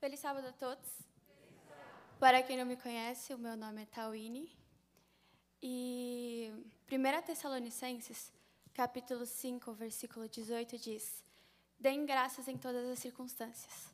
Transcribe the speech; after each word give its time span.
Feliz 0.00 0.20
sábado 0.20 0.46
a 0.46 0.52
todos. 0.52 0.88
Para 2.20 2.40
quem 2.44 2.56
não 2.56 2.64
me 2.64 2.76
conhece, 2.76 3.34
o 3.34 3.38
meu 3.38 3.56
nome 3.56 3.82
é 3.82 3.86
Tawine. 3.86 4.56
E 5.60 6.52
1 6.88 7.22
Tessalonicenses, 7.26 8.32
capítulo 8.72 9.26
5, 9.26 9.72
versículo 9.72 10.28
18 10.28 10.78
diz: 10.78 11.24
Deem 11.80 12.06
graças 12.06 12.46
em 12.46 12.56
todas 12.56 12.88
as 12.88 13.00
circunstâncias, 13.00 13.92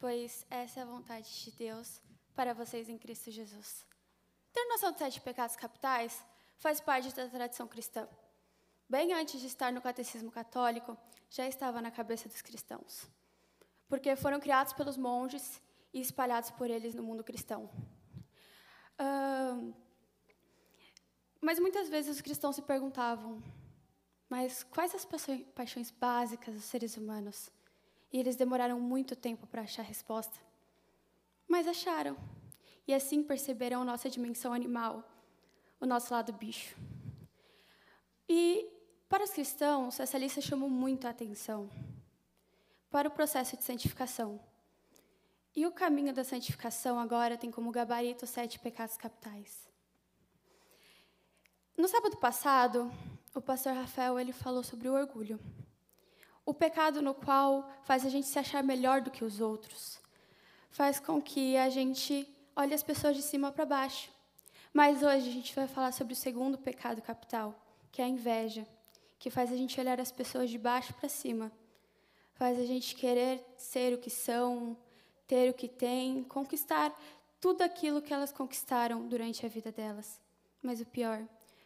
pois 0.00 0.44
essa 0.50 0.80
é 0.80 0.82
a 0.82 0.86
vontade 0.86 1.28
de 1.44 1.52
Deus 1.52 2.02
para 2.34 2.52
vocês 2.52 2.88
em 2.88 2.98
Cristo 2.98 3.30
Jesus. 3.30 3.86
Ter 4.52 4.64
noção 4.64 4.90
dos 4.90 4.98
sete 4.98 5.20
pecados 5.20 5.54
capitais 5.54 6.24
faz 6.58 6.80
parte 6.80 7.14
da 7.14 7.28
tradição 7.28 7.68
cristã. 7.68 8.08
Bem 8.88 9.12
antes 9.12 9.40
de 9.40 9.46
estar 9.46 9.72
no 9.72 9.80
catecismo 9.80 10.32
católico, 10.32 10.98
já 11.30 11.46
estava 11.46 11.80
na 11.80 11.92
cabeça 11.92 12.28
dos 12.28 12.42
cristãos 12.42 13.08
porque 13.88 14.16
foram 14.16 14.40
criados 14.40 14.72
pelos 14.72 14.96
monges 14.96 15.60
e 15.92 16.00
espalhados 16.00 16.50
por 16.50 16.70
eles 16.70 16.94
no 16.94 17.02
mundo 17.02 17.24
cristão. 17.24 17.70
Uh, 19.00 19.74
mas 21.40 21.58
muitas 21.58 21.88
vezes 21.88 22.16
os 22.16 22.20
cristãos 22.20 22.56
se 22.56 22.62
perguntavam: 22.62 23.42
mas 24.28 24.62
quais 24.64 24.94
as 24.94 25.06
paixões 25.54 25.90
básicas 25.90 26.54
dos 26.54 26.64
seres 26.64 26.96
humanos? 26.96 27.50
E 28.12 28.18
eles 28.18 28.36
demoraram 28.36 28.80
muito 28.80 29.14
tempo 29.14 29.46
para 29.46 29.62
achar 29.62 29.82
a 29.82 29.84
resposta. 29.84 30.38
Mas 31.48 31.66
acharam. 31.66 32.16
E 32.86 32.94
assim 32.94 33.22
perceberam 33.22 33.84
nossa 33.84 34.08
dimensão 34.08 34.52
animal, 34.52 35.04
o 35.80 35.86
nosso 35.86 36.12
lado 36.12 36.32
bicho. 36.32 36.76
E 38.28 38.68
para 39.08 39.24
os 39.24 39.30
cristãos, 39.30 39.98
essa 39.98 40.18
lista 40.18 40.40
chamou 40.40 40.68
muito 40.68 41.06
a 41.06 41.10
atenção 41.10 41.68
para 42.90 43.08
o 43.08 43.10
processo 43.10 43.56
de 43.56 43.64
santificação. 43.64 44.40
E 45.54 45.66
o 45.66 45.72
caminho 45.72 46.12
da 46.12 46.22
santificação 46.22 46.98
agora 46.98 47.36
tem 47.36 47.50
como 47.50 47.70
gabarito 47.70 48.24
os 48.24 48.30
sete 48.30 48.58
pecados 48.58 48.96
capitais. 48.96 49.66
No 51.76 51.88
sábado 51.88 52.16
passado, 52.16 52.92
o 53.34 53.40
pastor 53.40 53.74
Rafael 53.74 54.18
ele 54.18 54.32
falou 54.32 54.62
sobre 54.62 54.88
o 54.88 54.94
orgulho. 54.94 55.40
O 56.44 56.54
pecado 56.54 57.02
no 57.02 57.14
qual 57.14 57.68
faz 57.84 58.04
a 58.04 58.08
gente 58.08 58.26
se 58.26 58.38
achar 58.38 58.62
melhor 58.62 59.00
do 59.00 59.10
que 59.10 59.24
os 59.24 59.40
outros. 59.40 59.98
Faz 60.70 61.00
com 61.00 61.20
que 61.20 61.56
a 61.56 61.68
gente 61.68 62.28
olhe 62.54 62.74
as 62.74 62.82
pessoas 62.82 63.16
de 63.16 63.22
cima 63.22 63.50
para 63.50 63.66
baixo. 63.66 64.10
Mas 64.72 65.02
hoje 65.02 65.28
a 65.28 65.32
gente 65.32 65.54
vai 65.54 65.66
falar 65.66 65.92
sobre 65.92 66.12
o 66.12 66.16
segundo 66.16 66.58
pecado 66.58 67.00
capital, 67.02 67.54
que 67.90 68.00
é 68.00 68.04
a 68.04 68.08
inveja, 68.08 68.66
que 69.18 69.30
faz 69.30 69.50
a 69.50 69.56
gente 69.56 69.80
olhar 69.80 69.98
as 70.00 70.12
pessoas 70.12 70.50
de 70.50 70.58
baixo 70.58 70.92
para 70.94 71.08
cima 71.08 71.50
faz 72.36 72.58
a 72.58 72.64
gente 72.64 72.94
querer 72.94 73.44
ser 73.56 73.92
o 73.94 73.98
que 73.98 74.10
são, 74.10 74.76
ter 75.26 75.50
o 75.50 75.54
que 75.54 75.68
têm, 75.68 76.22
conquistar 76.24 76.94
tudo 77.40 77.62
aquilo 77.62 78.00
que 78.00 78.12
elas 78.12 78.32
conquistaram 78.32 79.06
durante 79.08 79.44
a 79.44 79.48
vida 79.48 79.72
delas. 79.72 80.20
Mas 80.62 80.80
o 80.80 80.86
pior, 80.86 81.22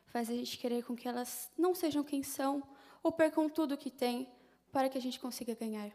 faz 0.06 0.28
a 0.28 0.34
gente 0.34 0.58
querer 0.58 0.84
com 0.84 0.96
que 0.96 1.08
elas 1.08 1.50
não 1.56 1.74
sejam 1.74 2.02
quem 2.02 2.22
são 2.22 2.62
ou 3.02 3.12
percam 3.12 3.48
tudo 3.48 3.74
o 3.74 3.78
que 3.78 3.90
têm 3.90 4.28
para 4.72 4.88
que 4.88 4.98
a 4.98 5.00
gente 5.00 5.18
consiga 5.18 5.54
ganhar. 5.54 5.90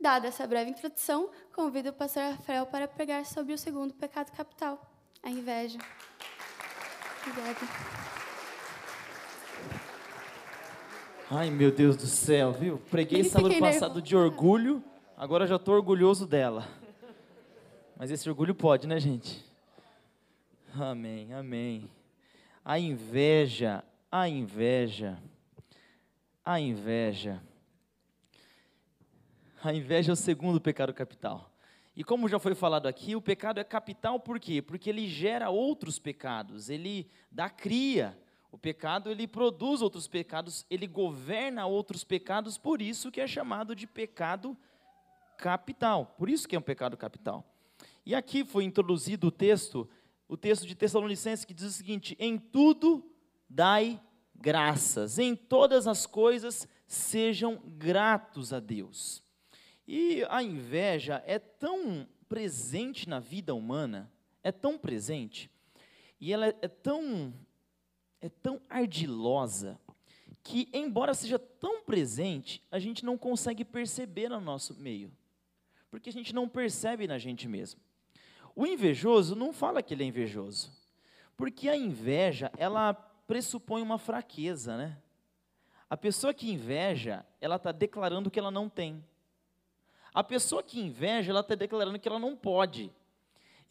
Dada 0.00 0.28
essa 0.28 0.46
breve 0.46 0.70
introdução, 0.70 1.30
convido 1.54 1.90
o 1.90 1.92
pastor 1.92 2.24
Rafael 2.32 2.66
para 2.66 2.88
pregar 2.88 3.24
sobre 3.24 3.54
o 3.54 3.58
segundo 3.58 3.94
pecado 3.94 4.32
capital, 4.32 4.80
a 5.22 5.30
inveja. 5.30 5.78
Obrigada. 7.26 8.13
Ai, 11.36 11.50
meu 11.50 11.72
Deus 11.72 11.96
do 11.96 12.06
céu, 12.06 12.52
viu? 12.52 12.78
Preguei 12.78 13.24
sábado 13.24 13.58
passado 13.58 14.00
de 14.00 14.14
orgulho, 14.14 14.84
agora 15.16 15.48
já 15.48 15.56
estou 15.56 15.74
orgulhoso 15.74 16.28
dela. 16.28 16.64
Mas 17.96 18.12
esse 18.12 18.28
orgulho 18.28 18.54
pode, 18.54 18.86
né, 18.86 19.00
gente? 19.00 19.44
Amém, 20.78 21.32
amém. 21.32 21.90
A 22.64 22.78
inveja, 22.78 23.82
a 24.12 24.28
inveja, 24.28 25.18
a 26.44 26.60
inveja. 26.60 27.42
A 29.60 29.74
inveja 29.74 30.12
é 30.12 30.14
o 30.14 30.16
segundo 30.16 30.60
pecado 30.60 30.94
capital. 30.94 31.50
E 31.96 32.04
como 32.04 32.28
já 32.28 32.38
foi 32.38 32.54
falado 32.54 32.86
aqui, 32.86 33.16
o 33.16 33.20
pecado 33.20 33.58
é 33.58 33.64
capital 33.64 34.20
por 34.20 34.38
quê? 34.38 34.62
Porque 34.62 34.88
ele 34.88 35.08
gera 35.08 35.50
outros 35.50 35.98
pecados, 35.98 36.70
ele 36.70 37.10
dá 37.28 37.50
cria 37.50 38.16
o 38.54 38.58
pecado, 38.58 39.10
ele 39.10 39.26
produz 39.26 39.82
outros 39.82 40.06
pecados, 40.06 40.64
ele 40.70 40.86
governa 40.86 41.66
outros 41.66 42.04
pecados, 42.04 42.56
por 42.56 42.80
isso 42.80 43.10
que 43.10 43.20
é 43.20 43.26
chamado 43.26 43.74
de 43.74 43.84
pecado 43.84 44.56
capital. 45.36 46.14
Por 46.16 46.30
isso 46.30 46.46
que 46.46 46.54
é 46.54 46.58
um 46.60 46.62
pecado 46.62 46.96
capital. 46.96 47.44
E 48.06 48.14
aqui 48.14 48.44
foi 48.44 48.62
introduzido 48.62 49.26
o 49.26 49.32
texto, 49.32 49.90
o 50.28 50.36
texto 50.36 50.68
de 50.68 50.76
Tessalonicenses 50.76 51.44
que 51.44 51.52
diz 51.52 51.66
o 51.66 51.72
seguinte: 51.72 52.16
"Em 52.16 52.38
tudo 52.38 53.04
dai 53.50 54.00
graças, 54.36 55.18
em 55.18 55.34
todas 55.34 55.88
as 55.88 56.06
coisas 56.06 56.68
sejam 56.86 57.60
gratos 57.76 58.52
a 58.52 58.60
Deus". 58.60 59.20
E 59.84 60.24
a 60.30 60.44
inveja 60.44 61.20
é 61.26 61.40
tão 61.40 62.06
presente 62.28 63.08
na 63.08 63.18
vida 63.18 63.52
humana, 63.52 64.12
é 64.44 64.52
tão 64.52 64.78
presente, 64.78 65.50
e 66.20 66.32
ela 66.32 66.46
é 66.46 66.68
tão 66.68 67.34
é 68.24 68.30
tão 68.30 68.58
ardilosa 68.70 69.78
que, 70.42 70.66
embora 70.72 71.12
seja 71.12 71.38
tão 71.38 71.82
presente, 71.82 72.62
a 72.70 72.78
gente 72.78 73.04
não 73.04 73.18
consegue 73.18 73.66
perceber 73.66 74.30
no 74.30 74.40
nosso 74.40 74.74
meio, 74.76 75.12
porque 75.90 76.08
a 76.08 76.12
gente 76.12 76.34
não 76.34 76.48
percebe 76.48 77.06
na 77.06 77.18
gente 77.18 77.46
mesmo. 77.46 77.78
O 78.56 78.66
invejoso 78.66 79.36
não 79.36 79.52
fala 79.52 79.82
que 79.82 79.92
ele 79.92 80.04
é 80.04 80.06
invejoso, 80.06 80.72
porque 81.36 81.68
a 81.68 81.76
inveja, 81.76 82.50
ela 82.56 82.94
pressupõe 82.94 83.82
uma 83.82 83.98
fraqueza, 83.98 84.74
né? 84.74 84.96
A 85.90 85.96
pessoa 85.96 86.32
que 86.32 86.50
inveja, 86.50 87.26
ela 87.42 87.56
está 87.56 87.72
declarando 87.72 88.30
que 88.30 88.38
ela 88.38 88.50
não 88.50 88.70
tem. 88.70 89.04
A 90.14 90.24
pessoa 90.24 90.62
que 90.62 90.80
inveja, 90.80 91.30
ela 91.30 91.40
está 91.40 91.54
declarando 91.54 91.98
que 91.98 92.08
ela 92.08 92.18
não 92.18 92.34
pode. 92.34 92.90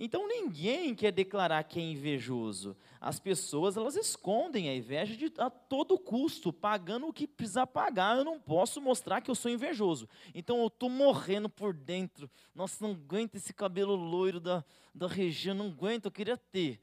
Então 0.04 0.28
ninguém 0.28 0.94
quer 0.94 1.14
declarar 1.14 1.64
que 1.64 1.80
é 1.80 1.82
invejoso. 1.82 2.76
As 3.00 3.22
pessoas 3.22 3.78
elas 3.78 3.96
escondem 3.96 4.68
a 4.68 4.76
inveja 4.76 5.16
de, 5.16 5.32
a 5.38 5.50
todo 5.50 5.98
custo, 5.98 6.52
pagando 6.52 7.08
o 7.08 7.14
que 7.14 7.26
precisa 7.26 7.66
pagar. 7.66 8.18
Eu 8.18 8.26
não 8.26 8.38
posso 8.38 8.82
mostrar 8.82 9.22
que 9.22 9.32
eu 9.32 9.36
sou 9.36 9.50
invejoso. 9.50 10.10
Então 10.36 10.60
eu 10.60 10.68
estou 10.68 10.90
morrendo 10.90 11.48
por 11.48 11.74
dentro. 11.74 12.30
Nossa, 12.54 12.86
não 12.86 12.92
aguento 12.92 13.36
esse 13.36 13.54
cabelo 13.54 13.96
loiro 13.96 14.42
da, 14.42 14.62
da 14.94 15.08
região, 15.08 15.56
não 15.56 15.68
aguento, 15.68 16.08
eu 16.08 16.12
queria 16.12 16.36
ter. 16.36 16.82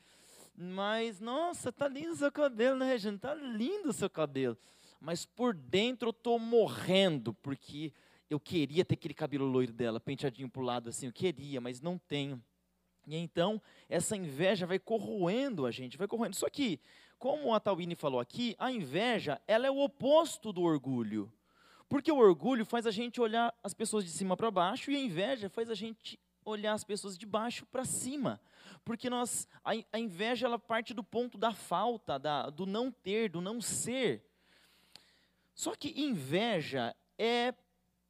Mas, 0.57 1.21
nossa, 1.21 1.71
tá 1.71 1.87
lindo 1.87 2.13
o 2.13 2.17
seu 2.17 2.33
cabelo, 2.33 2.79
né, 2.79 2.87
Regina? 2.87 3.19
Tá 3.19 3.35
lindo 3.35 3.91
o 3.91 3.93
seu 3.93 4.09
cabelo. 4.09 4.57
Mas 4.99 5.27
por 5.27 5.53
dentro 5.53 6.09
eu 6.09 6.13
estou 6.13 6.39
morrendo, 6.39 7.35
porque 7.35 7.93
eu 8.31 8.41
queria 8.41 8.83
ter 8.83 8.95
aquele 8.95 9.13
cabelo 9.13 9.45
loiro 9.45 9.75
dela, 9.75 10.01
penteadinho 10.01 10.49
para 10.49 10.63
o 10.63 10.65
lado 10.65 10.89
assim, 10.89 11.05
eu 11.05 11.13
queria, 11.13 11.61
mas 11.61 11.83
não 11.83 11.99
tenho. 11.99 12.43
E 13.07 13.17
então, 13.17 13.61
essa 13.89 14.17
inveja 14.17 14.67
vai 14.67 14.79
corroendo 14.79 15.67
a 15.67 15.71
gente, 15.71 15.97
vai 15.97 16.07
corroendo. 16.07 16.37
Só 16.37 16.49
que, 16.49 16.81
como 17.19 17.55
a 17.55 17.61
Tawini 17.61 17.95
falou 17.95 18.21
aqui, 18.21 18.55
a 18.59 18.71
inveja, 18.71 19.41
ela 19.47 19.67
é 19.67 19.71
o 19.71 19.79
oposto 19.79 20.53
do 20.53 20.63
orgulho. 20.63 21.33
Porque 21.89 22.13
o 22.13 22.19
orgulho 22.19 22.65
faz 22.65 22.87
a 22.87 22.91
gente 22.91 23.21
olhar 23.21 23.53
as 23.65 23.75
pessoas 23.75 24.05
de 24.05 24.11
cima 24.11 24.37
para 24.37 24.51
baixo 24.51 24.93
e 24.93 24.97
a 24.97 25.01
inveja 25.01 25.51
faz 25.51 25.69
a 25.69 25.75
gente 25.75 26.21
olhar 26.45 26.73
as 26.73 26.85
pessoas 26.85 27.19
de 27.19 27.27
baixo 27.27 27.67
para 27.67 27.85
cima. 27.85 28.41
Porque 28.85 29.11
nós, 29.11 29.49
a, 29.65 29.73
a, 29.93 29.99
inveja 29.99 30.47
ela 30.47 30.59
parte 30.59 30.95
do 30.95 31.03
ponto 31.03 31.37
da 31.37 31.53
falta, 31.53 32.19
da, 32.19 32.49
do 32.49 32.65
não 32.65 32.91
ter, 32.91 33.29
do 33.29 33.41
não 33.41 33.61
ser. 33.61 34.25
Só 35.55 35.75
que 35.75 36.01
inveja 36.01 36.95
é, 37.19 37.55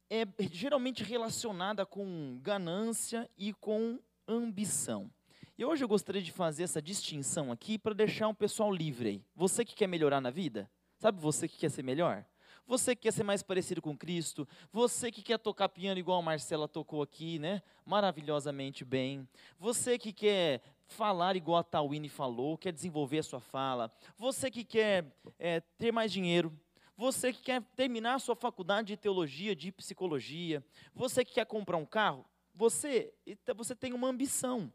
é 0.09 0.25
geralmente 0.51 1.03
relacionada 1.03 1.85
com 1.85 2.39
ganância 2.41 3.29
e 3.37 3.51
com 3.51 3.99
ambição. 4.33 5.09
E 5.57 5.65
hoje 5.65 5.83
eu 5.83 5.87
gostaria 5.87 6.21
de 6.21 6.31
fazer 6.31 6.63
essa 6.63 6.81
distinção 6.81 7.51
aqui 7.51 7.77
para 7.77 7.93
deixar 7.93 8.27
um 8.27 8.33
pessoal 8.33 8.71
livre 8.71 9.09
aí. 9.09 9.25
Você 9.35 9.63
que 9.63 9.75
quer 9.75 9.87
melhorar 9.87 10.19
na 10.21 10.29
vida? 10.29 10.69
Sabe 10.97 11.19
você 11.19 11.47
que 11.47 11.57
quer 11.57 11.69
ser 11.69 11.83
melhor? 11.83 12.25
Você 12.65 12.95
que 12.95 13.03
quer 13.03 13.11
ser 13.11 13.23
mais 13.23 13.43
parecido 13.43 13.81
com 13.81 13.97
Cristo, 13.97 14.47
você 14.71 15.11
que 15.11 15.21
quer 15.21 15.37
tocar 15.37 15.67
piano 15.67 15.99
igual 15.99 16.19
a 16.19 16.21
Marcela 16.21 16.67
tocou 16.67 17.01
aqui, 17.01 17.37
né? 17.37 17.61
Maravilhosamente 17.85 18.85
bem. 18.85 19.27
Você 19.59 19.97
que 19.97 20.13
quer 20.13 20.61
falar 20.85 21.35
igual 21.35 21.57
a 21.57 21.63
Tawini 21.63 22.07
falou, 22.07 22.57
quer 22.57 22.71
desenvolver 22.71 23.19
a 23.19 23.23
sua 23.23 23.39
fala. 23.39 23.91
Você 24.17 24.49
que 24.49 24.63
quer 24.63 25.05
é, 25.37 25.59
ter 25.59 25.91
mais 25.91 26.11
dinheiro. 26.11 26.57
Você 26.95 27.33
que 27.33 27.41
quer 27.41 27.61
terminar 27.75 28.15
a 28.15 28.19
sua 28.19 28.35
faculdade 28.35 28.89
de 28.89 28.97
teologia, 28.97 29.55
de 29.55 29.71
psicologia. 29.71 30.63
Você 30.93 31.25
que 31.25 31.33
quer 31.33 31.45
comprar 31.45 31.77
um 31.77 31.85
carro 31.85 32.25
você, 32.53 33.13
você 33.55 33.75
tem 33.75 33.93
uma 33.93 34.07
ambição. 34.07 34.71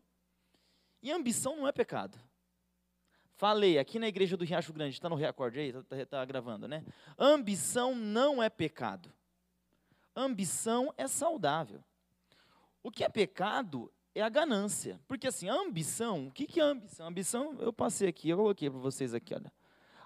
E 1.02 1.12
ambição 1.12 1.56
não 1.56 1.68
é 1.68 1.72
pecado. 1.72 2.18
Falei, 3.36 3.78
aqui 3.78 3.98
na 3.98 4.08
igreja 4.08 4.36
do 4.36 4.44
Riacho 4.44 4.72
Grande, 4.72 4.94
está 4.94 5.08
no 5.08 5.14
recorde 5.14 5.58
aí? 5.58 5.68
Está 5.68 5.82
tá, 5.82 6.06
tá 6.06 6.24
gravando, 6.24 6.66
né? 6.66 6.84
Ambição 7.18 7.94
não 7.94 8.42
é 8.42 8.48
pecado. 8.48 9.12
Ambição 10.14 10.92
é 10.96 11.06
saudável. 11.06 11.84
O 12.82 12.90
que 12.90 13.04
é 13.04 13.08
pecado 13.08 13.92
é 14.14 14.22
a 14.22 14.28
ganância. 14.30 14.98
Porque 15.06 15.26
assim, 15.26 15.48
a 15.50 15.54
ambição, 15.54 16.28
o 16.28 16.30
que, 16.30 16.46
que 16.46 16.58
é 16.58 16.62
ambição? 16.62 17.04
A 17.04 17.08
ambição, 17.10 17.56
eu 17.60 17.72
passei 17.72 18.08
aqui, 18.08 18.30
eu 18.30 18.38
coloquei 18.38 18.70
para 18.70 18.78
vocês 18.78 19.12
aqui, 19.12 19.34
olha. 19.34 19.52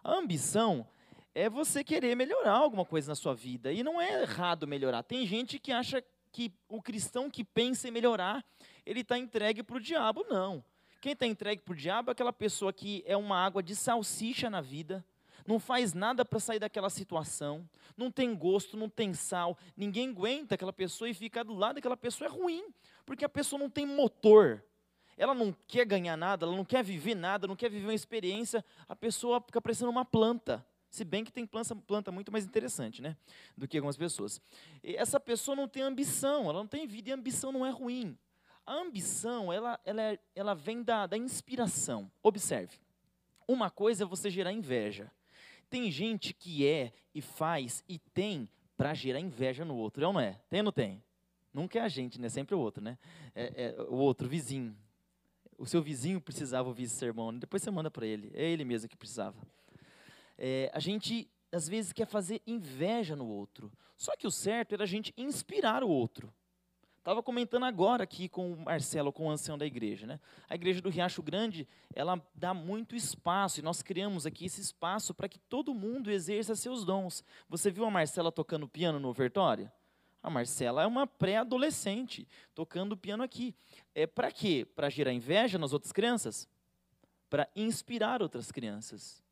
A 0.02 0.14
ambição 0.14 0.87
é 1.32 1.49
você 1.49 1.84
querer 1.84 2.17
melhorar 2.17 2.55
alguma 2.55 2.84
coisa 2.84 3.12
na 3.12 3.14
sua 3.14 3.34
vida. 3.34 3.72
E 3.72 3.84
não 3.84 4.00
é 4.00 4.22
errado 4.22 4.67
melhorar. 4.67 5.05
Tem 5.05 5.25
gente 5.25 5.58
que 5.58 5.70
acha 5.70 6.02
que 6.32 6.53
o 6.69 6.81
cristão 6.81 7.31
que 7.31 7.44
pensa 7.44 7.88
em 7.88 7.91
melhorar, 7.91 8.44
ele 8.85 9.00
está 9.00 9.19
entregue 9.19 9.62
para 9.62 9.77
o 9.77 9.81
diabo. 9.81 10.25
Não. 10.29 10.65
Quem 11.00 11.12
está 11.12 11.27
entregue 11.27 11.62
para 11.62 11.73
o 11.73 11.77
diabo 11.77 12.11
é 12.11 12.12
aquela 12.12 12.32
pessoa 12.32 12.73
que 12.73 13.03
é 13.06 13.17
uma 13.17 13.37
água 13.38 13.62
de 13.62 13.75
salsicha 13.75 14.50
na 14.50 14.61
vida, 14.61 15.05
não 15.47 15.59
faz 15.59 15.94
nada 15.94 16.25
para 16.25 16.38
sair 16.38 16.59
daquela 16.59 16.91
situação, 16.91 17.69
não 17.97 18.11
tem 18.11 18.35
gosto, 18.35 18.77
não 18.77 18.88
tem 18.88 19.15
sal, 19.15 19.56
ninguém 19.77 20.11
aguenta 20.11 20.55
aquela 20.55 20.73
pessoa 20.73 21.09
e 21.09 21.15
ficar 21.15 21.43
do 21.43 21.55
lado 21.55 21.77
daquela 21.77 21.97
pessoa 21.97 22.29
é 22.29 22.31
ruim, 22.31 22.65
porque 23.06 23.25
a 23.25 23.29
pessoa 23.29 23.59
não 23.59 23.71
tem 23.71 23.87
motor, 23.87 24.62
ela 25.17 25.35
não 25.35 25.55
quer 25.67 25.87
ganhar 25.87 26.17
nada, 26.17 26.47
ela 26.47 26.56
não 26.56 26.65
quer 26.65 26.85
viver 26.85 27.15
nada, 27.15 27.47
não 27.47 27.56
quer 27.56 27.71
viver 27.71 27.87
uma 27.87 27.94
experiência, 27.94 28.65
a 28.88 28.94
pessoa 28.94 29.41
fica 29.41 29.61
parecendo 29.61 29.91
uma 29.91 30.05
planta. 30.05 30.65
Se 30.91 31.05
bem 31.05 31.23
que 31.23 31.33
tem 31.33 31.47
planta, 31.47 31.75
planta 31.77 32.11
muito 32.11 32.33
mais 32.33 32.45
interessante, 32.45 33.01
né? 33.01 33.17
Do 33.57 33.69
que 33.69 33.79
algumas 33.79 33.97
pessoas. 33.97 34.41
E 34.83 34.97
essa 34.97 35.21
pessoa 35.21 35.55
não 35.55 35.69
tem 35.69 35.83
ambição, 35.83 36.51
ela 36.51 36.55
não 36.55 36.67
tem 36.67 36.87
vida, 36.87 37.11
e 37.11 37.13
ambição 37.13 37.53
não 37.53 37.65
é 37.65 37.71
ruim. 37.71 38.19
A 38.67 38.75
ambição, 38.75 39.53
ela, 39.53 39.79
ela, 39.85 40.03
é, 40.03 40.19
ela 40.35 40.55
vem 40.55 40.83
da, 40.83 41.07
da 41.07 41.17
inspiração. 41.17 42.11
Observe. 42.23 42.77
Uma 43.47 43.71
coisa 43.71 44.03
é 44.03 44.07
você 44.07 44.29
gerar 44.29 44.53
inveja. 44.53 45.11
Tem 45.69 45.91
gente 45.91 46.35
que 46.35 46.67
é 46.67 46.93
e 47.15 47.23
faz 47.23 47.85
e 47.89 47.99
tem 47.99 48.49
para 48.77 48.93
gerar 48.93 49.21
inveja 49.21 49.65
no 49.65 49.77
outro, 49.77 50.03
é 50.03 50.07
ou 50.07 50.13
não 50.13 50.21
é? 50.21 50.41
Tem 50.49 50.61
ou 50.61 50.65
não 50.65 50.73
tem? 50.73 51.03
Nunca 51.53 51.79
é 51.79 51.83
a 51.83 51.89
gente, 51.89 52.21
né? 52.21 52.29
Sempre 52.29 52.55
o 52.55 52.59
outro, 52.59 52.83
né? 52.83 52.99
É, 53.35 53.75
é 53.79 53.83
o 53.83 53.97
outro, 53.97 54.27
o 54.27 54.31
vizinho. 54.31 54.77
O 55.57 55.67
seu 55.67 55.83
vizinho 55.83 56.21
precisava 56.21 56.69
ouvir 56.69 56.85
esse 56.85 56.97
sermão, 56.97 57.31
né? 57.31 57.39
depois 57.39 57.63
você 57.63 57.71
manda 57.71 57.91
para 57.91 58.07
ele. 58.07 58.31
É 58.35 58.45
ele 58.45 58.65
mesmo 58.65 58.89
que 58.89 58.97
precisava. 58.97 59.37
É, 60.43 60.71
a 60.73 60.81
gente, 60.81 61.31
às 61.53 61.69
vezes, 61.69 61.93
quer 61.93 62.07
fazer 62.07 62.41
inveja 62.47 63.15
no 63.15 63.29
outro. 63.29 63.71
Só 63.95 64.17
que 64.17 64.27
o 64.27 64.31
certo 64.31 64.73
era 64.73 64.85
a 64.85 64.87
gente 64.87 65.13
inspirar 65.15 65.85
o 65.85 65.89
outro. 65.89 66.33
Estava 66.97 67.23
comentando 67.23 67.67
agora 67.67 68.05
aqui 68.05 68.27
com 68.27 68.51
o 68.51 68.65
Marcelo, 68.65 69.13
com 69.13 69.27
o 69.27 69.31
ancião 69.31 69.59
da 69.59 69.67
igreja. 69.67 70.07
Né? 70.07 70.19
A 70.49 70.55
igreja 70.55 70.81
do 70.81 70.89
Riacho 70.89 71.23
Grande, 71.23 71.69
ela 71.95 72.23
dá 72.35 72.55
muito 72.55 72.97
espaço, 72.97 73.61
e 73.61 73.63
nós 73.63 73.83
criamos 73.83 74.25
aqui 74.25 74.47
esse 74.47 74.63
espaço 74.63 75.13
para 75.13 75.29
que 75.29 75.39
todo 75.39 75.75
mundo 75.75 76.11
exerça 76.11 76.57
seus 76.57 76.87
dons. 76.87 77.23
Você 77.47 77.71
viu 77.71 77.85
a 77.85 77.91
Marcela 77.91 78.33
tocando 78.33 78.67
piano 78.67 78.99
no 78.99 79.09
ofertório? 79.09 79.71
A 80.23 80.31
Marcela 80.31 80.83
é 80.83 80.87
uma 80.87 81.07
pré-adolescente 81.07 82.27
tocando 82.55 82.97
piano 82.97 83.23
aqui. 83.23 83.55
É 83.95 84.07
para 84.07 84.31
quê? 84.31 84.67
Para 84.75 84.89
gerar 84.89 85.13
inveja 85.13 85.59
nas 85.59 85.75
outras 85.75 85.93
crianças? 85.93 86.49
Para 87.29 87.49
inspirar 87.55 88.23
outras 88.23 88.51
crianças 88.51 89.23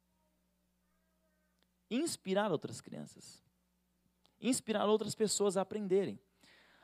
inspirar 1.91 2.51
outras 2.51 2.81
crianças, 2.81 3.43
inspirar 4.41 4.87
outras 4.87 5.15
pessoas 5.15 5.57
a 5.57 5.63
aprenderem. 5.63 6.19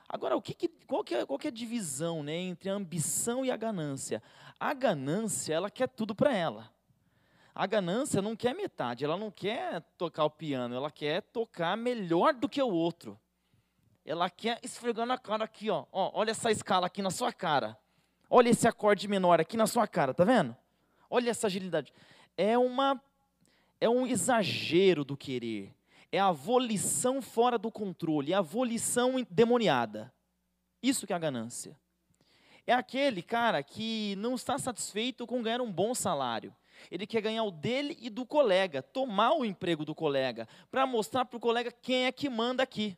Agora, 0.08 0.36
o 0.36 0.42
que, 0.42 0.54
que, 0.54 0.68
qual, 0.68 1.02
que 1.02 1.14
é, 1.14 1.24
qual 1.26 1.38
que 1.38 1.48
é 1.48 1.50
a 1.50 1.54
divisão 1.54 2.22
né, 2.22 2.34
entre 2.34 2.68
a 2.68 2.74
ambição 2.74 3.44
e 3.44 3.50
a 3.50 3.56
ganância? 3.56 4.22
A 4.60 4.74
ganância, 4.74 5.54
ela 5.54 5.70
quer 5.70 5.88
tudo 5.88 6.14
para 6.14 6.34
ela. 6.36 6.70
A 7.54 7.66
ganância 7.66 8.20
não 8.20 8.34
quer 8.34 8.54
metade, 8.54 9.04
ela 9.04 9.16
não 9.16 9.30
quer 9.30 9.80
tocar 9.96 10.24
o 10.24 10.30
piano, 10.30 10.74
ela 10.74 10.90
quer 10.90 11.22
tocar 11.22 11.76
melhor 11.76 12.34
do 12.34 12.48
que 12.48 12.60
o 12.60 12.68
outro. 12.68 13.18
Ela 14.04 14.28
quer 14.28 14.58
esfregar 14.62 15.06
na 15.06 15.16
cara 15.16 15.44
aqui, 15.44 15.70
ó. 15.70 15.86
ó. 15.90 16.10
Olha 16.14 16.32
essa 16.32 16.50
escala 16.50 16.86
aqui 16.86 17.00
na 17.00 17.10
sua 17.10 17.32
cara. 17.32 17.78
Olha 18.28 18.50
esse 18.50 18.66
acorde 18.66 19.08
menor 19.08 19.40
aqui 19.40 19.56
na 19.56 19.66
sua 19.66 19.86
cara, 19.86 20.12
tá 20.12 20.24
vendo? 20.24 20.54
Olha 21.08 21.30
essa 21.30 21.46
agilidade. 21.46 21.92
É 22.36 22.58
uma 22.58 23.00
é 23.80 23.88
um 23.88 24.06
exagero 24.06 25.04
do 25.04 25.16
querer, 25.16 25.74
é 26.10 26.18
a 26.18 26.32
volição 26.32 27.20
fora 27.20 27.58
do 27.58 27.70
controle, 27.70 28.32
é 28.32 28.36
a 28.36 28.40
volição 28.40 29.14
demoniada. 29.30 30.12
Isso 30.82 31.06
que 31.06 31.12
é 31.12 31.16
a 31.16 31.18
ganância. 31.18 31.78
É 32.66 32.72
aquele 32.72 33.22
cara 33.22 33.62
que 33.62 34.14
não 34.16 34.34
está 34.34 34.58
satisfeito 34.58 35.26
com 35.26 35.42
ganhar 35.42 35.60
um 35.60 35.70
bom 35.70 35.94
salário. 35.94 36.54
Ele 36.90 37.06
quer 37.06 37.20
ganhar 37.20 37.44
o 37.44 37.50
dele 37.50 37.96
e 38.00 38.08
do 38.08 38.26
colega, 38.26 38.82
tomar 38.82 39.32
o 39.32 39.44
emprego 39.44 39.84
do 39.84 39.94
colega, 39.94 40.48
para 40.70 40.86
mostrar 40.86 41.24
para 41.24 41.36
o 41.36 41.40
colega 41.40 41.70
quem 41.70 42.06
é 42.06 42.12
que 42.12 42.28
manda 42.28 42.62
aqui. 42.62 42.96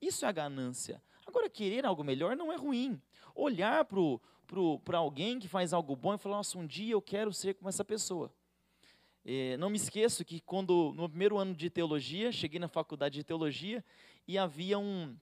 Isso 0.00 0.24
é 0.24 0.28
a 0.28 0.32
ganância. 0.32 1.02
Agora, 1.26 1.50
querer 1.50 1.84
algo 1.84 2.04
melhor 2.04 2.36
não 2.36 2.52
é 2.52 2.56
ruim. 2.56 3.00
Olhar 3.34 3.84
para 3.84 4.98
alguém 4.98 5.38
que 5.38 5.48
faz 5.48 5.72
algo 5.72 5.94
bom 5.94 6.14
e 6.14 6.18
falar: 6.18 6.36
nossa, 6.36 6.58
um 6.58 6.66
dia 6.66 6.92
eu 6.92 7.02
quero 7.02 7.32
ser 7.32 7.54
como 7.54 7.68
essa 7.68 7.84
pessoa. 7.84 8.32
É, 9.24 9.56
não 9.56 9.70
me 9.70 9.76
esqueço 9.76 10.24
que 10.24 10.40
quando 10.40 10.92
no 10.96 11.08
primeiro 11.08 11.36
ano 11.38 11.54
de 11.54 11.68
teologia, 11.68 12.32
cheguei 12.32 12.58
na 12.58 12.68
faculdade 12.68 13.16
de 13.16 13.24
teologia 13.24 13.84
e 14.26 14.38
havia 14.38 14.78
um 14.78 15.16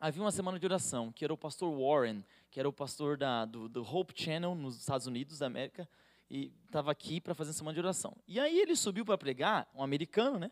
havia 0.00 0.20
uma 0.22 0.32
semana 0.32 0.58
de 0.58 0.66
oração, 0.66 1.12
que 1.12 1.24
era 1.24 1.32
o 1.32 1.36
pastor 1.36 1.72
Warren, 1.72 2.24
que 2.50 2.58
era 2.58 2.68
o 2.68 2.72
pastor 2.72 3.16
da, 3.16 3.44
do, 3.44 3.68
do 3.68 3.82
Hope 3.82 4.12
Channel 4.16 4.52
nos 4.52 4.76
Estados 4.76 5.06
Unidos 5.06 5.38
da 5.38 5.46
América, 5.46 5.88
e 6.28 6.52
estava 6.66 6.90
aqui 6.90 7.20
para 7.20 7.34
fazer 7.34 7.50
a 7.50 7.54
semana 7.54 7.74
de 7.74 7.80
oração. 7.80 8.16
E 8.26 8.40
aí 8.40 8.58
ele 8.58 8.74
subiu 8.74 9.04
para 9.04 9.16
pregar, 9.16 9.70
um 9.72 9.80
americano, 9.80 10.40
né? 10.40 10.50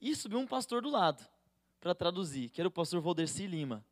E 0.00 0.16
subiu 0.16 0.38
um 0.38 0.46
pastor 0.46 0.80
do 0.80 0.88
lado 0.88 1.22
para 1.78 1.94
traduzir, 1.94 2.48
que 2.48 2.58
era 2.58 2.68
o 2.68 2.70
pastor 2.70 3.02
Valderci 3.02 3.46
Lima. 3.46 3.84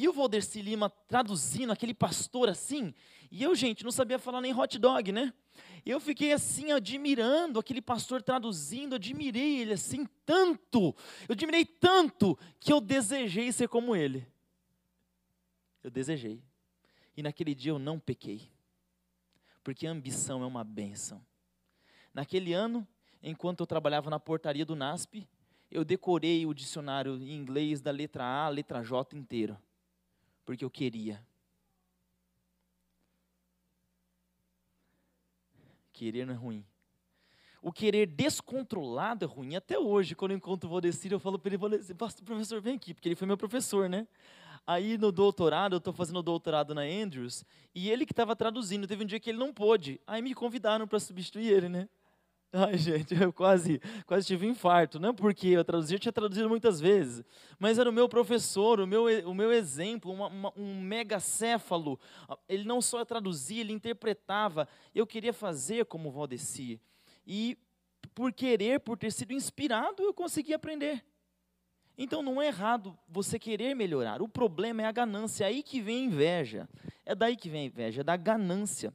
E 0.00 0.08
o 0.08 0.12
Valderci 0.12 0.62
Lima 0.62 0.88
traduzindo, 0.88 1.72
aquele 1.72 1.92
pastor 1.92 2.48
assim, 2.48 2.94
e 3.32 3.42
eu, 3.42 3.52
gente, 3.52 3.82
não 3.82 3.90
sabia 3.90 4.16
falar 4.16 4.40
nem 4.40 4.56
hot 4.56 4.78
dog, 4.78 5.10
né? 5.10 5.34
Eu 5.84 5.98
fiquei 5.98 6.32
assim, 6.32 6.70
admirando 6.70 7.58
aquele 7.58 7.82
pastor 7.82 8.22
traduzindo, 8.22 8.94
admirei 8.94 9.58
ele 9.58 9.72
assim 9.72 10.06
tanto, 10.24 10.94
eu 11.28 11.32
admirei 11.32 11.64
tanto, 11.64 12.38
que 12.60 12.72
eu 12.72 12.80
desejei 12.80 13.50
ser 13.50 13.66
como 13.66 13.96
ele. 13.96 14.24
Eu 15.82 15.90
desejei. 15.90 16.44
E 17.16 17.20
naquele 17.20 17.52
dia 17.52 17.72
eu 17.72 17.78
não 17.80 17.98
pequei, 17.98 18.48
porque 19.64 19.84
a 19.84 19.90
ambição 19.90 20.44
é 20.44 20.46
uma 20.46 20.62
benção. 20.62 21.20
Naquele 22.14 22.52
ano, 22.52 22.86
enquanto 23.20 23.58
eu 23.58 23.66
trabalhava 23.66 24.08
na 24.10 24.20
portaria 24.20 24.64
do 24.64 24.76
NASP, 24.76 25.28
eu 25.68 25.84
decorei 25.84 26.46
o 26.46 26.54
dicionário 26.54 27.16
em 27.16 27.34
inglês 27.34 27.80
da 27.80 27.90
letra 27.90 28.22
A 28.22 28.46
à 28.46 28.48
letra 28.48 28.80
J 28.80 29.16
inteiro, 29.16 29.58
porque 30.48 30.64
eu 30.64 30.70
queria. 30.70 31.22
Querer 35.92 36.24
não 36.24 36.32
é 36.32 36.36
ruim. 36.38 36.64
O 37.60 37.70
querer 37.70 38.06
descontrolado 38.06 39.26
é 39.26 39.28
ruim. 39.28 39.56
Até 39.56 39.78
hoje, 39.78 40.14
quando 40.14 40.30
eu 40.30 40.38
encontro 40.38 40.66
o 40.66 40.72
Valdecir, 40.72 41.12
eu 41.12 41.20
falo 41.20 41.38
para 41.38 41.50
ele, 41.52 41.58
professor, 42.24 42.62
vem 42.62 42.76
aqui, 42.76 42.94
porque 42.94 43.08
ele 43.08 43.14
foi 43.14 43.26
meu 43.26 43.36
professor, 43.36 43.90
né? 43.90 44.08
Aí 44.66 44.96
no 44.96 45.12
doutorado, 45.12 45.74
eu 45.74 45.78
estou 45.78 45.92
fazendo 45.92 46.22
doutorado 46.22 46.74
na 46.74 46.80
Andrews, 46.80 47.44
e 47.74 47.90
ele 47.90 48.06
que 48.06 48.12
estava 48.14 48.34
traduzindo, 48.34 48.86
teve 48.86 49.04
um 49.04 49.06
dia 49.06 49.20
que 49.20 49.28
ele 49.28 49.38
não 49.38 49.52
pôde. 49.52 50.00
Aí 50.06 50.22
me 50.22 50.34
convidaram 50.34 50.88
para 50.88 50.98
substituir 50.98 51.52
ele, 51.52 51.68
né? 51.68 51.90
Ai, 52.50 52.78
gente, 52.78 53.14
eu 53.14 53.30
quase, 53.30 53.78
quase 54.06 54.26
tive 54.26 54.46
um 54.46 54.50
infarto. 54.50 54.98
Não 54.98 55.14
porque 55.14 55.48
eu 55.48 55.62
traduzi, 55.62 55.94
eu 55.94 55.98
tinha 55.98 56.12
traduzido 56.12 56.48
muitas 56.48 56.80
vezes. 56.80 57.22
Mas 57.58 57.78
era 57.78 57.90
o 57.90 57.92
meu 57.92 58.08
professor, 58.08 58.80
o 58.80 58.86
meu, 58.86 59.04
o 59.28 59.34
meu 59.34 59.52
exemplo, 59.52 60.10
uma, 60.10 60.28
uma, 60.28 60.52
um 60.56 60.80
megacéfalo. 60.80 62.00
Ele 62.48 62.64
não 62.64 62.80
só 62.80 63.04
traduzia, 63.04 63.60
ele 63.60 63.72
interpretava. 63.72 64.66
Eu 64.94 65.06
queria 65.06 65.32
fazer 65.32 65.84
como 65.84 66.10
Valdeci. 66.10 66.80
E 67.26 67.58
por 68.14 68.32
querer, 68.32 68.80
por 68.80 68.96
ter 68.96 69.12
sido 69.12 69.32
inspirado, 69.34 70.02
eu 70.02 70.14
consegui 70.14 70.54
aprender. 70.54 71.04
Então 71.98 72.22
não 72.22 72.40
é 72.40 72.46
errado 72.46 72.96
você 73.06 73.38
querer 73.38 73.74
melhorar. 73.74 74.22
O 74.22 74.28
problema 74.28 74.80
é 74.82 74.84
a 74.86 74.92
ganância. 74.92 75.44
É 75.44 75.48
aí 75.48 75.62
que 75.62 75.82
vem 75.82 75.96
a 75.96 76.04
inveja. 76.06 76.68
É 77.04 77.14
daí 77.14 77.36
que 77.36 77.50
vem 77.50 77.62
a 77.62 77.64
inveja, 77.64 78.00
é 78.00 78.04
da 78.04 78.16
ganância. 78.16 78.94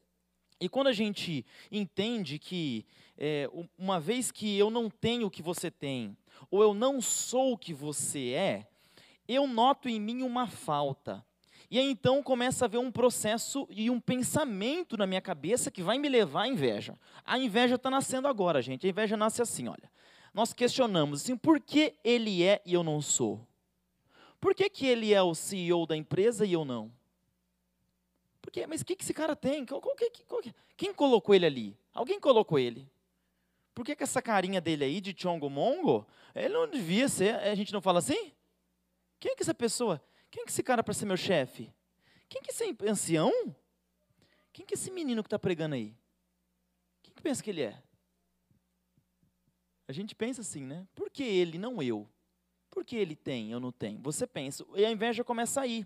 E 0.63 0.69
quando 0.69 0.87
a 0.87 0.93
gente 0.93 1.45
entende 1.69 2.39
que, 2.39 2.85
é, 3.17 3.49
uma 3.77 3.99
vez 3.99 4.31
que 4.31 4.57
eu 4.57 4.69
não 4.69 4.89
tenho 4.89 5.27
o 5.27 5.29
que 5.29 5.41
você 5.41 5.69
tem, 5.69 6.15
ou 6.49 6.63
eu 6.63 6.73
não 6.73 7.01
sou 7.01 7.51
o 7.51 7.57
que 7.57 7.73
você 7.73 8.29
é, 8.29 8.67
eu 9.27 9.45
noto 9.45 9.89
em 9.89 9.99
mim 9.99 10.21
uma 10.21 10.47
falta. 10.47 11.21
E 11.69 11.77
aí 11.77 11.91
então 11.91 12.23
começa 12.23 12.63
a 12.63 12.67
haver 12.67 12.77
um 12.77 12.89
processo 12.89 13.67
e 13.69 13.89
um 13.89 13.99
pensamento 13.99 14.95
na 14.95 15.05
minha 15.05 15.19
cabeça 15.19 15.69
que 15.69 15.83
vai 15.83 15.99
me 15.99 16.07
levar 16.07 16.43
à 16.43 16.47
inveja. 16.47 16.97
A 17.25 17.37
inveja 17.37 17.75
está 17.75 17.89
nascendo 17.89 18.29
agora, 18.29 18.61
gente. 18.61 18.87
A 18.87 18.89
inveja 18.89 19.17
nasce 19.17 19.41
assim, 19.41 19.67
olha. 19.67 19.91
Nós 20.33 20.53
questionamos 20.53 21.23
assim, 21.23 21.35
por 21.35 21.59
que 21.59 21.93
ele 22.05 22.41
é 22.41 22.61
e 22.65 22.73
eu 22.73 22.83
não 22.83 23.01
sou? 23.01 23.45
Por 24.39 24.55
que, 24.55 24.69
que 24.69 24.87
ele 24.87 25.13
é 25.13 25.21
o 25.21 25.35
CEO 25.35 25.85
da 25.85 25.97
empresa 25.97 26.45
e 26.45 26.53
eu 26.53 26.63
não? 26.63 26.89
Porque, 28.43 28.67
mas 28.67 28.81
o 28.81 28.85
que, 28.85 28.95
que 28.95 29.03
esse 29.05 29.13
cara 29.13 29.37
tem? 29.37 29.65
Qual, 29.65 29.81
qual, 29.81 29.95
qual, 30.27 30.41
quem 30.75 30.93
colocou 30.93 31.33
ele 31.33 31.45
ali? 31.45 31.77
Alguém 31.93 32.19
colocou 32.19 32.59
ele. 32.59 32.91
Por 33.73 33.85
que, 33.85 33.95
que 33.95 34.03
essa 34.03 34.21
carinha 34.21 34.59
dele 34.59 34.83
aí, 34.83 34.99
de 34.99 35.15
Chongo 35.17 35.49
Mongo, 35.49 36.05
ele 36.35 36.53
não 36.53 36.67
devia 36.67 37.07
ser, 37.07 37.35
a 37.35 37.55
gente 37.55 37.71
não 37.71 37.81
fala 37.81 37.99
assim? 37.99 38.33
Quem 39.17 39.31
é 39.31 39.35
que 39.35 39.41
essa 39.41 39.53
pessoa? 39.53 40.03
Quem 40.29 40.43
é 40.43 40.45
que 40.45 40.51
esse 40.51 40.61
cara 40.61 40.83
para 40.83 40.93
ser 40.93 41.05
meu 41.05 41.15
chefe? 41.15 41.73
quem 42.27 42.41
que 42.41 42.49
é 42.49 42.53
esse 42.53 42.77
ancião? 42.89 43.31
Quem 44.51 44.65
que 44.65 44.73
é 44.73 44.75
esse 44.75 44.91
menino 44.91 45.23
que 45.23 45.27
está 45.27 45.39
pregando 45.39 45.75
aí? 45.75 45.95
Quem 47.01 47.13
que 47.13 47.21
pensa 47.21 47.41
que 47.41 47.49
ele 47.49 47.61
é? 47.61 47.81
A 49.87 49.93
gente 49.93 50.13
pensa 50.13 50.41
assim, 50.41 50.65
né? 50.65 50.85
Por 50.93 51.09
que 51.09 51.23
ele, 51.23 51.57
não 51.57 51.81
eu? 51.81 52.09
Por 52.69 52.83
que 52.83 52.95
ele 52.95 53.15
tem, 53.15 53.51
eu 53.51 53.59
não 53.59 53.71
tenho? 53.71 53.99
Você 54.01 54.27
pensa, 54.27 54.65
e 54.75 54.83
a 54.83 54.91
inveja 54.91 55.23
começa 55.23 55.61
aí. 55.61 55.85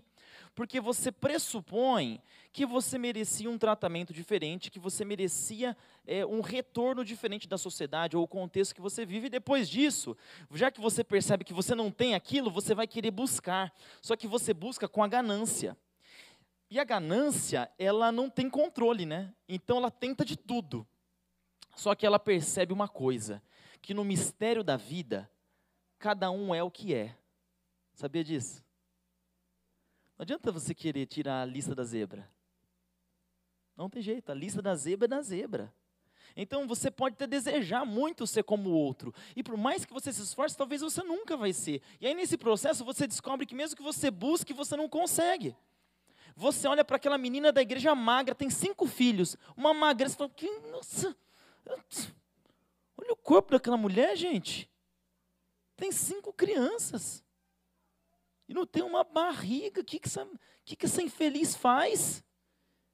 Porque 0.58 0.80
você 0.80 1.12
pressupõe 1.12 2.20
que 2.52 2.66
você 2.66 2.98
merecia 2.98 3.48
um 3.48 3.56
tratamento 3.56 4.12
diferente, 4.12 4.72
que 4.72 4.80
você 4.80 5.04
merecia 5.04 5.76
é, 6.04 6.26
um 6.26 6.40
retorno 6.40 7.04
diferente 7.04 7.46
da 7.46 7.56
sociedade 7.56 8.16
ou 8.16 8.24
o 8.24 8.26
contexto 8.26 8.74
que 8.74 8.80
você 8.80 9.06
vive. 9.06 9.28
E 9.28 9.30
depois 9.30 9.70
disso, 9.70 10.16
já 10.52 10.68
que 10.68 10.80
você 10.80 11.04
percebe 11.04 11.44
que 11.44 11.54
você 11.54 11.76
não 11.76 11.92
tem 11.92 12.16
aquilo, 12.16 12.50
você 12.50 12.74
vai 12.74 12.88
querer 12.88 13.12
buscar. 13.12 13.72
Só 14.02 14.16
que 14.16 14.26
você 14.26 14.52
busca 14.52 14.88
com 14.88 15.00
a 15.00 15.06
ganância. 15.06 15.76
E 16.68 16.80
a 16.80 16.82
ganância, 16.82 17.70
ela 17.78 18.10
não 18.10 18.28
tem 18.28 18.50
controle, 18.50 19.06
né? 19.06 19.32
Então 19.48 19.76
ela 19.76 19.92
tenta 19.92 20.24
de 20.24 20.36
tudo. 20.36 20.84
Só 21.76 21.94
que 21.94 22.04
ela 22.04 22.18
percebe 22.18 22.72
uma 22.72 22.88
coisa, 22.88 23.40
que 23.80 23.94
no 23.94 24.04
mistério 24.04 24.64
da 24.64 24.76
vida, 24.76 25.30
cada 26.00 26.32
um 26.32 26.52
é 26.52 26.64
o 26.64 26.68
que 26.68 26.92
é. 26.92 27.14
Sabia 27.94 28.24
disso? 28.24 28.66
Não 30.18 30.24
adianta 30.24 30.50
você 30.50 30.74
querer 30.74 31.06
tirar 31.06 31.42
a 31.42 31.44
lista 31.44 31.76
da 31.76 31.84
zebra. 31.84 32.28
Não 33.76 33.88
tem 33.88 34.02
jeito, 34.02 34.32
a 34.32 34.34
lista 34.34 34.60
da 34.60 34.74
zebra 34.74 35.04
é 35.04 35.08
da 35.08 35.22
zebra. 35.22 35.72
Então 36.34 36.66
você 36.66 36.90
pode 36.90 37.14
até 37.14 37.24
desejar 37.26 37.84
muito 37.84 38.26
ser 38.26 38.42
como 38.42 38.68
o 38.68 38.72
outro. 38.72 39.14
E 39.36 39.44
por 39.44 39.56
mais 39.56 39.84
que 39.84 39.92
você 39.92 40.12
se 40.12 40.20
esforce, 40.20 40.56
talvez 40.56 40.80
você 40.80 41.04
nunca 41.04 41.36
vai 41.36 41.52
ser. 41.52 41.80
E 42.00 42.06
aí 42.06 42.14
nesse 42.14 42.36
processo 42.36 42.84
você 42.84 43.06
descobre 43.06 43.46
que 43.46 43.54
mesmo 43.54 43.76
que 43.76 43.82
você 43.82 44.10
busque, 44.10 44.52
você 44.52 44.76
não 44.76 44.88
consegue. 44.88 45.56
Você 46.34 46.66
olha 46.66 46.84
para 46.84 46.96
aquela 46.96 47.16
menina 47.16 47.52
da 47.52 47.62
igreja 47.62 47.94
magra, 47.94 48.34
tem 48.34 48.50
cinco 48.50 48.86
filhos, 48.86 49.36
uma 49.56 49.72
magra, 49.72 50.08
você 50.08 50.16
fala, 50.16 50.30
que, 50.30 50.48
nossa, 50.70 51.16
olha 52.96 53.12
o 53.12 53.16
corpo 53.16 53.52
daquela 53.52 53.76
mulher, 53.76 54.16
gente. 54.16 54.68
Tem 55.76 55.92
cinco 55.92 56.32
crianças. 56.32 57.24
E 58.48 58.54
não 58.54 58.66
tem 58.66 58.82
uma 58.82 59.04
barriga. 59.04 59.82
O 59.82 59.84
que, 59.84 59.98
que, 59.98 60.08
essa, 60.08 60.26
que, 60.64 60.74
que 60.74 60.86
essa 60.86 61.02
infeliz 61.02 61.54
faz? 61.54 62.24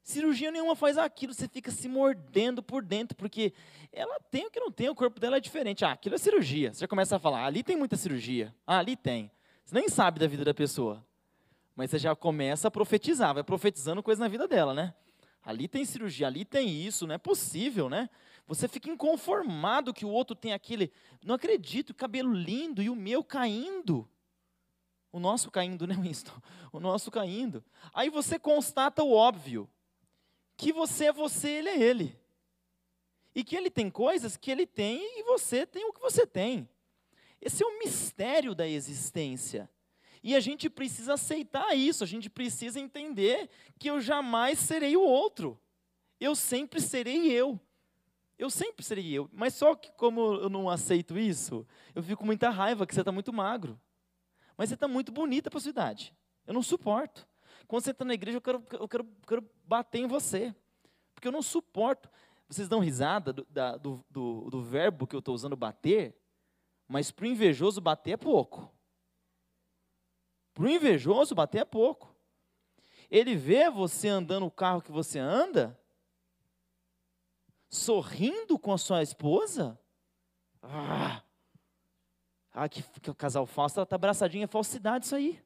Cirurgia 0.03 0.51
nenhuma 0.51 0.75
faz 0.75 0.99
aquilo, 0.99 1.33
você 1.33 1.47
fica 1.47 1.71
se 1.71 1.87
mordendo 1.87 2.61
por 2.61 2.83
dentro, 2.83 3.17
porque 3.17 3.53
ela 3.91 4.19
tem 4.29 4.45
o 4.45 4.51
que 4.51 4.59
não 4.59 4.71
tem, 4.71 4.87
o 4.87 4.93
corpo 4.93 5.19
dela 5.19 5.37
é 5.37 5.39
diferente. 5.39 5.83
Ah, 5.83 5.93
aquilo 5.93 6.13
é 6.13 6.17
cirurgia. 6.19 6.71
Você 6.71 6.81
já 6.81 6.87
começa 6.87 7.15
a 7.15 7.19
falar, 7.19 7.43
ali 7.43 7.63
tem 7.63 7.75
muita 7.75 7.95
cirurgia. 7.95 8.53
Ah, 8.67 8.77
ali 8.77 8.95
tem. 8.95 9.31
Você 9.63 9.73
nem 9.73 9.89
sabe 9.89 10.19
da 10.19 10.27
vida 10.27 10.45
da 10.45 10.53
pessoa. 10.53 11.03
Mas 11.75 11.89
você 11.89 11.97
já 11.97 12.15
começa 12.15 12.67
a 12.67 12.71
profetizar, 12.71 13.33
vai 13.33 13.43
profetizando 13.43 14.03
coisa 14.03 14.23
na 14.23 14.27
vida 14.27 14.47
dela, 14.47 14.75
né? 14.75 14.93
Ali 15.43 15.67
tem 15.67 15.83
cirurgia, 15.83 16.27
ali 16.27 16.45
tem 16.45 16.69
isso, 16.69 17.07
não 17.07 17.15
é 17.15 17.17
possível, 17.17 17.89
né? 17.89 18.07
Você 18.47 18.67
fica 18.67 18.89
inconformado 18.89 19.91
que 19.91 20.05
o 20.05 20.09
outro 20.09 20.35
tem 20.35 20.53
aquele, 20.53 20.91
não 21.23 21.33
acredito, 21.33 21.95
cabelo 21.95 22.31
lindo 22.31 22.79
e 22.79 22.91
o 22.91 22.95
meu 22.95 23.23
caindo. 23.23 24.07
O 25.15 25.19
nosso 25.19 25.49
caindo, 25.49 25.87
né, 25.87 25.95
Winston? 25.95 26.33
O 26.73 26.79
nosso 26.81 27.09
caindo. 27.09 27.63
Aí 27.93 28.09
você 28.09 28.37
constata 28.37 29.01
o 29.01 29.13
óbvio, 29.13 29.69
que 30.57 30.73
você 30.73 31.05
é 31.05 31.13
você, 31.13 31.51
ele 31.51 31.69
é 31.69 31.81
ele. 31.81 32.19
E 33.33 33.41
que 33.41 33.55
ele 33.55 33.69
tem 33.69 33.89
coisas 33.89 34.35
que 34.35 34.51
ele 34.51 34.67
tem 34.67 34.99
e 35.17 35.23
você 35.23 35.65
tem 35.65 35.85
o 35.85 35.93
que 35.93 36.01
você 36.01 36.27
tem. 36.27 36.67
Esse 37.39 37.63
é 37.63 37.65
o 37.65 37.79
mistério 37.79 38.53
da 38.53 38.67
existência. 38.67 39.69
E 40.21 40.35
a 40.35 40.41
gente 40.41 40.69
precisa 40.69 41.13
aceitar 41.13 41.73
isso, 41.73 42.03
a 42.03 42.07
gente 42.07 42.29
precisa 42.29 42.77
entender 42.77 43.49
que 43.79 43.89
eu 43.89 44.01
jamais 44.01 44.59
serei 44.59 44.97
o 44.97 45.01
outro. 45.01 45.57
Eu 46.19 46.35
sempre 46.35 46.81
serei 46.81 47.31
eu. 47.31 47.57
Eu 48.37 48.49
sempre 48.49 48.83
serei 48.83 49.13
eu. 49.13 49.29
Mas 49.31 49.53
só 49.53 49.75
que 49.75 49.93
como 49.93 50.33
eu 50.33 50.49
não 50.49 50.69
aceito 50.69 51.17
isso, 51.17 51.65
eu 51.95 52.03
fico 52.03 52.17
com 52.17 52.25
muita 52.25 52.49
raiva 52.49 52.85
que 52.85 52.93
você 52.93 52.99
está 52.99 53.13
muito 53.13 53.31
magro. 53.31 53.79
Mas 54.57 54.69
você 54.69 54.75
está 54.75 54.87
muito 54.87 55.11
bonita 55.11 55.49
para 55.49 55.59
sua 55.59 55.69
idade. 55.69 56.13
Eu 56.45 56.53
não 56.53 56.63
suporto. 56.63 57.27
Quando 57.67 57.83
você 57.83 57.91
está 57.91 58.05
na 58.05 58.13
igreja, 58.13 58.37
eu 58.37 58.41
quero, 58.41 58.63
eu 58.73 58.87
quero, 58.87 59.05
quero 59.27 59.49
bater 59.65 59.99
em 59.99 60.07
você. 60.07 60.55
Porque 61.13 61.27
eu 61.27 61.31
não 61.31 61.41
suporto. 61.41 62.09
Vocês 62.47 62.67
dão 62.67 62.79
risada 62.79 63.33
do, 63.33 63.45
da, 63.49 63.75
do, 63.77 64.05
do, 64.09 64.49
do 64.49 64.61
verbo 64.61 65.07
que 65.07 65.15
eu 65.15 65.19
estou 65.19 65.33
usando, 65.33 65.55
bater, 65.55 66.15
mas 66.87 67.11
para 67.11 67.23
o 67.23 67.27
invejoso 67.27 67.81
bater 67.81 68.11
é 68.11 68.17
pouco. 68.17 68.71
Para 70.53 70.63
o 70.63 70.69
invejoso, 70.69 71.33
bater 71.33 71.59
é 71.59 71.65
pouco. 71.65 72.15
Ele 73.09 73.35
vê 73.35 73.69
você 73.69 74.07
andando 74.07 74.45
o 74.45 74.51
carro 74.51 74.81
que 74.81 74.91
você 74.91 75.19
anda, 75.19 75.79
sorrindo 77.69 78.57
com 78.57 78.71
a 78.71 78.77
sua 78.77 79.01
esposa. 79.01 79.79
Ah, 80.61 81.21
ah 82.55 82.69
que, 82.69 82.81
que 83.01 83.11
o 83.11 83.13
casal 83.13 83.45
falso 83.45 83.81
está 83.81 83.95
abraçadinho, 83.95 84.45
é 84.45 84.47
falsidade 84.47 85.05
isso 85.05 85.15
aí. 85.15 85.41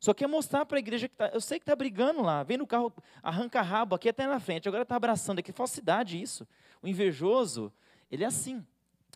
Só 0.00 0.12
quer 0.12 0.26
mostrar 0.26 0.66
para 0.66 0.78
a 0.78 0.80
igreja 0.80 1.08
que 1.08 1.14
tá, 1.14 1.28
eu 1.32 1.40
sei 1.40 1.58
que 1.58 1.62
está 1.62 1.74
brigando 1.74 2.20
lá, 2.20 2.42
vem 2.42 2.56
no 2.56 2.66
carro, 2.66 2.92
arranca 3.22 3.62
rabo 3.62 3.94
aqui 3.94 4.08
até 4.08 4.26
na 4.26 4.40
frente, 4.40 4.66
agora 4.68 4.82
está 4.82 4.96
abraçando 4.96 5.38
aqui, 5.38 5.52
falsidade 5.52 6.20
isso. 6.20 6.46
O 6.82 6.88
invejoso, 6.88 7.72
ele 8.10 8.24
é 8.24 8.26
assim. 8.26 8.64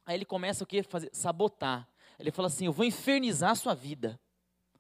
Aí 0.07 0.15
ele 0.15 0.25
começa 0.25 0.63
o 0.63 0.67
que? 0.67 0.85
Fazer, 0.85 1.11
sabotar. 1.13 1.89
Ele 2.19 2.31
fala 2.31 2.47
assim: 2.47 2.67
eu 2.67 2.73
vou 2.73 2.85
infernizar 2.85 3.51
a 3.51 3.55
sua 3.57 3.75
vida. 3.75 4.19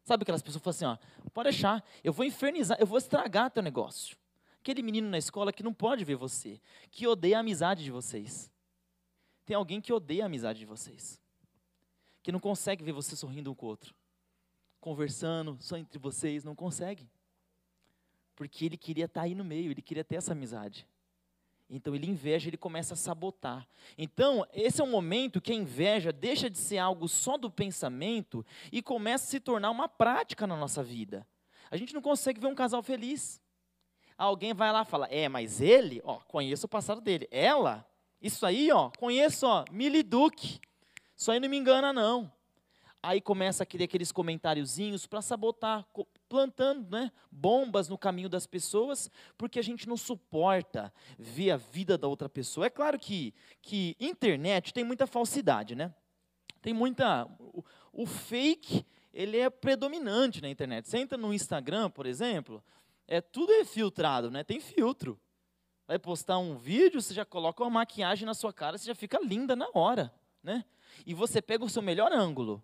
Sabe 0.04 0.22
aquelas 0.22 0.42
pessoas 0.42 0.60
que 0.60 0.64
falam 0.64 0.94
assim, 0.96 1.02
ó, 1.24 1.30
pode 1.30 1.50
deixar, 1.50 1.84
eu 2.02 2.12
vou 2.12 2.24
infernizar, 2.24 2.76
eu 2.80 2.86
vou 2.86 2.98
estragar 2.98 3.50
teu 3.50 3.62
negócio. 3.62 4.16
Aquele 4.60 4.82
menino 4.82 5.08
na 5.08 5.18
escola 5.18 5.52
que 5.52 5.62
não 5.62 5.72
pode 5.72 6.04
ver 6.04 6.16
você, 6.16 6.60
que 6.90 7.06
odeia 7.06 7.36
a 7.36 7.40
amizade 7.40 7.84
de 7.84 7.90
vocês. 7.90 8.50
Tem 9.44 9.54
alguém 9.54 9.80
que 9.80 9.92
odeia 9.92 10.24
a 10.24 10.26
amizade 10.26 10.58
de 10.58 10.66
vocês. 10.66 11.21
Que 12.22 12.32
não 12.32 12.40
consegue 12.40 12.84
ver 12.84 12.92
você 12.92 13.16
sorrindo 13.16 13.50
um 13.50 13.54
com 13.54 13.66
o 13.66 13.68
outro. 13.68 13.94
Conversando 14.80 15.56
só 15.60 15.76
entre 15.76 15.98
vocês, 15.98 16.44
não 16.44 16.54
consegue. 16.54 17.08
Porque 18.34 18.64
ele 18.64 18.76
queria 18.76 19.04
estar 19.04 19.22
aí 19.22 19.34
no 19.34 19.44
meio, 19.44 19.70
ele 19.70 19.82
queria 19.82 20.04
ter 20.04 20.16
essa 20.16 20.32
amizade. 20.32 20.86
Então 21.68 21.94
ele 21.94 22.06
inveja, 22.06 22.48
ele 22.48 22.56
começa 22.58 22.92
a 22.92 22.96
sabotar. 22.96 23.66
Então, 23.96 24.46
esse 24.52 24.80
é 24.80 24.84
um 24.84 24.90
momento 24.90 25.40
que 25.40 25.52
a 25.52 25.54
inveja 25.54 26.12
deixa 26.12 26.50
de 26.50 26.58
ser 26.58 26.76
algo 26.76 27.08
só 27.08 27.38
do 27.38 27.50
pensamento 27.50 28.44
e 28.70 28.82
começa 28.82 29.24
a 29.24 29.28
se 29.28 29.40
tornar 29.40 29.70
uma 29.70 29.88
prática 29.88 30.46
na 30.46 30.54
nossa 30.54 30.82
vida. 30.82 31.26
A 31.70 31.76
gente 31.78 31.94
não 31.94 32.02
consegue 32.02 32.38
ver 32.38 32.48
um 32.48 32.54
casal 32.54 32.82
feliz. 32.82 33.40
Alguém 34.18 34.52
vai 34.52 34.70
lá 34.70 34.82
e 34.82 34.84
fala: 34.86 35.06
"É, 35.10 35.28
mas 35.30 35.62
ele, 35.62 36.02
ó, 36.04 36.16
conheço 36.28 36.66
o 36.66 36.68
passado 36.68 37.00
dele. 37.00 37.26
Ela, 37.30 37.86
isso 38.20 38.44
aí, 38.44 38.70
ó, 38.70 38.90
conheço, 38.98 39.46
ó, 39.46 39.64
Miliduque. 39.72 40.60
Isso 41.22 41.30
aí 41.30 41.38
não 41.38 41.48
me 41.48 41.56
engana 41.56 41.92
não." 41.92 42.32
Aí 43.00 43.20
começa 43.20 43.62
a 43.62 43.66
querer 43.66 43.84
aqueles 43.84 44.10
comentáriozinhos 44.10 45.06
para 45.06 45.22
sabotar, 45.22 45.86
plantando 46.28 46.90
né, 46.90 47.12
bombas 47.30 47.88
no 47.88 47.96
caminho 47.96 48.28
das 48.28 48.44
pessoas, 48.44 49.08
porque 49.38 49.60
a 49.60 49.62
gente 49.62 49.88
não 49.88 49.96
suporta 49.96 50.92
ver 51.16 51.52
a 51.52 51.56
vida 51.56 51.96
da 51.96 52.08
outra 52.08 52.28
pessoa. 52.28 52.66
É 52.66 52.70
claro 52.70 52.98
que, 52.98 53.32
que 53.60 53.96
internet 54.00 54.74
tem 54.74 54.82
muita 54.82 55.06
falsidade, 55.06 55.76
né? 55.76 55.94
Tem 56.60 56.74
muita. 56.74 57.24
O, 57.38 57.64
o 57.92 58.04
fake 58.04 58.84
ele 59.14 59.38
é 59.38 59.48
predominante 59.48 60.40
na 60.40 60.48
internet. 60.48 60.88
Você 60.88 60.98
entra 60.98 61.16
no 61.16 61.32
Instagram, 61.32 61.88
por 61.88 62.06
exemplo, 62.06 62.64
é 63.06 63.20
tudo 63.20 63.52
é 63.52 63.64
filtrado, 63.64 64.28
né? 64.28 64.42
Tem 64.42 64.58
filtro. 64.58 65.20
Vai 65.86 66.00
postar 66.00 66.38
um 66.38 66.56
vídeo, 66.56 67.00
você 67.00 67.14
já 67.14 67.24
coloca 67.24 67.62
uma 67.62 67.70
maquiagem 67.70 68.26
na 68.26 68.34
sua 68.34 68.52
cara, 68.52 68.76
você 68.76 68.86
já 68.86 68.94
fica 68.94 69.20
linda 69.22 69.54
na 69.54 69.68
hora, 69.72 70.12
né? 70.42 70.64
E 71.06 71.14
você 71.14 71.40
pega 71.42 71.64
o 71.64 71.68
seu 71.68 71.82
melhor 71.82 72.12
ângulo. 72.12 72.62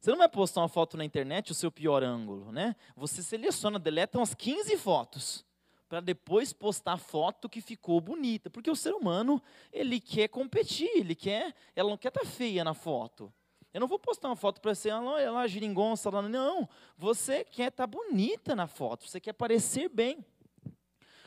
Você 0.00 0.10
não 0.10 0.18
vai 0.18 0.28
postar 0.28 0.60
uma 0.60 0.68
foto 0.68 0.96
na 0.96 1.04
internet 1.04 1.50
o 1.50 1.54
seu 1.54 1.70
pior 1.70 2.02
ângulo, 2.02 2.52
né? 2.52 2.76
Você 2.96 3.22
seleciona, 3.22 3.78
deleta 3.78 4.18
umas 4.18 4.34
15 4.34 4.76
fotos 4.76 5.44
para 5.88 6.00
depois 6.00 6.52
postar 6.52 6.94
a 6.94 6.96
foto 6.96 7.48
que 7.48 7.60
ficou 7.60 8.00
bonita, 8.00 8.50
porque 8.50 8.70
o 8.70 8.76
ser 8.76 8.92
humano, 8.92 9.42
ele 9.72 10.00
quer 10.00 10.28
competir, 10.28 10.90
ele 10.94 11.14
quer, 11.14 11.54
ela 11.74 11.90
não 11.90 11.96
quer 11.96 12.08
estar 12.08 12.20
tá 12.20 12.26
feia 12.26 12.64
na 12.64 12.74
foto. 12.74 13.32
Eu 13.72 13.80
não 13.80 13.88
vou 13.88 13.98
postar 13.98 14.28
uma 14.28 14.36
foto 14.36 14.60
para 14.60 14.74
ser 14.74 14.90
ela, 14.90 15.20
ela 15.20 15.46
giringonça 15.46 16.10
lá, 16.10 16.22
não. 16.22 16.68
Você 16.96 17.44
quer 17.44 17.68
estar 17.68 17.86
tá 17.86 17.86
bonita 17.86 18.54
na 18.54 18.66
foto, 18.66 19.08
você 19.08 19.20
quer 19.20 19.32
parecer 19.32 19.88
bem. 19.88 20.24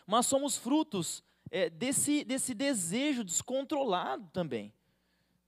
Mas 0.06 0.26
somos 0.26 0.58
frutos 0.58 1.24
é, 1.52 1.70
desse, 1.70 2.24
desse 2.24 2.54
desejo 2.54 3.24
descontrolado 3.24 4.30
também 4.32 4.74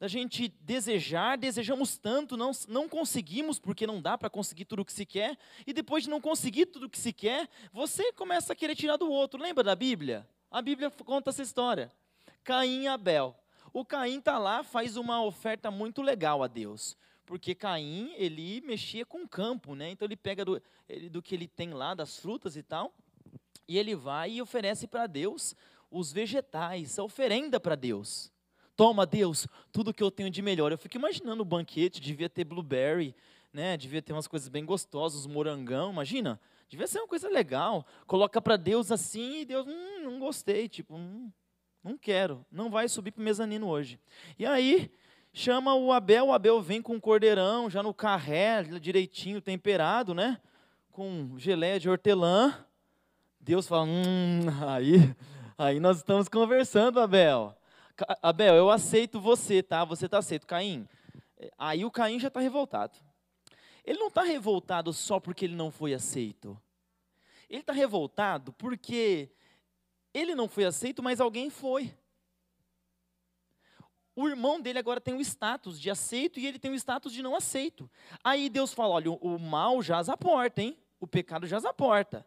da 0.02 0.08
gente 0.08 0.48
desejar, 0.62 1.38
desejamos 1.38 1.96
tanto, 1.96 2.36
não, 2.36 2.50
não 2.68 2.90
conseguimos 2.90 3.60
porque 3.60 3.86
não 3.86 4.02
dá 4.02 4.18
para 4.18 4.32
conseguir 4.32 4.66
tudo 4.66 4.82
o 4.82 4.86
que 4.86 4.92
se 4.92 5.06
quer, 5.06 5.38
e 5.68 5.72
depois 5.72 6.06
de 6.06 6.10
não 6.10 6.20
conseguir 6.20 6.66
tudo 6.66 6.88
o 6.88 6.90
que 6.90 6.98
se 6.98 7.14
quer, 7.14 7.48
você 7.72 8.12
começa 8.14 8.52
a 8.52 8.56
querer 8.56 8.76
tirar 8.76 8.98
do 8.98 9.08
outro. 9.08 9.40
Lembra 9.40 9.64
da 9.64 9.76
Bíblia? 9.76 10.28
A 10.50 10.60
Bíblia 10.60 10.90
conta 10.90 11.30
essa 11.30 11.44
história. 11.44 11.92
Caim 12.44 12.86
e 12.86 12.88
Abel. 12.88 13.36
O 13.72 13.86
Caim 13.86 14.18
está 14.18 14.40
lá, 14.40 14.64
faz 14.64 14.98
uma 14.98 15.24
oferta 15.24 15.70
muito 15.70 16.02
legal 16.02 16.42
a 16.42 16.48
Deus. 16.48 16.98
Porque 17.24 17.54
Caim, 17.54 18.12
ele 18.16 18.60
mexia 18.62 19.06
com 19.06 19.22
o 19.22 19.30
campo, 19.30 19.76
né? 19.76 19.92
Então 19.92 20.08
ele 20.08 20.18
pega 20.18 20.44
do, 20.44 20.60
do 21.12 21.22
que 21.22 21.36
ele 21.36 21.48
tem 21.48 21.76
lá, 21.76 21.94
das 21.94 22.18
frutas 22.18 22.58
e 22.58 22.64
tal, 22.64 22.92
E 23.68 23.78
ele 23.78 23.96
vai 23.96 24.32
e 24.32 24.42
oferece 24.42 24.88
para 24.88 25.06
Deus 25.06 25.56
os 25.92 26.12
vegetais, 26.12 26.98
a 26.98 27.04
oferenda 27.04 27.60
para 27.60 27.76
Deus. 27.76 28.32
Toma, 28.82 29.06
Deus, 29.06 29.48
tudo 29.72 29.94
que 29.94 30.02
eu 30.02 30.10
tenho 30.10 30.32
de 30.32 30.42
melhor. 30.42 30.72
Eu 30.72 30.78
fico 30.80 30.98
imaginando 30.98 31.44
o 31.44 31.46
banquete, 31.46 32.02
devia 32.02 32.28
ter 32.28 32.44
blueberry, 32.44 33.16
né? 33.54 33.78
Devia 33.78 34.02
ter 34.02 34.12
umas 34.12 34.28
coisas 34.28 34.50
bem 34.50 34.66
gostosas, 34.66 35.28
morangão, 35.28 35.92
imagina. 35.92 36.42
Devia 36.68 36.88
ser 36.88 36.98
uma 36.98 37.08
coisa 37.08 37.30
legal. 37.30 37.86
Coloca 38.08 38.42
para 38.42 38.58
Deus 38.58 38.92
assim 38.92 39.42
e 39.42 39.46
Deus, 39.46 39.68
hum, 39.68 40.02
não 40.04 40.18
gostei, 40.18 40.68
tipo, 40.68 40.96
hum, 40.96 41.32
não 41.84 41.96
quero, 41.96 42.44
não 42.52 42.72
vai 42.72 42.90
subir 42.90 43.12
para 43.12 43.22
o 43.22 43.24
mezanino 43.24 43.68
hoje. 43.68 44.00
E 44.40 44.48
aí, 44.48 44.92
chama 45.32 45.76
o 45.76 45.92
Abel, 45.94 46.30
o 46.30 46.34
Abel 46.34 46.60
vem 46.60 46.82
com 46.82 46.96
um 46.96 47.00
cordeirão, 47.00 47.70
já 47.70 47.84
no 47.84 47.94
carré, 47.94 48.64
direitinho, 48.64 49.40
temperado, 49.40 50.16
né? 50.16 50.42
Com 50.92 51.36
geleia 51.38 51.80
de 51.80 51.88
hortelã. 51.88 52.66
Deus 53.40 53.68
fala, 53.68 53.84
hum, 53.84 54.42
aí, 54.68 55.16
aí 55.56 55.80
nós 55.80 55.98
estamos 55.98 56.28
conversando, 56.28 57.00
Abel. 57.00 57.56
Abel, 58.22 58.56
eu 58.56 58.70
aceito 58.70 59.20
você, 59.20 59.62
tá? 59.62 59.84
Você 59.86 60.06
está 60.06 60.18
aceito. 60.18 60.48
Caim, 60.48 60.88
aí 61.58 61.84
o 61.86 61.92
Caim 61.92 62.20
já 62.20 62.28
está 62.28 62.40
revoltado. 62.40 62.98
Ele 63.84 64.00
não 64.00 64.08
está 64.08 64.24
revoltado 64.24 64.94
só 64.94 65.20
porque 65.20 65.46
ele 65.46 65.56
não 65.56 65.72
foi 65.72 65.94
aceito. 65.94 66.60
Ele 67.50 67.62
está 67.62 67.74
revoltado 67.74 68.54
porque 68.54 69.30
ele 70.14 70.36
não 70.36 70.48
foi 70.48 70.66
aceito, 70.66 71.02
mas 71.02 71.20
alguém 71.20 71.50
foi. 71.50 71.94
O 74.16 74.28
irmão 74.28 74.60
dele 74.60 74.78
agora 74.78 75.00
tem 75.00 75.16
o 75.16 75.22
status 75.22 75.80
de 75.80 75.90
aceito 75.90 76.40
e 76.40 76.46
ele 76.46 76.60
tem 76.60 76.72
o 76.72 76.76
status 76.76 77.14
de 77.14 77.24
não 77.24 77.36
aceito. 77.36 77.90
Aí 78.24 78.50
Deus 78.50 78.74
fala: 78.74 78.96
olha, 78.96 79.12
o 79.12 79.40
mal 79.40 79.82
jaz 79.82 80.10
a 80.10 80.18
porta, 80.18 80.62
hein? 80.62 80.78
O 81.00 81.08
pecado 81.08 81.48
jaz 81.48 81.66
a 81.66 81.74
porta. 81.74 82.26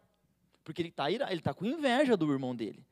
Porque 0.63 0.81
ele 0.81 0.89
está 0.89 1.11
ele 1.11 1.41
tá 1.41 1.53
com 1.53 1.65
inveja 1.65 2.17
do 2.17 2.31
irmão 2.31 2.55
dele. 2.55 2.85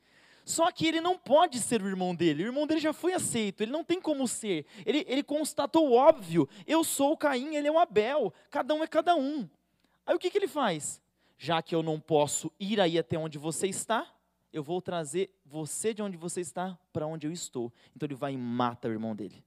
Só 0.46 0.72
que 0.72 0.86
ele 0.86 1.00
não 1.00 1.18
pode 1.18 1.60
ser 1.60 1.82
o 1.82 1.88
irmão 1.88 2.14
dele. 2.14 2.44
O 2.44 2.48
irmão 2.48 2.68
dele 2.68 2.80
já 2.80 2.92
foi 2.92 3.14
aceito. 3.14 3.62
Ele 3.62 3.72
não 3.72 3.84
tem 3.84 4.02
como 4.02 4.28
ser. 4.28 4.66
Ele, 4.86 5.06
ele 5.08 5.24
constatou 5.24 5.90
o 5.90 5.94
óbvio. 5.94 6.48
Eu 6.68 6.84
sou 6.84 7.14
o 7.14 7.18
Caim, 7.18 7.56
ele 7.56 7.68
é 7.68 7.72
o 7.72 7.80
Abel. 7.80 8.34
Cada 8.50 8.74
um 8.74 8.84
é 8.84 8.88
cada 8.88 9.16
um. 9.16 9.48
Aí 10.06 10.16
o 10.16 10.20
que, 10.20 10.30
que 10.30 10.38
ele 10.38 10.48
faz? 10.48 11.02
Já 11.38 11.62
que 11.62 11.74
eu 11.74 11.82
não 11.82 12.00
posso 12.00 12.52
ir 12.60 12.80
aí 12.82 13.00
até 13.00 13.18
onde 13.18 13.38
você 13.38 13.68
está, 13.68 14.08
eu 14.52 14.62
vou 14.62 14.82
trazer 14.82 15.34
você 15.46 15.94
de 15.94 16.02
onde 16.02 16.18
você 16.18 16.42
está 16.42 16.78
para 16.92 17.08
onde 17.08 17.26
eu 17.26 17.32
estou. 17.32 17.72
Então 17.96 18.06
ele 18.06 18.16
vai 18.16 18.34
e 18.34 18.38
mata 18.38 18.88
o 18.88 18.92
irmão 18.92 19.16
dele. 19.16 19.44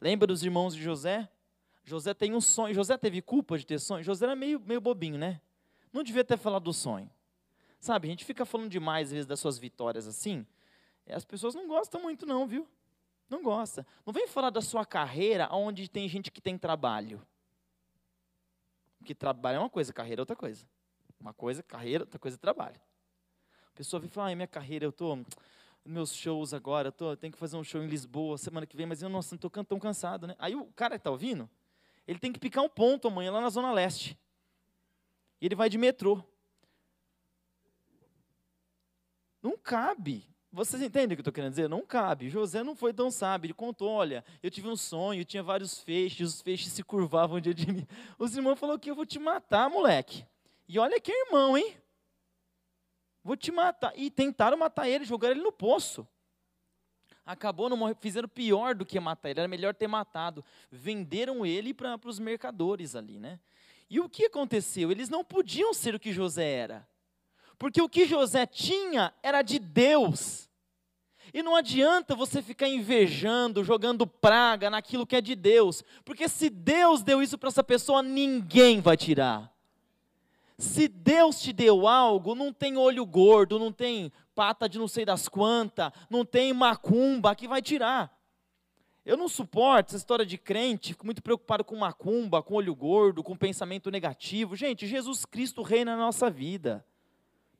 Lembra 0.00 0.26
dos 0.26 0.42
irmãos 0.42 0.74
de 0.74 0.82
José? 0.82 1.28
José 1.84 2.14
tem 2.14 2.34
um 2.34 2.40
sonho. 2.40 2.74
José 2.74 2.98
teve 2.98 3.22
culpa 3.22 3.56
de 3.56 3.64
ter 3.64 3.78
sonho? 3.78 4.02
José 4.02 4.26
era 4.26 4.34
meio, 4.34 4.60
meio 4.60 4.80
bobinho, 4.80 5.18
né? 5.18 5.40
Não 5.92 6.02
devia 6.02 6.24
ter 6.24 6.36
falado 6.36 6.64
do 6.64 6.72
sonho. 6.72 7.10
Sabe, 7.80 8.06
a 8.06 8.10
gente 8.10 8.24
fica 8.24 8.44
falando 8.44 8.70
demais, 8.70 9.08
às 9.08 9.12
vezes, 9.12 9.26
das 9.26 9.40
suas 9.40 9.58
vitórias 9.58 10.06
assim. 10.06 10.46
As 11.08 11.24
pessoas 11.24 11.54
não 11.54 11.66
gostam 11.66 12.00
muito, 12.00 12.24
não, 12.24 12.46
viu? 12.46 12.68
Não 13.28 13.42
gosta. 13.42 13.84
Não 14.06 14.12
vem 14.12 14.28
falar 14.28 14.50
da 14.50 14.60
sua 14.60 14.84
carreira 14.84 15.48
onde 15.50 15.88
tem 15.88 16.08
gente 16.08 16.30
que 16.30 16.40
tem 16.40 16.56
trabalho. 16.56 17.20
Porque 18.98 19.14
trabalho 19.14 19.56
é 19.56 19.58
uma 19.58 19.70
coisa, 19.70 19.92
carreira 19.92 20.20
é 20.20 20.22
outra 20.22 20.36
coisa. 20.36 20.64
Uma 21.18 21.32
coisa, 21.32 21.62
carreira, 21.62 22.04
outra 22.04 22.18
coisa, 22.18 22.38
trabalho 22.38 22.80
pessoa 23.80 23.98
vem 23.98 24.10
falar, 24.10 24.30
ah, 24.30 24.36
minha 24.36 24.46
carreira, 24.46 24.84
eu 24.84 24.90
estou 24.90 25.24
meus 25.82 26.14
shows 26.14 26.52
agora, 26.52 26.88
eu, 26.88 26.92
tô, 26.92 27.12
eu 27.12 27.16
tenho 27.16 27.32
que 27.32 27.38
fazer 27.38 27.56
um 27.56 27.64
show 27.64 27.82
em 27.82 27.86
Lisboa 27.86 28.36
semana 28.36 28.66
que 28.66 28.76
vem, 28.76 28.84
mas 28.84 29.00
eu 29.00 29.08
não 29.08 29.20
estou 29.20 29.48
tão 29.48 29.78
cansado, 29.78 30.26
né? 30.26 30.36
Aí 30.38 30.54
o 30.54 30.66
cara 30.76 30.96
que 30.96 31.00
está 31.00 31.10
ouvindo, 31.10 31.48
ele 32.06 32.18
tem 32.18 32.30
que 32.30 32.38
picar 32.38 32.62
um 32.62 32.68
ponto 32.68 33.08
amanhã 33.08 33.32
lá 33.32 33.40
na 33.40 33.48
Zona 33.48 33.72
Leste. 33.72 34.18
E 35.40 35.46
ele 35.46 35.54
vai 35.54 35.70
de 35.70 35.78
metrô. 35.78 36.22
Não 39.42 39.56
cabe. 39.56 40.24
Vocês 40.52 40.82
entendem 40.82 41.14
o 41.14 41.16
que 41.16 41.20
eu 41.20 41.22
estou 41.22 41.32
querendo 41.32 41.50
dizer? 41.50 41.68
Não 41.68 41.86
cabe. 41.86 42.28
José 42.28 42.64
não 42.64 42.74
foi 42.74 42.92
tão 42.92 43.10
sábio. 43.10 43.46
Ele 43.46 43.54
contou: 43.54 43.88
olha, 43.88 44.24
eu 44.42 44.50
tive 44.50 44.68
um 44.68 44.76
sonho, 44.76 45.24
tinha 45.24 45.42
vários 45.42 45.80
feixes, 45.80 46.34
os 46.34 46.40
feixes 46.40 46.72
se 46.72 46.82
curvavam 46.82 47.40
diante 47.40 47.64
de 47.64 47.72
mim. 47.72 47.86
Os 48.18 48.36
irmãos 48.36 48.58
falaram 48.58 48.78
que 48.78 48.90
eu 48.90 48.94
vou 48.94 49.06
te 49.06 49.18
matar, 49.18 49.70
moleque. 49.70 50.26
E 50.68 50.78
olha 50.78 51.00
que 51.00 51.12
irmão, 51.12 51.56
hein? 51.56 51.76
Vou 53.22 53.36
te 53.36 53.52
matar. 53.52 53.92
E 53.96 54.10
tentaram 54.10 54.56
matar 54.56 54.88
ele, 54.88 55.04
jogaram 55.04 55.34
ele 55.34 55.42
no 55.42 55.52
poço. 55.52 56.06
Acabou, 57.24 57.68
não 57.68 57.94
fizeram 57.94 58.28
pior 58.28 58.74
do 58.74 58.84
que 58.84 58.98
matar 58.98 59.30
ele, 59.30 59.40
era 59.40 59.48
melhor 59.48 59.72
ter 59.72 59.86
matado. 59.86 60.44
Venderam 60.70 61.46
ele 61.46 61.72
para 61.72 61.98
os 62.04 62.18
mercadores 62.18 62.96
ali, 62.96 63.20
né? 63.20 63.38
E 63.88 64.00
o 64.00 64.08
que 64.08 64.24
aconteceu? 64.24 64.90
Eles 64.90 65.08
não 65.08 65.24
podiam 65.24 65.72
ser 65.72 65.94
o 65.94 66.00
que 66.00 66.12
José 66.12 66.50
era. 66.50 66.88
Porque 67.60 67.82
o 67.82 67.90
que 67.90 68.06
José 68.06 68.46
tinha 68.46 69.12
era 69.22 69.42
de 69.42 69.58
Deus. 69.58 70.48
E 71.32 71.42
não 71.42 71.54
adianta 71.54 72.14
você 72.14 72.40
ficar 72.40 72.66
invejando, 72.66 73.62
jogando 73.62 74.06
praga 74.06 74.70
naquilo 74.70 75.06
que 75.06 75.14
é 75.14 75.20
de 75.20 75.36
Deus. 75.36 75.84
Porque 76.02 76.26
se 76.26 76.48
Deus 76.48 77.02
deu 77.02 77.22
isso 77.22 77.36
para 77.36 77.50
essa 77.50 77.62
pessoa, 77.62 78.02
ninguém 78.02 78.80
vai 78.80 78.96
tirar. 78.96 79.54
Se 80.56 80.88
Deus 80.88 81.38
te 81.38 81.52
deu 81.52 81.86
algo, 81.86 82.34
não 82.34 82.50
tem 82.50 82.78
olho 82.78 83.04
gordo, 83.04 83.58
não 83.58 83.70
tem 83.70 84.10
pata 84.34 84.66
de 84.66 84.78
não 84.78 84.88
sei 84.88 85.04
das 85.04 85.28
quantas, 85.28 85.92
não 86.08 86.24
tem 86.24 86.54
macumba 86.54 87.36
que 87.36 87.46
vai 87.46 87.60
tirar. 87.60 88.10
Eu 89.04 89.18
não 89.18 89.28
suporto 89.28 89.88
essa 89.88 89.98
história 89.98 90.24
de 90.24 90.38
crente, 90.38 90.94
fico 90.94 91.04
muito 91.04 91.22
preocupado 91.22 91.62
com 91.62 91.76
macumba, 91.76 92.42
com 92.42 92.54
olho 92.54 92.74
gordo, 92.74 93.22
com 93.22 93.36
pensamento 93.36 93.90
negativo. 93.90 94.56
Gente, 94.56 94.86
Jesus 94.86 95.26
Cristo 95.26 95.60
reina 95.60 95.94
na 95.94 96.04
nossa 96.04 96.30
vida. 96.30 96.82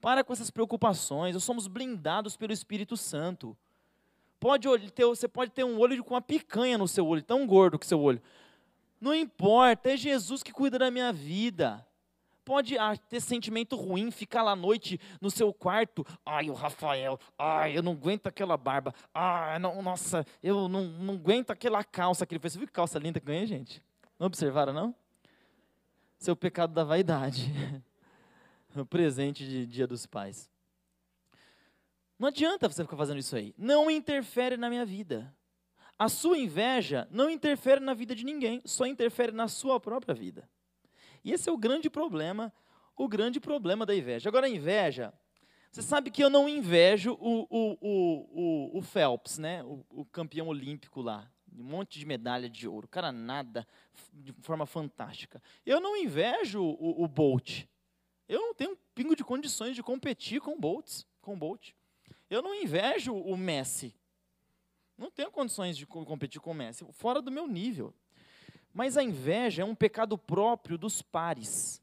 Para 0.01 0.25
com 0.25 0.33
essas 0.33 0.51
preocupações, 0.51 1.35
nós 1.35 1.45
somos 1.45 1.67
blindados 1.67 2.37
pelo 2.37 2.53
Espírito 2.53 2.97
Santo. 2.97 3.57
Pode 4.39 4.69
ter, 4.93 5.05
você 5.05 5.29
pode 5.29 5.51
ter 5.51 5.65
um 5.65 5.79
olho 5.79 6.03
com 6.03 6.15
uma 6.15 6.23
picanha 6.23 6.79
no 6.79 6.89
seu 6.89 7.07
olho, 7.07 7.23
tão 7.23 7.47
gordo 7.47 7.79
que 7.79 7.87
seu 7.87 8.01
olho. 8.01 8.23
Não 9.01 9.15
importa, 9.15 9.91
é 9.91 9.97
Jesus 9.97 10.43
que 10.43 10.53
cuida 10.53 10.79
da 10.79 10.91
minha 10.91 11.13
vida 11.13 11.87
pode 12.51 12.77
ah, 12.77 12.97
ter 12.97 13.21
sentimento 13.21 13.77
ruim, 13.77 14.11
ficar 14.11 14.43
lá 14.43 14.51
à 14.51 14.57
noite 14.57 15.01
no 15.21 15.31
seu 15.31 15.53
quarto. 15.53 16.05
Ai, 16.27 16.51
o 16.51 16.53
Rafael, 16.53 17.17
ai, 17.39 17.79
eu 17.79 17.83
não 17.83 17.93
aguento 17.93 18.27
aquela 18.27 18.57
barba. 18.57 18.93
Ai, 19.15 19.57
não, 19.61 19.81
nossa, 19.81 20.27
eu 20.43 20.69
não, 20.69 20.83
não 20.83 21.15
aguento 21.15 21.53
aquela 21.53 21.85
calça 21.85 22.27
que 22.27 22.35
ele 22.35 22.41
fez. 22.41 22.55
Você 22.55 22.59
viu 22.59 22.67
que 22.67 22.73
calça 22.73 22.99
linda 22.99 23.21
que 23.21 23.27
ganhei, 23.27 23.47
gente? 23.47 23.81
Não 24.19 24.27
observaram, 24.27 24.73
não? 24.73 24.93
Seu 26.19 26.35
pecado 26.35 26.73
da 26.75 26.83
vaidade. 26.83 27.53
o 28.77 28.87
presente 28.87 29.47
de 29.47 29.67
Dia 29.67 29.87
dos 29.87 30.07
Pais. 30.07 30.51
Não 32.19 32.29
adianta 32.29 32.69
você 32.69 32.85
ficar 32.85 32.97
fazendo 32.97 33.19
isso 33.19 33.35
aí. 33.35 33.55
Não 33.57 33.91
interfere 33.91 34.57
na 34.57 34.69
minha 34.69 34.85
vida. 34.85 35.35
A 35.99 36.09
sua 36.09 36.39
inveja 36.39 37.09
não 37.11 37.29
interfere 37.29 37.81
na 37.81 37.95
vida 37.95 38.15
de 38.15 38.25
ninguém, 38.25 38.63
só 38.65 38.87
interfere 38.87 39.33
na 39.33 39.49
sua 39.49 39.81
própria 39.81 40.15
vida. 40.15 40.49
E 41.25 41.33
esse 41.33 41.49
é 41.49 41.53
o 41.53 41.59
grande 41.59 41.91
problema, 41.91 42.53
o 42.97 43.09
grande 43.09 43.41
problema 43.41 43.85
da 43.85 43.95
inveja. 43.95 44.29
Agora, 44.29 44.47
a 44.47 44.51
inveja, 44.51 45.13
você 45.71 45.83
sabe 45.83 46.11
que 46.11 46.23
eu 46.23 46.31
não 46.31 46.49
invejo 46.49 47.13
o, 47.21 47.47
o, 47.51 47.79
o, 47.81 48.79
o 48.79 48.83
Phelps, 48.83 49.39
né? 49.39 49.63
O, 49.63 49.85
o, 49.91 50.05
campeão 50.05 50.49
olímpico 50.49 51.01
lá. 51.01 51.31
Um 51.57 51.63
monte 51.63 51.99
de 51.99 52.07
medalha 52.07 52.49
de 52.49 52.67
ouro. 52.67 52.87
O 52.87 52.91
cara 52.91 53.13
nada 53.13 53.67
de 54.13 54.33
forma 54.41 54.67
fantástica. 54.67 55.43
Eu 55.65 55.81
não 55.81 55.97
invejo 55.97 56.63
o, 56.63 57.05
o 57.05 57.09
Bolt. 57.09 57.67
Eu 58.31 58.41
não 58.41 58.55
tenho 58.55 58.75
um 58.75 58.77
pingo 58.95 59.17
de 59.17 59.25
condições 59.25 59.75
de 59.75 59.83
competir 59.83 60.41
com 60.41 60.53
o 60.53 60.57
Bolt. 60.57 61.03
Com 61.21 61.37
Bolt. 61.37 61.73
Eu 62.31 62.41
não 62.41 62.55
invejo 62.55 63.13
o 63.13 63.37
Messi. 63.37 63.93
Não 64.97 65.11
tenho 65.11 65.33
condições 65.33 65.77
de 65.77 65.85
competir 65.85 66.41
com 66.41 66.53
o 66.53 66.55
Messi. 66.55 66.87
Fora 66.93 67.21
do 67.21 67.29
meu 67.29 67.49
nível. 67.49 67.93
Mas 68.73 68.97
a 68.97 69.03
inveja 69.03 69.63
é 69.63 69.65
um 69.65 69.75
pecado 69.75 70.17
próprio 70.17 70.79
dos 70.79 71.03
pares. 71.03 71.83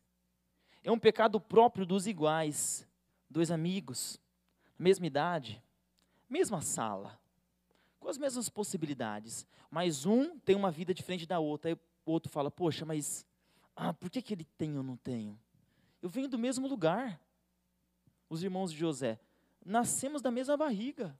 É 0.85 0.89
um 0.89 0.97
pecado 0.97 1.37
próprio 1.37 1.85
dos 1.85 2.07
iguais. 2.07 2.87
Dois 3.29 3.51
amigos, 3.51 4.17
mesma 4.79 5.05
idade, 5.05 5.61
mesma 6.29 6.61
sala, 6.61 7.19
com 7.99 8.07
as 8.07 8.17
mesmas 8.17 8.47
possibilidades. 8.47 9.45
Mas 9.69 10.05
um 10.05 10.39
tem 10.39 10.55
uma 10.55 10.71
vida 10.71 10.93
diferente 10.93 11.25
da 11.25 11.39
outra. 11.39 11.71
Aí 11.71 11.77
o 12.05 12.11
outro 12.13 12.31
fala: 12.31 12.49
Poxa, 12.49 12.85
mas 12.85 13.25
ah, 13.75 13.93
por 13.93 14.09
que, 14.09 14.21
que 14.21 14.33
ele 14.33 14.45
tem 14.57 14.71
e 14.71 14.75
eu 14.75 14.83
não 14.83 14.95
tenho? 14.95 15.37
Eu 16.01 16.09
venho 16.09 16.27
do 16.27 16.37
mesmo 16.37 16.67
lugar. 16.67 17.19
Os 18.29 18.43
irmãos 18.43 18.71
de 18.71 18.77
José, 18.77 19.19
nascemos 19.65 20.21
da 20.21 20.29
mesma 20.29 20.57
barriga. 20.57 21.17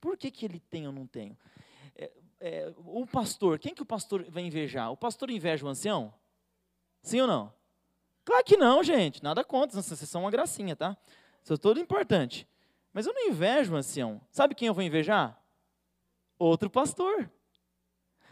Por 0.00 0.16
que, 0.16 0.30
que 0.30 0.44
ele 0.44 0.60
tem 0.60 0.84
eu 0.84 0.92
não 0.92 1.06
tenho? 1.06 1.36
É, 1.94 2.10
é, 2.40 2.74
o 2.76 3.06
pastor, 3.06 3.58
quem 3.58 3.74
que 3.74 3.82
o 3.82 3.86
pastor 3.86 4.24
vai 4.28 4.42
invejar? 4.42 4.90
O 4.90 4.96
pastor 4.96 5.30
inveja 5.30 5.64
o 5.64 5.68
ancião? 5.68 6.12
Sim 7.02 7.20
ou 7.20 7.26
não? 7.26 7.52
Claro 8.24 8.44
que 8.44 8.56
não, 8.56 8.82
gente. 8.82 9.22
Nada 9.22 9.42
contra, 9.42 9.80
vocês 9.80 9.98
são 10.08 10.22
uma 10.22 10.30
gracinha, 10.30 10.76
tá? 10.76 10.96
Isso 11.42 11.54
é 11.54 11.56
todo 11.56 11.80
importante. 11.80 12.46
Mas 12.92 13.06
eu 13.06 13.14
não 13.14 13.28
invejo 13.28 13.72
o 13.72 13.76
ancião. 13.76 14.20
Sabe 14.30 14.54
quem 14.54 14.68
eu 14.68 14.74
vou 14.74 14.82
invejar? 14.82 15.40
Outro 16.38 16.70
pastor. 16.70 17.30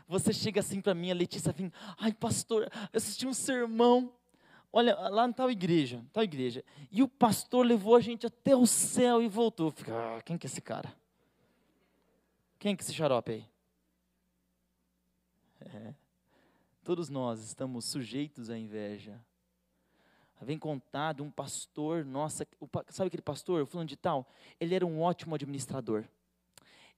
Você 0.06 0.32
chega 0.32 0.60
assim 0.60 0.80
para 0.80 0.94
mim, 0.94 1.10
a 1.10 1.14
Letícia 1.14 1.52
vem, 1.52 1.70
ai 1.98 2.12
pastor, 2.14 2.62
eu 2.62 2.96
assisti 2.96 3.26
um 3.26 3.34
sermão. 3.34 4.12
Olha, 4.72 4.94
lá 5.08 5.26
na 5.26 5.32
tal 5.32 5.50
igreja, 5.50 6.04
tal 6.12 6.22
igreja. 6.22 6.64
E 6.90 7.02
o 7.02 7.08
pastor 7.08 7.64
levou 7.64 7.96
a 7.96 8.00
gente 8.00 8.26
até 8.26 8.54
o 8.54 8.66
céu 8.66 9.22
e 9.22 9.28
voltou. 9.28 9.70
Fica, 9.70 9.92
ah, 9.94 10.22
quem 10.22 10.36
que 10.36 10.46
é 10.46 10.48
esse 10.48 10.60
cara? 10.60 10.94
Quem 12.58 12.76
que 12.76 12.82
é 12.82 12.84
esse 12.84 12.94
xarope 12.94 13.32
aí? 13.32 13.46
É. 15.60 15.94
Todos 16.84 17.08
nós 17.08 17.40
estamos 17.40 17.84
sujeitos 17.84 18.50
à 18.50 18.58
inveja. 18.58 19.20
Vem 20.40 20.58
contar 20.58 21.14
de 21.14 21.22
um 21.22 21.30
pastor, 21.30 22.04
nossa, 22.04 22.46
sabe 22.90 23.08
aquele 23.08 23.22
pastor, 23.22 23.66
falando 23.66 23.88
de 23.88 23.96
tal? 23.96 24.26
Ele 24.60 24.74
era 24.74 24.86
um 24.86 25.00
ótimo 25.00 25.34
administrador. 25.34 26.04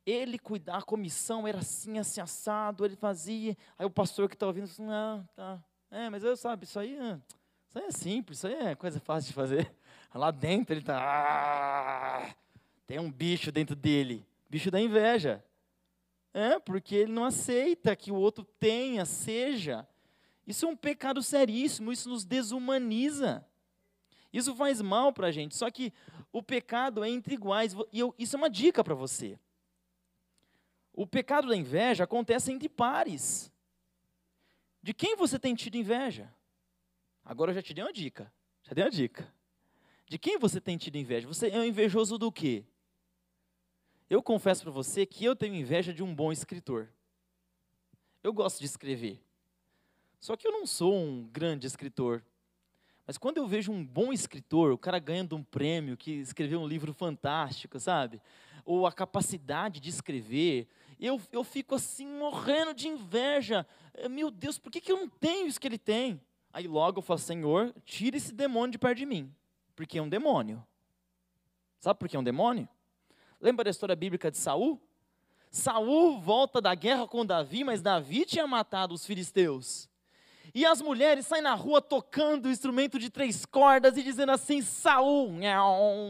Ele 0.04 0.38
cuidar, 0.38 0.78
a 0.78 0.82
comissão 0.82 1.46
era 1.46 1.58
assim, 1.58 1.98
assim, 1.98 2.20
assado, 2.20 2.84
ele 2.84 2.96
fazia. 2.96 3.56
Aí 3.78 3.86
o 3.86 3.90
pastor 3.90 4.28
que 4.28 4.34
está 4.34 4.46
ouvindo, 4.46 4.64
assim, 4.64 4.86
ah, 4.90 5.24
tá. 5.34 5.62
É, 5.90 6.10
mas 6.10 6.22
eu 6.22 6.36
sabe, 6.36 6.64
isso 6.64 6.78
aí, 6.78 6.96
isso 7.70 7.78
aí 7.78 7.84
é 7.84 7.90
simples, 7.92 8.38
isso 8.38 8.48
aí 8.48 8.54
é 8.54 8.74
coisa 8.74 8.98
fácil 8.98 9.28
de 9.28 9.34
fazer. 9.34 9.72
Lá 10.12 10.32
dentro 10.32 10.74
ele 10.74 10.80
está, 10.80 10.98
ah, 10.98 12.34
tem 12.84 12.98
um 12.98 13.08
bicho 13.08 13.52
dentro 13.52 13.76
dele, 13.76 14.26
bicho 14.48 14.72
da 14.72 14.80
inveja. 14.80 15.44
É, 16.34 16.58
porque 16.58 16.96
ele 16.96 17.12
não 17.12 17.24
aceita 17.24 17.94
que 17.94 18.10
o 18.10 18.16
outro 18.16 18.42
tenha, 18.58 19.04
seja. 19.04 19.86
Isso 20.44 20.66
é 20.66 20.68
um 20.68 20.74
pecado 20.74 21.22
seríssimo, 21.22 21.92
isso 21.92 22.08
nos 22.08 22.24
desumaniza. 22.24 23.46
Isso 24.32 24.54
faz 24.56 24.80
mal 24.80 25.12
para 25.12 25.28
a 25.28 25.32
gente. 25.32 25.56
Só 25.56 25.70
que 25.70 25.92
o 26.32 26.42
pecado 26.42 27.04
é 27.04 27.08
entre 27.08 27.34
iguais. 27.34 27.76
E 27.92 28.00
eu, 28.00 28.12
isso 28.18 28.34
é 28.34 28.38
uma 28.38 28.50
dica 28.50 28.82
para 28.82 28.94
você. 28.94 29.38
O 30.92 31.06
pecado 31.06 31.48
da 31.48 31.56
inveja 31.56 32.02
acontece 32.02 32.50
entre 32.50 32.68
pares. 32.68 33.50
De 34.82 34.92
quem 34.92 35.14
você 35.14 35.38
tem 35.38 35.54
tido 35.54 35.76
inveja? 35.76 36.32
Agora 37.24 37.50
eu 37.50 37.54
já 37.54 37.62
te 37.62 37.74
dei 37.74 37.84
uma 37.84 37.92
dica. 37.92 38.32
Já 38.62 38.74
dei 38.74 38.84
uma 38.84 38.90
dica. 38.90 39.32
De 40.06 40.18
quem 40.18 40.38
você 40.38 40.60
tem 40.60 40.76
tido 40.76 40.96
inveja? 40.96 41.28
Você 41.28 41.48
é 41.48 41.58
um 41.58 41.64
invejoso 41.64 42.18
do 42.18 42.32
quê? 42.32 42.64
Eu 44.08 44.22
confesso 44.22 44.62
para 44.62 44.72
você 44.72 45.06
que 45.06 45.24
eu 45.24 45.36
tenho 45.36 45.54
inveja 45.54 45.94
de 45.94 46.02
um 46.02 46.12
bom 46.12 46.32
escritor. 46.32 46.88
Eu 48.22 48.32
gosto 48.32 48.58
de 48.58 48.66
escrever. 48.66 49.22
Só 50.18 50.36
que 50.36 50.46
eu 50.46 50.52
não 50.52 50.66
sou 50.66 50.94
um 50.94 51.28
grande 51.28 51.66
escritor. 51.66 52.24
Mas 53.06 53.16
quando 53.16 53.38
eu 53.38 53.46
vejo 53.46 53.72
um 53.72 53.84
bom 53.84 54.12
escritor, 54.12 54.72
o 54.72 54.78
cara 54.78 54.98
ganhando 54.98 55.36
um 55.36 55.42
prêmio, 55.42 55.96
que 55.96 56.12
escreveu 56.12 56.60
um 56.60 56.66
livro 56.66 56.92
fantástico, 56.92 57.78
sabe? 57.78 58.20
Ou 58.64 58.86
a 58.86 58.92
capacidade 58.92 59.80
de 59.80 59.88
escrever, 59.88 60.68
eu, 60.98 61.20
eu 61.32 61.42
fico 61.42 61.74
assim 61.74 62.06
morrendo 62.06 62.74
de 62.74 62.88
inveja. 62.88 63.66
Eh, 63.94 64.08
meu 64.08 64.30
Deus, 64.30 64.58
por 64.58 64.70
que, 64.70 64.80
que 64.80 64.92
eu 64.92 64.98
não 64.98 65.08
tenho 65.08 65.46
isso 65.46 65.60
que 65.60 65.66
ele 65.66 65.78
tem? 65.78 66.20
Aí 66.52 66.66
logo 66.66 66.98
eu 66.98 67.02
falo, 67.02 67.18
Senhor, 67.18 67.74
tira 67.84 68.16
esse 68.16 68.32
demônio 68.32 68.72
de 68.72 68.78
perto 68.78 68.98
de 68.98 69.06
mim. 69.06 69.32
Porque 69.76 69.98
é 69.98 70.02
um 70.02 70.08
demônio. 70.08 70.64
Sabe 71.78 71.98
por 71.98 72.08
que 72.08 72.16
é 72.16 72.18
um 72.18 72.24
demônio? 72.24 72.68
Lembra 73.40 73.64
da 73.64 73.70
história 73.70 73.96
bíblica 73.96 74.30
de 74.30 74.36
Saul? 74.36 74.80
Saul 75.50 76.20
volta 76.20 76.60
da 76.60 76.74
guerra 76.74 77.08
com 77.08 77.24
Davi, 77.24 77.64
mas 77.64 77.80
Davi 77.80 78.24
tinha 78.24 78.46
matado 78.46 78.94
os 78.94 79.06
filisteus. 79.06 79.88
E 80.54 80.66
as 80.66 80.80
mulheres 80.82 81.26
saem 81.26 81.42
na 81.42 81.54
rua 81.54 81.80
tocando 81.80 82.46
o 82.46 82.50
instrumento 82.50 82.98
de 82.98 83.08
três 83.08 83.46
cordas 83.46 83.96
e 83.96 84.02
dizendo 84.02 84.32
assim: 84.32 84.60
Saul, 84.60 85.32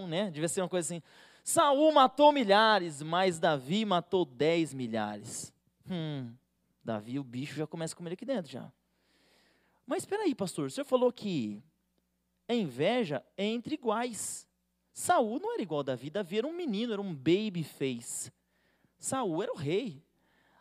né? 0.08 0.30
Devia 0.30 0.48
ser 0.48 0.62
uma 0.62 0.68
coisa 0.68 0.86
assim. 0.94 1.02
Saul 1.44 1.92
matou 1.92 2.32
milhares, 2.32 3.02
mas 3.02 3.38
Davi 3.38 3.84
matou 3.84 4.24
dez 4.24 4.74
milhares. 4.74 5.52
Hum, 5.88 6.32
Davi, 6.84 7.18
o 7.18 7.24
bicho 7.24 7.54
já 7.54 7.66
começa 7.66 7.94
a 7.94 7.96
comer 7.96 8.12
aqui 8.12 8.24
dentro 8.24 8.50
já. 8.50 8.70
Mas 9.90 10.04
espera 10.04 10.22
aí, 10.22 10.36
pastor, 10.36 10.68
o 10.68 10.70
senhor 10.70 10.84
falou 10.84 11.12
que 11.12 11.60
a 12.48 12.54
inveja 12.54 13.26
é 13.36 13.44
entre 13.44 13.74
iguais. 13.74 14.46
Saul 14.92 15.40
não 15.40 15.52
era 15.52 15.62
igual 15.62 15.80
a 15.80 15.82
Davi, 15.82 16.08
Davi 16.08 16.38
era 16.38 16.46
um 16.46 16.52
menino, 16.52 16.92
era 16.92 17.02
um 17.02 17.12
baby 17.12 17.64
face. 17.64 18.30
Saul 19.00 19.42
era 19.42 19.52
o 19.52 19.56
rei. 19.56 20.00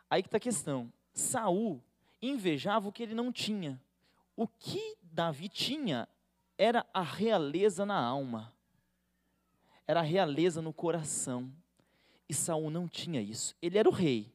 Aí 0.10 0.24
que 0.24 0.28
está 0.30 0.38
a 0.38 0.40
questão. 0.40 0.92
Saul 1.14 1.80
invejava 2.20 2.90
o 2.90 2.92
que 2.92 3.04
ele 3.04 3.14
não 3.14 3.32
tinha. 3.32 3.80
O 4.36 4.48
que 4.48 4.98
Davi 5.00 5.48
tinha 5.48 6.10
era 6.58 6.84
a 6.92 7.04
realeza 7.04 7.86
na 7.86 8.04
alma. 8.04 8.52
Era 9.86 10.00
a 10.00 10.04
realeza 10.04 10.60
no 10.60 10.74
coração. 10.74 11.54
E 12.28 12.34
Saul 12.34 12.72
não 12.72 12.88
tinha 12.88 13.22
isso. 13.22 13.56
Ele 13.62 13.78
era 13.78 13.88
o 13.88 13.94
rei. 13.94 14.34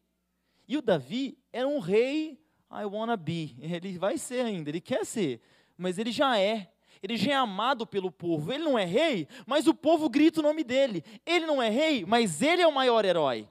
E 0.69 0.77
o 0.77 0.83
Davi 0.83 1.37
era 1.53 1.67
um 1.67 1.81
rei, 1.81 2.44
I 2.75 2.85
wanna 2.85 3.17
be. 3.17 3.57
Ele 3.61 3.99
vai 3.99 4.19
ser 4.19 4.45
ainda, 4.45 4.71
ele 4.71 4.81
quer 4.81 5.07
ser, 5.07 5.41
mas 5.77 5.99
ele 5.99 6.11
já 6.11 6.39
é 6.39 6.71
ele 7.05 7.19
já 7.19 7.33
é 7.33 7.35
amado 7.35 7.87
pelo 7.87 8.11
povo. 8.11 8.51
Ele 8.51 8.65
não 8.65 8.79
é 8.79 8.85
rei, 8.87 9.29
mas 9.47 9.67
o 9.67 9.75
povo 9.75 10.09
grita 10.09 10.41
o 10.41 10.43
nome 10.43 10.65
dele. 10.65 11.05
Ele 11.27 11.45
não 11.45 11.63
é 11.63 11.69
rei, 11.69 12.03
mas 12.07 12.41
ele 12.41 12.63
é 12.63 12.67
o 12.67 12.73
maior 12.73 13.05
herói. 13.05 13.47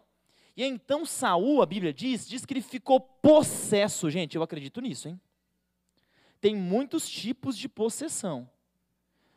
E 0.58 0.64
então 0.64 1.06
Saul, 1.06 1.62
a 1.62 1.66
Bíblia 1.68 1.94
diz, 1.94 2.28
diz 2.28 2.48
que 2.48 2.54
ele 2.54 2.64
ficou 2.64 3.00
possesso. 3.00 4.10
Gente, 4.10 4.36
eu 4.36 4.42
acredito 4.42 4.82
nisso, 4.82 5.08
hein? 5.08 5.22
Tem 6.42 6.56
muitos 6.56 7.08
tipos 7.08 7.56
de 7.56 7.70
possessão. 7.70 8.50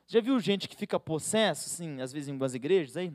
Já 0.06 0.18
viu 0.22 0.40
gente 0.40 0.66
que 0.66 0.76
fica 0.76 0.98
possesso, 0.98 1.66
assim, 1.66 2.00
às 2.00 2.10
vezes 2.10 2.28
em 2.28 2.32
algumas 2.32 2.54
igrejas 2.54 2.96
aí? 2.96 3.12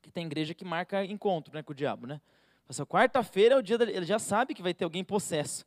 Que 0.00 0.10
tem 0.10 0.24
igreja 0.24 0.54
que 0.54 0.64
marca 0.64 1.04
encontro 1.04 1.52
né, 1.52 1.62
com 1.62 1.72
o 1.72 1.74
diabo, 1.74 2.06
né? 2.06 2.18
Quarta-feira 2.88 3.56
é 3.56 3.58
o 3.58 3.62
dia 3.62 3.76
dele, 3.76 3.92
ele 3.92 4.06
já 4.06 4.18
sabe 4.18 4.54
que 4.54 4.62
vai 4.62 4.72
ter 4.72 4.84
alguém 4.84 5.04
possesso. 5.04 5.66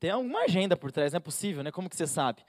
Tem 0.00 0.10
alguma 0.10 0.44
agenda 0.44 0.76
por 0.76 0.92
trás, 0.92 1.12
não 1.12 1.18
é 1.18 1.20
possível, 1.20 1.62
né? 1.62 1.72
Como 1.72 1.88
que 1.88 1.96
você 1.96 2.06
sabe? 2.06 2.44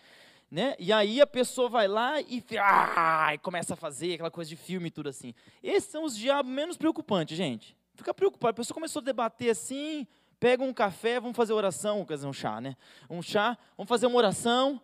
Né? 0.51 0.75
E 0.79 0.91
aí 0.91 1.21
a 1.21 1.27
pessoa 1.27 1.69
vai 1.69 1.87
lá 1.87 2.19
e, 2.21 2.43
ah, 2.59 3.31
e 3.33 3.37
começa 3.37 3.73
a 3.73 3.77
fazer 3.77 4.15
aquela 4.15 4.31
coisa 4.31 4.49
de 4.49 4.55
filme 4.55 4.87
e 4.87 4.91
tudo 4.91 5.09
assim. 5.09 5.33
Esses 5.61 5.89
são 5.89 6.03
os 6.03 6.15
diabos 6.15 6.51
menos 6.51 6.77
preocupantes, 6.77 7.37
gente. 7.37 7.77
Fica 7.93 8.13
preocupado. 8.13 8.51
A 8.51 8.53
pessoa 8.55 8.73
começou 8.73 9.01
a 9.01 9.05
debater 9.05 9.51
assim, 9.51 10.07
pega 10.39 10.63
um 10.63 10.73
café, 10.73 11.19
vamos 11.19 11.35
fazer 11.35 11.53
oração, 11.53 12.05
quer 12.05 12.15
dizer, 12.15 12.27
um 12.27 12.33
chá, 12.33 12.59
né? 12.61 12.75
Um 13.09 13.21
chá, 13.21 13.57
vamos 13.77 13.89
fazer 13.89 14.07
uma 14.07 14.17
oração, 14.17 14.81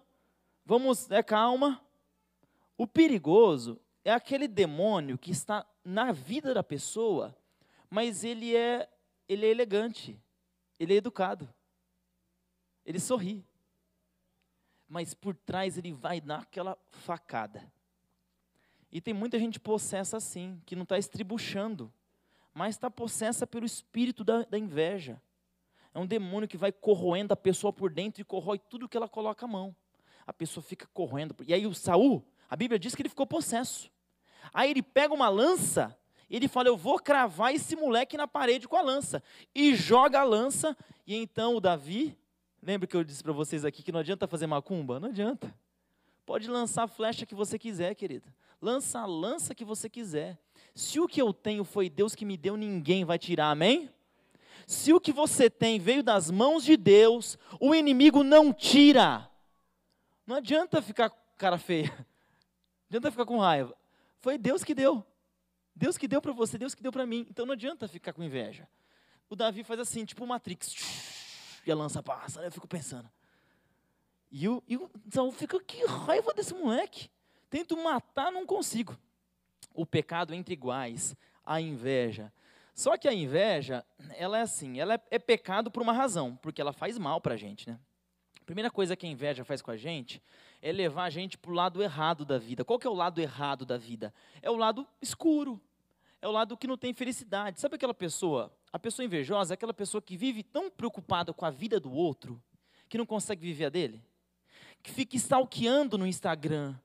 vamos, 0.65 1.10
é 1.10 1.23
calma. 1.23 1.82
O 2.78 2.86
perigoso 2.86 3.80
é 4.04 4.12
aquele 4.12 4.47
demônio 4.47 5.17
que 5.17 5.32
está 5.32 5.65
na 5.84 6.12
vida 6.12 6.54
da 6.54 6.63
pessoa, 6.63 7.36
mas 7.89 8.23
ele 8.23 8.56
é, 8.56 8.88
ele 9.28 9.45
é 9.45 9.49
elegante, 9.49 10.19
ele 10.80 10.93
é 10.93 10.97
educado, 10.97 11.49
ele 12.85 12.99
sorri 12.99 13.45
mas 14.87 15.13
por 15.13 15.35
trás 15.35 15.77
ele 15.77 15.91
vai 15.91 16.21
dar 16.21 16.39
aquela 16.39 16.77
facada. 16.89 17.71
E 18.91 19.01
tem 19.01 19.13
muita 19.13 19.37
gente 19.39 19.59
possessa 19.59 20.17
assim, 20.17 20.61
que 20.65 20.75
não 20.75 20.83
está 20.83 20.97
estribuchando, 20.97 21.91
mas 22.53 22.75
está 22.75 22.89
possessa 22.89 23.45
pelo 23.45 23.65
espírito 23.65 24.23
da, 24.23 24.43
da, 24.43 24.57
inveja. 24.57 25.21
É 25.93 25.99
um 25.99 26.05
demônio 26.05 26.47
que 26.47 26.57
vai 26.57 26.71
corroendo 26.71 27.33
a 27.33 27.37
pessoa 27.37 27.73
por 27.73 27.91
dentro 27.91 28.21
e 28.21 28.25
corrói 28.25 28.59
tudo 28.59 28.87
que 28.87 28.95
ela 28.95 29.09
coloca 29.09 29.45
a 29.45 29.47
mão. 29.47 29.75
A 30.25 30.31
pessoa 30.31 30.63
fica 30.63 30.87
correndo. 30.93 31.35
E 31.45 31.53
aí 31.53 31.67
o 31.67 31.73
Saul, 31.73 32.25
a 32.49 32.55
Bíblia 32.55 32.79
diz 32.79 32.95
que 32.95 33.01
ele 33.01 33.09
ficou 33.09 33.27
possesso. 33.27 33.91
Aí 34.53 34.71
ele 34.71 34.81
pega 34.81 35.13
uma 35.13 35.27
lança, 35.27 35.97
ele 36.29 36.47
fala: 36.47 36.69
Eu 36.69 36.77
vou 36.77 36.99
cravar 36.99 37.53
esse 37.53 37.75
moleque 37.75 38.15
na 38.15 38.27
parede 38.27 38.67
com 38.67 38.75
a 38.75 38.81
lança. 38.81 39.21
E 39.53 39.75
joga 39.75 40.21
a 40.21 40.23
lança, 40.23 40.77
e 41.05 41.15
então 41.15 41.55
o 41.55 41.59
Davi 41.59 42.17
Lembra 42.65 42.88
que 42.88 42.97
eu 42.97 43.04
disse 43.04 43.21
para 43.21 43.32
vocês 43.32 43.63
aqui 43.63 43.84
que 43.84 43.91
não 43.91 43.99
adianta 43.99 44.28
fazer 44.28 44.47
macumba? 44.47 44.99
Não 44.99 45.10
adianta. 45.10 45.56
Pode 46.25 46.49
lançar 46.49 46.86
a 46.86 46.88
flecha 46.88 47.23
que 47.23 47.36
você 47.36 47.60
quiser, 47.60 47.93
querida. 47.93 48.34
Lança 48.60 49.01
a 49.01 49.06
lança 49.06 49.54
que 49.54 49.63
você 49.63 49.88
quiser. 49.88 50.36
Se 50.73 50.99
o 50.99 51.08
que 51.08 51.21
eu 51.21 51.32
tenho 51.32 51.63
foi 51.63 51.91
Deus 51.91 52.15
que 52.15 52.25
me 52.25 52.36
deu, 52.36 52.58
ninguém 52.58 53.06
vai 53.06 53.19
tirar, 53.19 53.51
amém? 53.51 53.88
Se 54.65 54.91
o 54.91 54.99
que 54.99 55.12
você 55.12 55.47
tem 55.47 55.80
veio 55.80 56.01
das 56.01 56.32
mãos 56.32 56.63
de 56.63 56.75
Deus, 56.75 57.38
o 57.60 57.75
inimigo 57.75 58.23
não 58.23 58.51
tira. 58.51 59.30
Não 60.25 60.38
adianta 60.38 60.82
ficar 60.82 61.12
cara 61.38 61.60
feia. 61.60 61.93
Não 62.89 62.97
adianta 62.97 63.12
ficar 63.12 63.25
com 63.25 63.38
raiva. 63.38 63.78
Foi 64.21 64.39
Deus 64.39 64.63
que 64.63 64.73
deu. 64.73 65.06
Deus 65.75 65.99
que 65.99 66.08
deu 66.08 66.19
para 66.19 66.32
você, 66.32 66.58
Deus 66.58 66.73
que 66.73 66.82
deu 66.82 66.91
para 66.91 67.06
mim. 67.06 67.28
Então 67.30 67.45
não 67.45 67.54
adianta 67.54 67.88
ficar 67.88 68.12
com 68.12 68.23
inveja. 68.23 68.67
O 69.30 69.36
Davi 69.36 69.63
faz 69.63 69.80
assim, 69.80 70.04
tipo 70.04 70.25
Matrix 70.25 71.24
e 71.65 71.71
a 71.71 71.75
lança 71.75 72.01
passa. 72.01 72.41
Eu 72.41 72.51
fico 72.51 72.67
pensando. 72.67 73.10
E 74.32 74.47
o, 74.47 74.63
e 74.67 74.78
o 74.78 74.89
Saul 75.10 75.32
fica, 75.32 75.60
que 75.60 75.86
raiva 75.86 76.34
desse 76.34 76.54
moleque. 76.54 77.10
Tento 77.49 77.78
matar, 77.78 78.32
não 78.32 78.45
consigo. 78.45 78.97
O 79.73 79.86
pecado 79.86 80.34
entre 80.34 80.54
iguais, 80.54 81.15
a 81.45 81.62
inveja. 81.62 82.32
Só 82.73 82.97
que 82.97 83.08
a 83.08 83.13
inveja, 83.13 83.86
ela 84.17 84.38
é 84.38 84.41
assim, 84.41 84.80
ela 84.80 84.95
é, 84.95 84.99
é 85.12 85.19
pecado 85.19 85.71
por 85.71 85.82
uma 85.82 85.93
razão, 85.93 86.36
porque 86.41 86.60
ela 86.60 86.73
faz 86.73 86.97
mal 86.97 87.21
para 87.21 87.36
a 87.36 87.38
gente, 87.38 87.69
né? 87.69 87.80
A 88.41 88.45
primeira 88.45 88.69
coisa 88.69 88.95
que 88.95 89.08
a 89.08 89.10
inveja 89.10 89.43
faz 89.43 89.62
com 89.62 89.71
a 89.71 89.78
gente 89.78 90.21
é 90.62 90.71
levar 90.71 91.06
a 91.06 91.10
gente 91.10 91.38
para 91.38 91.51
o 91.51 91.54
lado 91.54 91.82
errado 91.82 92.25
da 92.25 92.38
vida. 92.38 92.65
Qual 92.65 92.78
que 92.78 92.86
é 92.86 92.89
o 92.89 92.93
lado 92.93 93.19
errado 93.19 93.65
da 93.65 93.78
vida? 93.78 94.13
É 94.41 94.51
o 94.51 94.56
lado 94.56 94.86
escuro. 95.01 95.60
É 96.21 96.28
o 96.28 96.32
lado 96.32 96.58
que 96.58 96.67
não 96.67 96.78
tem 96.78 96.93
felicidade. 96.93 97.60
Sabe 97.60 97.75
aquela 97.75 97.93
pessoa 97.93 98.51
a 98.75 98.78
pessoa 98.78 99.06
invejosa 99.06 99.54
é 99.54 99.56
aquela 99.56 99.73
pessoa 99.73 100.01
que 100.01 100.17
vive 100.17 100.43
tão 100.43 100.69
preocupada 100.69 101.32
com 101.32 101.45
a 101.45 101.49
vida 101.49 101.80
do 101.80 101.93
outro 101.93 102.43
que 102.89 102.97
não 102.97 103.06
consegue 103.06 103.39
viver 103.39 103.67
a 103.67 103.69
dele. 103.69 104.04
que 104.84 104.91
fica 104.91 105.15
stalkeando 105.15 105.97
no 105.97 106.06
Instagram. 106.06 106.75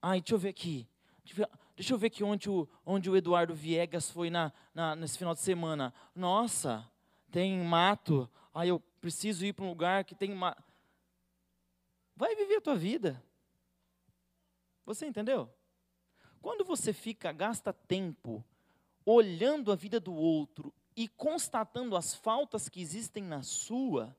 Ai, 0.00 0.22
deixa 0.22 0.34
eu 0.34 0.38
ver 0.38 0.48
aqui. 0.48 0.88
Deixa 1.76 1.92
eu 1.92 1.98
ver 1.98 2.06
aqui 2.06 2.24
onde 2.24 2.48
o, 2.48 2.66
onde 2.86 3.10
o 3.10 3.16
Eduardo 3.16 3.54
Viegas 3.54 4.10
foi 4.10 4.30
na, 4.30 4.50
na, 4.74 4.96
nesse 4.96 5.18
final 5.18 5.34
de 5.34 5.40
semana. 5.40 5.92
Nossa, 6.14 6.90
tem 7.30 7.58
mato. 7.58 8.26
Ai, 8.54 8.70
eu 8.70 8.80
preciso 8.98 9.44
ir 9.44 9.52
para 9.52 9.66
um 9.66 9.68
lugar 9.68 10.02
que 10.02 10.14
tem 10.14 10.34
mato. 10.34 10.64
Vai 12.16 12.34
viver 12.34 12.56
a 12.56 12.60
tua 12.62 12.74
vida. 12.74 13.22
Você 14.86 15.04
entendeu? 15.04 15.52
Quando 16.40 16.64
você 16.64 16.94
fica, 16.94 17.30
gasta 17.32 17.70
tempo 17.70 18.42
olhando 19.04 19.70
a 19.70 19.76
vida 19.76 20.00
do 20.00 20.14
outro 20.14 20.72
e 20.96 21.08
constatando 21.08 21.96
as 21.96 22.14
faltas 22.14 22.68
que 22.68 22.80
existem 22.80 23.22
na 23.22 23.42
sua, 23.42 24.16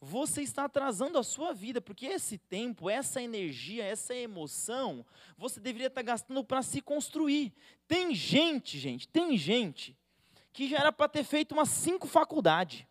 você 0.00 0.42
está 0.42 0.64
atrasando 0.64 1.16
a 1.18 1.22
sua 1.22 1.54
vida, 1.54 1.80
porque 1.80 2.06
esse 2.06 2.36
tempo, 2.36 2.90
essa 2.90 3.22
energia, 3.22 3.84
essa 3.84 4.14
emoção, 4.14 5.04
você 5.36 5.58
deveria 5.58 5.86
estar 5.86 6.02
gastando 6.02 6.44
para 6.44 6.62
se 6.62 6.82
construir. 6.82 7.52
Tem 7.88 8.14
gente, 8.14 8.78
gente, 8.78 9.08
tem 9.08 9.36
gente 9.38 9.96
que 10.52 10.68
já 10.68 10.78
era 10.78 10.92
para 10.92 11.08
ter 11.08 11.24
feito 11.24 11.52
umas 11.52 11.70
cinco 11.70 12.06
faculdades. 12.06 12.86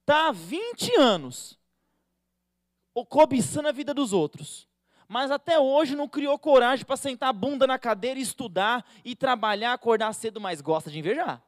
Está 0.00 0.28
há 0.28 0.32
20 0.32 0.96
anos 0.96 1.58
cobiçando 3.08 3.68
a 3.68 3.72
vida 3.72 3.92
dos 3.92 4.12
outros. 4.12 4.67
Mas 5.08 5.30
até 5.30 5.58
hoje 5.58 5.96
não 5.96 6.06
criou 6.06 6.38
coragem 6.38 6.84
para 6.84 6.96
sentar 6.96 7.30
a 7.30 7.32
bunda 7.32 7.66
na 7.66 7.78
cadeira 7.78 8.20
e 8.20 8.22
estudar 8.22 8.86
e 9.02 9.16
trabalhar, 9.16 9.72
acordar 9.72 10.12
cedo, 10.12 10.38
mas 10.38 10.60
gosta 10.60 10.90
de 10.90 10.98
invejar. 10.98 11.42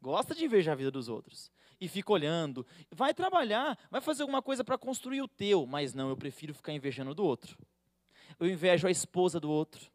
Gosta 0.00 0.34
de 0.34 0.44
invejar 0.44 0.72
a 0.72 0.76
vida 0.76 0.90
dos 0.90 1.08
outros 1.08 1.52
e 1.80 1.88
fica 1.88 2.12
olhando. 2.12 2.66
Vai 2.90 3.14
trabalhar, 3.14 3.78
vai 3.90 4.00
fazer 4.00 4.22
alguma 4.22 4.42
coisa 4.42 4.62
para 4.62 4.76
construir 4.76 5.22
o 5.22 5.28
teu, 5.28 5.66
mas 5.66 5.94
não, 5.94 6.08
eu 6.08 6.16
prefiro 6.16 6.52
ficar 6.52 6.72
invejando 6.72 7.14
do 7.14 7.24
outro. 7.24 7.56
Eu 8.38 8.48
invejo 8.48 8.86
a 8.86 8.90
esposa 8.90 9.38
do 9.38 9.50
outro. 9.50 9.90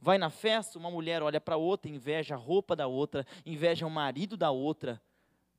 Vai 0.00 0.18
na 0.18 0.30
festa, 0.30 0.78
uma 0.78 0.90
mulher 0.90 1.22
olha 1.22 1.40
para 1.40 1.56
outra, 1.56 1.90
inveja 1.90 2.34
a 2.34 2.38
roupa 2.38 2.76
da 2.76 2.86
outra, 2.86 3.26
inveja 3.44 3.86
o 3.86 3.90
marido 3.90 4.36
da 4.36 4.50
outra, 4.50 5.00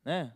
né? 0.03 0.33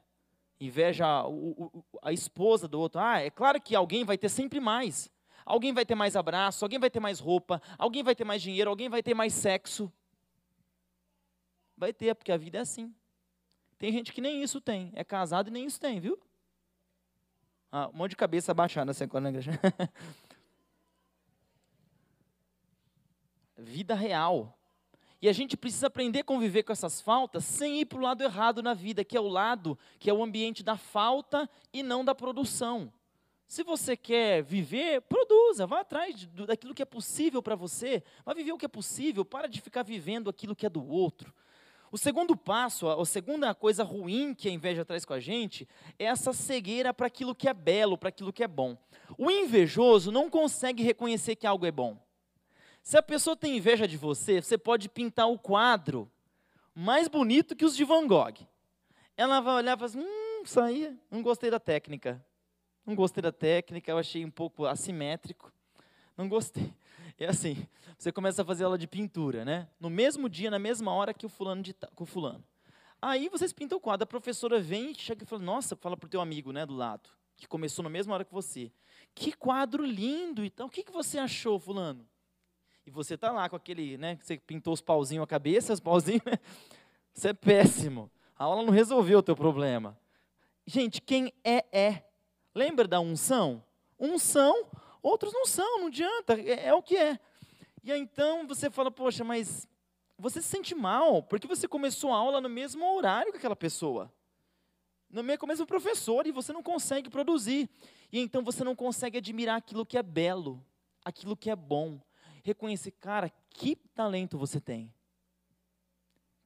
Inveja 0.60 1.25
o, 1.25 1.84
a 2.01 2.12
esposa 2.12 2.67
do 2.67 2.79
outro. 2.79 2.99
Ah, 3.01 3.19
é 3.19 3.29
claro 3.29 3.62
que 3.62 3.75
alguém 3.75 4.03
vai 4.03 4.17
ter 4.17 4.29
sempre 4.29 4.60
mais. 4.60 5.10
Alguém 5.45 5.73
vai 5.73 5.86
ter 5.86 5.95
mais 5.95 6.15
abraço, 6.15 6.63
alguém 6.65 6.79
vai 6.79 6.89
ter 6.89 6.99
mais 6.99 7.19
roupa, 7.19 7.62
alguém 7.77 8.03
vai 8.03 8.15
ter 8.15 8.23
mais 8.23 8.41
dinheiro, 8.41 8.69
alguém 8.69 8.89
vai 8.89 9.03
ter 9.03 9.13
mais 9.13 9.34
sexo. 9.34 9.91
Vai 11.77 11.91
ter, 11.91 12.15
porque 12.15 12.32
a 12.32 12.38
vida 12.38 12.58
é 12.58 12.62
assim. 12.62 12.93
Tem 13.77 13.91
gente 13.91 14.13
que 14.13 14.21
nem 14.21 14.41
isso 14.41 14.62
tem, 14.62 14.91
é 14.95 15.03
casado 15.03 15.49
e 15.49 15.51
nem 15.51 15.65
isso 15.65 15.79
tem, 15.79 15.99
viu? 15.99 16.19
Ah, 17.71 17.89
um 17.89 17.97
monte 17.97 18.12
de 18.12 18.17
cabeça 18.17 18.51
abaixada 18.51 18.91
assim 18.91 19.06
na 19.12 19.29
igreja. 19.29 19.51
vida 23.58 23.95
real. 23.95 24.58
E 25.21 25.29
a 25.29 25.34
gente 25.34 25.56
precisa 25.56 25.88
aprender 25.88 26.19
a 26.19 26.23
conviver 26.23 26.63
com 26.63 26.73
essas 26.73 26.99
faltas 26.99 27.45
sem 27.45 27.79
ir 27.79 27.86
para 27.86 27.97
o 27.97 28.01
lado 28.01 28.21
errado 28.21 28.62
na 28.62 28.73
vida, 28.73 29.06
que 29.06 29.15
é 29.15 29.19
o 29.21 29.27
lado, 29.27 29.79
que 29.97 30.10
é 30.10 30.13
o 30.13 30.21
ambiente 30.21 30.62
da 30.62 30.75
falta 30.75 31.49
e 31.71 31.82
não 31.82 32.03
da 32.03 32.13
produção. 32.13 32.91
Se 33.54 33.62
você 33.62 33.96
quer 33.96 34.42
viver, 34.42 35.02
produza, 35.02 35.68
vá 35.68 35.82
atrás 35.82 36.26
daquilo 36.48 36.74
que 36.74 36.82
é 36.82 36.86
possível 36.86 37.39
para 37.39 37.56
você, 37.56 38.02
vá 38.26 38.34
viver 38.34 38.52
o 38.52 38.58
que 38.58 38.66
é 38.66 38.68
possível, 38.68 39.24
para 39.24 39.48
de 39.48 39.62
ficar 39.62 39.84
vivendo 39.84 40.28
aquilo 40.28 40.56
que 40.56 40.66
é 40.66 40.70
do 40.72 40.84
outro. 40.84 41.32
O 41.92 41.98
segundo 42.00 42.36
passo, 42.36 42.89
a 42.89 43.06
segunda 43.06 43.54
coisa 43.54 43.84
ruim 43.84 44.34
que 44.34 44.50
a 44.50 44.52
inveja 44.52 44.84
traz 44.84 45.06
com 45.06 45.13
a 45.13 45.20
gente, 45.20 45.68
é 46.00 46.06
essa 46.06 46.34
cegueira 46.34 46.92
para 46.96 47.06
aquilo 47.06 47.36
que 47.36 47.48
é 47.48 47.54
belo, 47.54 47.96
para 47.96 48.10
aquilo 48.10 48.34
que 48.34 48.44
é 48.44 48.48
bom. 48.48 48.76
O 49.20 49.30
invejoso 49.30 50.12
não 50.12 50.32
consegue 50.32 50.82
reconhecer 50.82 51.36
que 51.36 51.46
algo 51.46 51.68
é 51.68 51.72
bom. 51.72 51.96
Se 52.82 52.98
a 52.98 53.04
pessoa 53.04 53.36
tem 53.36 53.58
inveja 53.58 53.88
de 53.88 53.98
você, 53.98 54.42
você 54.42 54.58
pode 54.58 54.89
pintar 54.89 55.30
o 55.30 55.38
quadro 55.38 56.12
mais 56.74 57.08
bonito 57.08 57.56
que 57.56 57.66
os 57.66 57.76
de 57.76 57.84
Van 57.84 58.08
Gogh. 58.08 58.48
Ela 59.16 59.42
vai 59.42 59.54
olhar 59.58 59.78
e 59.78 59.80
falar 59.80 59.89
assim, 59.89 60.00
hum, 60.00 60.42
isso 60.44 60.60
aí, 60.60 60.98
não 61.12 61.22
gostei 61.22 61.52
da 61.52 61.60
técnica. 61.60 62.20
Não 62.86 62.96
gostei 62.96 63.22
da 63.22 63.32
técnica, 63.32 63.91
eu 63.91 63.98
achei 63.98 64.26
um 64.26 64.32
pouco 64.32 64.65
assimétrico. 64.65 65.52
Não 66.17 66.28
gostei. 66.28 66.74
É 67.19 67.28
assim, 67.28 67.67
você 67.96 68.12
começa 68.12 68.41
a 68.41 68.46
fazer 68.46 68.63
aula 68.63 68.76
de 68.76 68.88
pintura, 68.88 69.46
né? 69.46 69.69
No 69.80 69.88
mesmo 69.88 70.28
dia, 70.28 70.50
na 70.50 70.58
mesma 70.58 70.91
hora 70.91 71.13
que 71.13 71.28
o 71.28 71.30
fulano 71.30 71.62
de 71.62 71.72
com 71.93 72.04
o 72.06 72.08
fulano. 72.08 72.43
Aí 73.00 73.30
vocês 73.30 73.54
pintam 73.54 73.78
o 73.78 73.82
quadro, 73.82 74.04
a 74.04 74.08
professora 74.08 74.60
vem 74.60 74.91
e 74.91 74.96
chega 74.96 75.24
e 75.24 75.28
fala: 75.28 75.43
"Nossa, 75.43 75.76
fala 75.76 75.96
pro 75.96 76.10
teu 76.10 76.19
amigo, 76.19 76.52
né, 76.52 76.65
do 76.65 76.74
lado, 76.74 77.08
que 77.38 77.48
começou 77.48 77.84
na 77.84 77.89
mesma 77.89 78.15
hora 78.15 78.26
que 78.26 78.34
você. 78.34 78.72
Que 79.13 79.32
quadro 79.32 79.86
lindo 79.86 80.43
então. 80.43 80.65
O 80.65 80.69
que 80.72 80.84
que 80.84 80.91
você 80.91 81.19
achou, 81.19 81.60
fulano?" 81.60 82.06
E 82.86 82.89
você 82.89 83.15
tá 83.15 83.32
lá 83.32 83.48
com 83.48 83.56
aquele, 83.56 83.96
né, 83.96 84.15
que 84.15 84.26
você 84.26 84.38
pintou 84.38 84.74
os 84.74 84.82
pauzinhos 84.82 85.24
a 85.24 85.28
cabeça, 85.28 85.72
os 85.72 85.80
pauzinhos, 85.80 86.24
né? 86.26 86.39
Isso 87.13 87.28
é 87.28 87.34
péssimo. 87.34 88.12
A 88.36 88.46
aula 88.46 88.63
não 88.63 88.74
resolveu 88.74 89.19
o 89.19 89.24
teu 89.24 89.36
problema. 89.36 89.98
Gente, 90.65 91.00
quem 91.00 91.32
é 91.43 91.63
é. 91.72 92.04
Lembra 92.54 92.88
da 92.88 93.00
unção? 93.00 93.63
Unção 94.00 94.70
Outros 95.04 95.34
não 95.34 95.46
são, 95.46 95.80
não 95.80 95.88
adianta, 95.88 96.39
é, 96.39 96.68
é 96.68 96.74
o 96.74 96.82
que 96.82 96.96
é. 96.96 97.20
E 97.84 97.92
aí 97.92 98.00
então 98.00 98.48
você 98.48 98.70
fala, 98.70 98.89
poxa, 98.89 99.22
mas 99.22 99.68
você 100.18 100.42
se 100.42 100.48
sente 100.48 100.74
mal, 100.74 101.22
porque 101.22 101.46
você 101.46 101.68
começou 101.68 102.13
a 102.13 102.16
aula 102.16 102.39
no 102.39 102.48
mesmo 102.48 102.86
horário 102.96 103.34
que 103.34 103.38
aquela 103.38 103.56
pessoa. 103.56 104.12
No 105.10 105.22
mesmo 105.22 105.68
professor, 105.68 106.26
e 106.26 106.32
você 106.32 106.54
não 106.54 106.63
consegue 106.63 107.10
produzir. 107.10 107.70
E 108.10 108.20
então 108.20 108.42
você 108.42 108.63
não 108.63 108.76
consegue 108.76 109.18
admirar 109.18 109.58
aquilo 109.58 109.86
que 109.86 109.98
é 109.98 110.02
belo, 110.02 110.66
aquilo 111.04 111.36
que 111.36 111.50
é 111.50 111.56
bom. 111.56 112.00
Reconhecer, 112.42 112.92
cara, 112.92 113.30
que 113.50 113.76
talento 113.76 114.38
você 114.38 114.62
tem. 114.62 114.92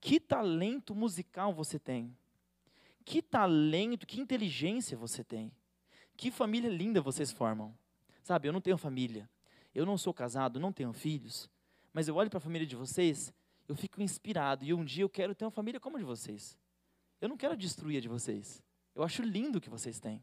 Que 0.01 0.19
talento 0.19 0.95
musical 0.95 1.53
você 1.53 1.77
tem. 1.77 2.17
Que 3.05 3.21
talento, 3.21 4.07
que 4.07 4.19
inteligência 4.19 4.97
você 4.97 5.23
tem. 5.23 5.51
Que 6.17 6.31
família 6.31 6.69
linda 6.69 6.99
vocês 6.99 7.31
formam. 7.31 7.73
Sabe, 8.23 8.49
eu 8.49 8.51
não 8.51 8.59
tenho 8.59 8.77
família, 8.77 9.29
eu 9.73 9.85
não 9.85 9.97
sou 9.97 10.13
casado, 10.13 10.59
não 10.59 10.73
tenho 10.73 10.91
filhos, 10.91 11.49
mas 11.93 12.09
eu 12.09 12.15
olho 12.15 12.29
para 12.29 12.39
a 12.39 12.41
família 12.41 12.67
de 12.67 12.75
vocês, 12.75 13.33
eu 13.69 13.75
fico 13.75 14.01
inspirado 14.01 14.65
e 14.65 14.73
um 14.73 14.83
dia 14.83 15.03
eu 15.03 15.09
quero 15.09 15.33
ter 15.33 15.45
uma 15.45 15.51
família 15.51 15.79
como 15.79 15.95
a 15.95 15.99
de 15.99 16.05
vocês. 16.05 16.57
Eu 17.21 17.29
não 17.29 17.37
quero 17.37 17.55
destruir 17.55 17.99
a 17.99 18.01
de 18.01 18.07
vocês. 18.07 18.61
Eu 18.93 19.03
acho 19.03 19.21
lindo 19.21 19.59
o 19.59 19.61
que 19.61 19.69
vocês 19.69 19.99
têm. 19.99 20.21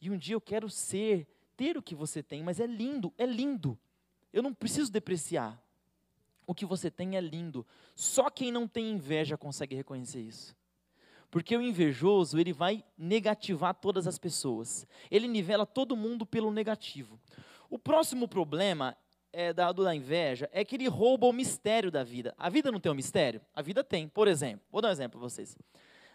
E 0.00 0.10
um 0.10 0.16
dia 0.16 0.34
eu 0.34 0.40
quero 0.40 0.68
ser, 0.68 1.28
ter 1.56 1.76
o 1.76 1.82
que 1.82 1.94
você 1.94 2.22
tem, 2.22 2.42
mas 2.42 2.58
é 2.58 2.66
lindo, 2.66 3.12
é 3.16 3.26
lindo. 3.26 3.78
Eu 4.32 4.42
não 4.42 4.52
preciso 4.52 4.90
depreciar. 4.90 5.62
O 6.46 6.54
que 6.54 6.66
você 6.66 6.90
tem 6.90 7.16
é 7.16 7.20
lindo. 7.20 7.64
Só 7.94 8.28
quem 8.28 8.50
não 8.50 8.66
tem 8.66 8.90
inveja 8.90 9.36
consegue 9.36 9.76
reconhecer 9.76 10.20
isso. 10.20 10.56
Porque 11.32 11.56
o 11.56 11.62
invejoso, 11.62 12.38
ele 12.38 12.52
vai 12.52 12.84
negativar 12.96 13.74
todas 13.74 14.06
as 14.06 14.18
pessoas. 14.18 14.86
Ele 15.10 15.26
nivela 15.26 15.64
todo 15.64 15.96
mundo 15.96 16.26
pelo 16.26 16.52
negativo. 16.52 17.18
O 17.70 17.78
próximo 17.78 18.28
problema 18.28 18.94
é, 19.32 19.50
da, 19.50 19.72
da 19.72 19.94
inveja 19.94 20.46
é 20.52 20.62
que 20.62 20.76
ele 20.76 20.86
rouba 20.88 21.26
o 21.26 21.32
mistério 21.32 21.90
da 21.90 22.04
vida. 22.04 22.34
A 22.36 22.50
vida 22.50 22.70
não 22.70 22.78
tem 22.78 22.92
um 22.92 22.94
mistério? 22.94 23.40
A 23.54 23.62
vida 23.62 23.82
tem. 23.82 24.06
Por 24.08 24.28
exemplo, 24.28 24.66
vou 24.70 24.82
dar 24.82 24.88
um 24.88 24.92
exemplo 24.92 25.18
para 25.18 25.26
vocês. 25.26 25.56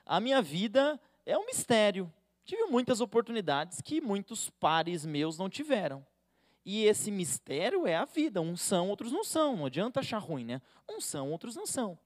A 0.06 0.20
minha 0.20 0.40
vida 0.40 1.02
é 1.26 1.36
um 1.36 1.48
mistério. 1.48 2.14
Tive 2.46 2.66
muitas 2.66 3.02
oportunidades 3.02 3.82
que 3.82 4.00
muitos 4.00 4.52
pares 4.52 5.04
meus 5.04 5.36
não 5.36 5.50
tiveram. 5.50 6.06
E 6.64 6.84
esse 6.84 7.10
mistério 7.10 7.88
é 7.88 7.96
a 7.96 8.06
vida. 8.06 8.40
Uns 8.40 8.62
são, 8.62 8.88
outros 8.88 9.12
não 9.12 9.24
são. 9.24 9.58
Não 9.58 9.66
adianta 9.66 10.00
achar 10.00 10.20
ruim, 10.20 10.46
né? 10.46 10.62
Uns 10.88 11.06
são, 11.06 11.32
outros 11.32 11.56
não 11.56 11.66
são. 11.66 11.98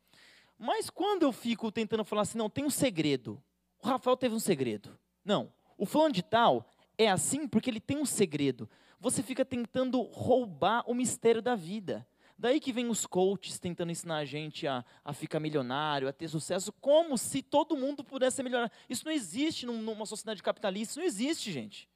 Mas 0.64 0.92
quando 0.92 1.24
eu 1.24 1.32
fico 1.32 1.72
tentando 1.72 2.06
falar 2.06 2.22
assim, 2.22 2.38
não, 2.38 2.48
tem 2.48 2.64
um 2.64 2.70
segredo. 2.70 3.42
O 3.82 3.88
Rafael 3.88 4.16
teve 4.16 4.36
um 4.36 4.40
segredo. 4.40 4.96
Não, 5.26 5.52
o 5.76 5.88
fulano 5.88 6.14
de 6.14 6.22
tal 6.22 6.70
é 6.96 7.10
assim 7.10 7.48
porque 7.48 7.68
ele 7.68 7.80
tem 7.80 7.98
um 7.98 8.06
segredo. 8.06 8.70
Você 9.00 9.24
fica 9.24 9.44
tentando 9.44 10.00
roubar 10.04 10.84
o 10.86 10.94
mistério 10.94 11.42
da 11.42 11.56
vida. 11.56 12.08
Daí 12.38 12.60
que 12.60 12.72
vem 12.72 12.88
os 12.90 13.08
coaches 13.08 13.58
tentando 13.58 13.92
ensinar 13.92 14.18
a 14.18 14.26
gente 14.26 14.68
a, 14.68 14.86
a 15.04 15.14
ficar 15.14 15.40
milionário, 15.40 16.08
a 16.08 16.14
ter 16.14 16.28
sucesso, 16.28 16.72
como 16.74 17.18
se 17.18 17.42
todo 17.42 17.76
mundo 17.76 18.04
pudesse 18.04 18.44
melhorar. 18.44 18.72
Isso 18.88 19.04
não 19.04 19.12
existe 19.12 19.66
numa 19.66 20.06
sociedade 20.06 20.44
capitalista, 20.44 20.92
isso 20.92 21.00
não 21.00 21.08
existe, 21.08 21.52
gente. 21.52 21.90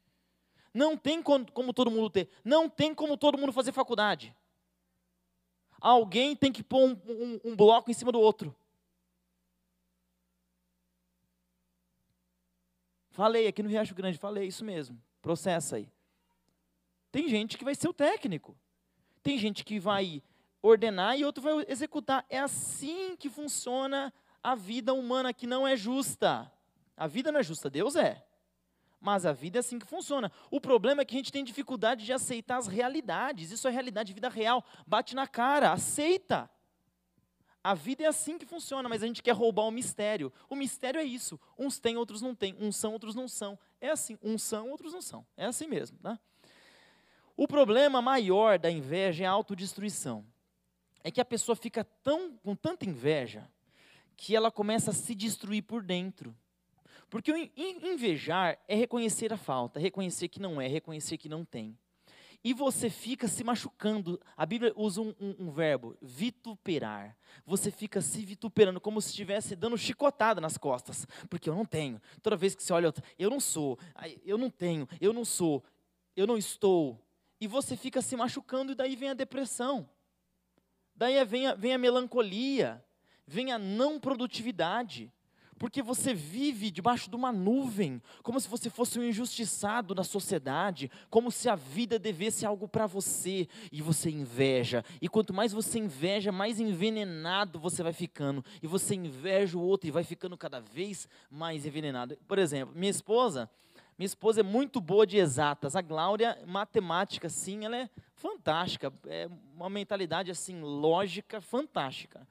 Não 0.74 0.98
tem 0.98 1.22
como, 1.22 1.52
como 1.52 1.72
todo 1.72 1.92
mundo 1.92 2.10
ter. 2.10 2.30
Não 2.44 2.68
tem 2.68 2.96
como 2.96 3.16
todo 3.16 3.38
mundo 3.38 3.54
fazer 3.54 3.72
faculdade 3.72 4.36
alguém 5.90 6.36
tem 6.36 6.52
que 6.52 6.64
pôr 6.64 6.90
um, 6.90 7.00
um, 7.08 7.40
um 7.52 7.56
bloco 7.56 7.92
em 7.92 7.94
cima 7.94 8.12
do 8.12 8.20
outro. 8.20 8.56
Falei 13.12 13.48
aqui 13.48 13.62
no 13.62 13.70
Riacho 13.70 13.94
Grande, 13.94 14.18
falei 14.18 14.48
isso 14.48 14.66
mesmo. 14.66 15.00
Processa 15.22 15.76
aí. 15.76 15.88
Tem 17.12 17.30
gente 17.30 17.58
que 17.58 17.64
vai 17.64 17.76
ser 17.76 17.88
o 17.88 17.94
técnico. 17.94 18.58
Tem 19.22 19.38
gente 19.38 19.64
que 19.64 19.80
vai 19.80 20.24
ordenar 20.62 21.18
e 21.18 21.24
outro 21.24 21.44
vai 21.44 21.66
executar. 21.68 22.26
É 22.30 22.40
assim 22.40 23.16
que 23.16 23.30
funciona 23.30 24.12
a 24.42 24.56
vida 24.56 24.94
humana, 24.94 25.34
que 25.34 25.46
não 25.46 25.68
é 25.68 25.78
justa. 25.78 26.52
A 26.98 27.06
vida 27.06 27.32
não 27.32 27.40
é 27.40 27.44
justa, 27.44 27.70
Deus 27.70 27.96
é. 27.96 28.26
Mas 29.06 29.24
a 29.24 29.32
vida 29.32 29.60
é 29.60 29.62
assim 29.62 29.78
que 29.78 29.86
funciona. 29.86 30.32
O 30.50 30.60
problema 30.60 31.04
é 31.04 31.06
que 31.06 31.14
a 31.14 31.20
gente 31.20 31.32
tem 31.32 31.44
dificuldade 31.44 32.04
de 32.04 32.12
aceitar 32.12 32.58
as 32.58 32.66
realidades. 32.66 33.52
Isso 33.52 33.68
é 33.68 33.72
realidade, 33.72 34.12
vida 34.12 34.30
real. 34.30 34.66
Bate 34.88 35.14
na 35.14 35.28
cara, 35.28 35.72
aceita. 35.72 36.50
A 37.64 37.76
vida 37.76 38.02
é 38.02 38.08
assim 38.08 38.36
que 38.36 38.48
funciona, 38.48 38.90
mas 38.90 39.04
a 39.04 39.06
gente 39.06 39.22
quer 39.22 39.34
roubar 39.34 39.62
o 39.66 39.72
mistério. 39.72 40.34
O 40.50 40.56
mistério 40.56 41.00
é 41.00 41.04
isso. 41.04 41.40
Uns 41.56 41.78
têm, 41.78 41.98
outros 41.98 42.20
não 42.20 42.34
têm. 42.34 42.56
Uns 42.60 42.78
são, 42.78 42.94
outros 42.94 43.14
não 43.14 43.28
são. 43.28 43.60
É 43.80 43.92
assim. 43.92 44.18
Uns 44.24 44.42
são, 44.42 44.72
outros 44.72 44.92
não 44.92 45.04
são. 45.04 45.24
É 45.38 45.46
assim 45.46 45.68
mesmo. 45.68 46.00
Tá? 46.00 46.20
O 47.38 47.48
problema 47.48 48.02
maior 48.02 48.58
da 48.58 48.72
inveja 48.72 49.24
é 49.24 49.28
a 49.28 49.32
autodestruição. 49.32 50.26
É 51.04 51.12
que 51.12 51.22
a 51.22 51.26
pessoa 51.26 51.56
fica 51.56 51.84
tão, 51.84 52.36
com 52.38 52.56
tanta 52.56 52.90
inveja 52.90 53.48
que 54.18 54.36
ela 54.36 54.50
começa 54.50 54.90
a 54.90 54.96
se 54.96 55.14
destruir 55.14 55.62
por 55.62 55.84
dentro. 55.84 56.36
Porque 57.10 57.52
invejar 57.58 58.58
é 58.68 58.76
reconhecer 58.76 59.32
a 59.32 59.38
falta, 59.38 59.80
reconhecer 59.80 60.28
que 60.28 60.40
não 60.40 60.60
é, 60.60 60.68
reconhecer 60.68 61.18
que 61.18 61.30
não 61.30 61.46
tem 61.46 61.78
e 62.46 62.54
você 62.54 62.92
fica 62.92 63.28
se 63.28 63.44
machucando. 63.44 64.22
A 64.38 64.46
Bíblia 64.46 64.72
usa 64.76 65.02
um, 65.02 65.16
um, 65.20 65.36
um, 65.40 65.52
verbo, 65.52 65.98
vituperar. 66.00 67.18
Você 67.44 67.72
fica 67.72 68.00
se 68.02 68.24
vituperando, 68.24 68.80
como 68.80 69.02
se 69.02 69.10
estivesse 69.10 69.56
dando 69.56 69.76
chicotada 69.76 70.40
nas 70.40 70.56
costas. 70.56 71.08
Porque 71.28 71.50
eu 71.50 71.56
não 71.56 71.66
tenho. 71.66 72.00
Toda 72.22 72.36
vez 72.36 72.54
que 72.54 72.62
você 72.62 72.72
olha, 72.72 72.94
eu 73.18 73.32
não 73.32 73.40
sou, 73.40 73.80
eu 74.24 74.38
não 74.38 74.52
tenho, 74.52 74.88
eu 75.02 75.12
não 75.12 75.26
sou, 75.26 75.64
eu 76.16 76.28
não 76.28 76.38
estou. 76.38 77.04
E 77.42 77.48
você 77.48 77.76
fica 77.76 78.00
se 78.00 78.16
machucando, 78.16 78.74
e 78.74 78.76
daí 78.76 78.96
vem 78.96 79.10
a 79.10 79.16
depressão. 79.16 79.90
Daí 80.96 81.26
vem 81.26 81.48
a, 81.48 81.56
vem 81.56 81.74
a 81.74 81.80
melancolia, 81.80 82.86
vem 83.26 83.52
a 83.52 83.58
não 83.58 84.00
produtividade 84.00 85.12
porque 85.58 85.82
você 85.82 86.14
vive 86.14 86.70
debaixo 86.70 87.10
de 87.10 87.16
uma 87.16 87.32
nuvem, 87.32 88.02
como 88.22 88.40
se 88.40 88.48
você 88.48 88.70
fosse 88.70 89.00
um 89.00 89.04
injustiçado 89.04 89.96
na 89.96 90.04
sociedade, 90.04 90.92
como 91.10 91.32
se 91.32 91.48
a 91.48 91.56
vida 91.56 91.98
devesse 91.98 92.46
algo 92.46 92.68
para 92.68 92.86
você, 92.86 93.48
e 93.72 93.82
você 93.82 94.10
inveja. 94.10 94.84
E 95.02 95.08
quanto 95.08 95.34
mais 95.34 95.54
você 95.54 95.80
inveja, 95.80 96.32
mais 96.32 96.60
envenenado 96.60 97.60
você 97.60 97.82
vai 97.82 97.94
ficando, 97.94 98.44
e 98.62 98.68
você 98.68 98.96
inveja 98.96 99.58
o 99.58 99.62
outro 99.62 99.88
e 99.88 99.92
vai 99.92 100.04
ficando 100.04 100.38
cada 100.38 100.60
vez 100.60 101.08
mais 101.32 101.66
envenenado. 101.66 102.18
Por 102.28 102.38
exemplo, 102.38 102.76
minha 102.76 102.92
esposa, 102.92 103.50
minha 103.98 104.08
esposa 104.08 104.42
é 104.42 104.44
muito 104.44 104.82
boa 104.82 105.08
de 105.08 105.18
exatas. 105.18 105.76
A 105.76 105.82
Glória, 105.82 106.38
matemática, 106.46 107.30
sim, 107.30 107.64
ela 107.64 107.78
é 107.78 107.90
fantástica, 108.14 108.92
é 109.08 109.30
uma 109.56 109.70
mentalidade 109.70 110.32
assim 110.32 110.60
lógica 110.60 111.40
fantástica. 111.40 112.28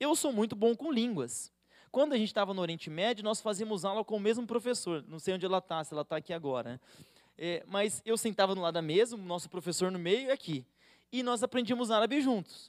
Eu 0.00 0.16
sou 0.16 0.32
muito 0.32 0.56
bom 0.56 0.74
com 0.74 0.90
línguas. 0.90 1.53
Quando 1.94 2.12
a 2.12 2.16
gente 2.16 2.26
estava 2.26 2.52
no 2.52 2.60
Oriente 2.60 2.90
Médio, 2.90 3.22
nós 3.22 3.40
fazíamos 3.40 3.84
aula 3.84 4.04
com 4.04 4.16
o 4.16 4.20
mesmo 4.20 4.44
professor. 4.44 5.04
Não 5.06 5.20
sei 5.20 5.32
onde 5.34 5.46
ela 5.46 5.58
está, 5.58 5.84
se 5.84 5.94
ela 5.94 6.02
está 6.02 6.16
aqui 6.16 6.32
agora. 6.32 6.70
Né? 6.70 6.80
É, 7.38 7.62
mas 7.68 8.02
eu 8.04 8.18
sentava 8.18 8.52
no 8.52 8.62
lado 8.62 8.74
da 8.74 8.82
mesa, 8.82 9.14
o 9.14 9.18
nosso 9.18 9.48
professor 9.48 9.92
no 9.92 9.98
meio 10.00 10.26
e 10.26 10.30
aqui. 10.32 10.66
E 11.12 11.22
nós 11.22 11.44
aprendíamos 11.44 11.92
árabe 11.92 12.20
juntos. 12.20 12.68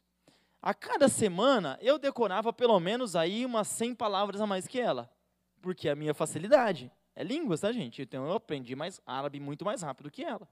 A 0.62 0.76
cada 0.76 1.08
semana, 1.10 1.76
eu 1.82 1.98
decorava 1.98 2.54
pelo 2.54 2.80
menos 2.80 3.16
aí 3.16 3.44
umas 3.48 3.68
100 3.68 3.96
palavras 3.96 4.40
a 4.40 4.46
mais 4.46 4.68
que 4.68 4.80
ela. 4.80 5.10
Porque 5.60 5.90
é 5.90 5.94
a 5.94 5.96
minha 5.96 6.14
facilidade. 6.14 6.92
É 7.16 7.24
línguas, 7.24 7.62
tá, 7.62 7.72
gente? 7.72 8.04
Então 8.04 8.28
eu 8.28 8.34
aprendi 8.34 8.76
mais 8.76 9.02
árabe 9.08 9.40
muito 9.40 9.66
mais 9.66 9.82
rápido 9.82 10.12
que 10.12 10.24
ela. 10.24 10.48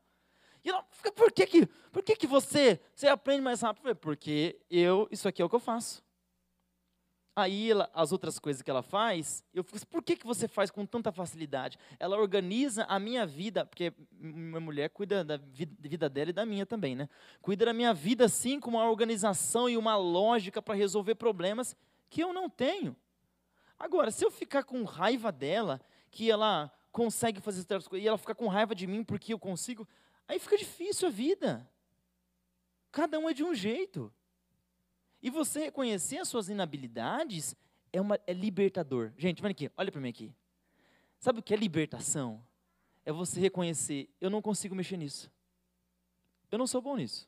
E 0.66 0.70
ela 0.72 0.84
fica, 0.90 1.12
por 1.12 1.32
que 1.32 1.46
que, 1.46 1.68
por 1.92 2.02
que, 2.02 2.16
que 2.16 2.26
você, 2.26 2.80
você 2.96 3.08
aprende 3.08 3.44
mais 3.44 3.62
rápido? 3.62 3.96
Porque 3.96 4.60
eu, 4.68 5.08
isso 5.12 5.28
aqui 5.28 5.44
é 5.44 5.46
o 5.46 5.50
que 5.50 5.56
eu 5.56 5.60
faço. 5.60 6.03
Aí 7.36 7.72
ela, 7.72 7.90
as 7.96 8.12
outras 8.12 8.38
coisas 8.38 8.62
que 8.62 8.70
ela 8.70 8.84
faz, 8.84 9.44
eu 9.54 9.64
fico 9.64 9.78
assim, 9.78 9.88
por 9.88 10.04
que, 10.04 10.16
que 10.16 10.26
você 10.26 10.48
faz 10.48 10.70
com 10.70 10.86
tanta 10.86 11.12
facilidade? 11.12 11.80
Ela 12.00 12.16
organiza 12.16 12.84
a 12.84 13.00
minha 13.00 13.26
vida, 13.26 13.66
porque 13.66 13.92
minha 14.12 14.60
mulher 14.60 14.90
cuida 14.92 15.24
da 15.24 15.38
vida 15.38 16.08
dela 16.08 16.30
e 16.30 16.34
da 16.34 16.46
minha 16.46 16.64
também, 16.64 16.96
né? 16.96 17.10
Cuida 17.42 17.66
da 17.66 17.74
minha 17.74 17.92
vida 17.92 18.26
assim 18.26 18.60
com 18.60 18.70
uma 18.70 18.88
organização 18.88 19.68
e 19.68 19.76
uma 19.76 19.96
lógica 19.96 20.62
para 20.62 20.76
resolver 20.76 21.16
problemas 21.16 21.76
que 22.08 22.22
eu 22.22 22.32
não 22.32 22.48
tenho. 22.48 22.96
Agora, 23.80 24.12
se 24.12 24.24
eu 24.24 24.30
ficar 24.30 24.64
com 24.64 24.84
raiva 24.84 25.32
dela, 25.32 25.82
que 26.12 26.30
ela 26.30 26.72
consegue 26.92 27.42
fazer 27.42 27.64
certas 27.64 27.88
coisas, 27.88 28.06
e 28.06 28.08
ela 28.08 28.18
ficar 28.20 28.36
com 28.36 28.48
raiva 28.48 28.76
de 28.76 28.86
mim 28.86 29.04
porque 29.04 29.34
eu 29.34 29.40
consigo, 29.40 29.88
aí 30.28 30.38
fica 30.38 30.56
difícil 30.56 31.08
a 31.08 31.12
vida. 31.12 31.68
Cada 32.92 33.18
um 33.18 33.28
é 33.28 33.34
de 33.34 33.44
um 33.44 33.56
jeito. 33.56 34.14
E 35.24 35.30
você 35.30 35.62
reconhecer 35.62 36.18
as 36.18 36.28
suas 36.28 36.50
inabilidades 36.50 37.56
é, 37.94 38.02
uma, 38.02 38.20
é 38.28 38.34
libertador. 38.34 39.14
Gente, 39.18 39.42
vem 39.42 39.52
aqui, 39.52 39.72
olha 39.78 39.90
para 39.90 40.02
mim 40.02 40.10
aqui. 40.10 40.36
Sabe 41.18 41.40
o 41.40 41.42
que 41.42 41.54
é 41.54 41.58
libertação? 41.58 42.46
É 43.06 43.12
você 43.14 43.40
reconhecer, 43.40 44.10
eu 44.20 44.30
não 44.30 44.42
consigo 44.42 44.76
mexer 44.76 44.98
nisso. 44.98 45.32
Eu 46.52 46.58
não 46.58 46.68
sou 46.68 46.82
bom 46.82 46.98
nisso. 46.98 47.26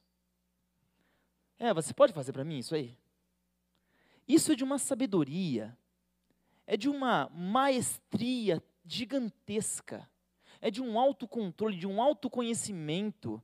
É, 1.58 1.74
você 1.74 1.94
pode 1.94 2.12
fazer 2.12 2.34
para 2.34 2.44
mim 2.44 2.58
isso 2.58 2.76
aí? 2.76 2.98
Isso 4.28 4.52
é 4.52 4.56
de 4.56 4.64
uma 4.64 4.78
sabedoria, 4.78 5.78
é 6.68 6.76
de 6.76 6.90
uma 6.90 7.30
maestria 7.30 8.62
gigantesca, 8.84 10.10
é 10.60 10.70
de 10.70 10.82
um 10.82 11.00
autocontrole, 11.00 11.78
de 11.78 11.88
um 11.88 12.02
autoconhecimento 12.02 13.42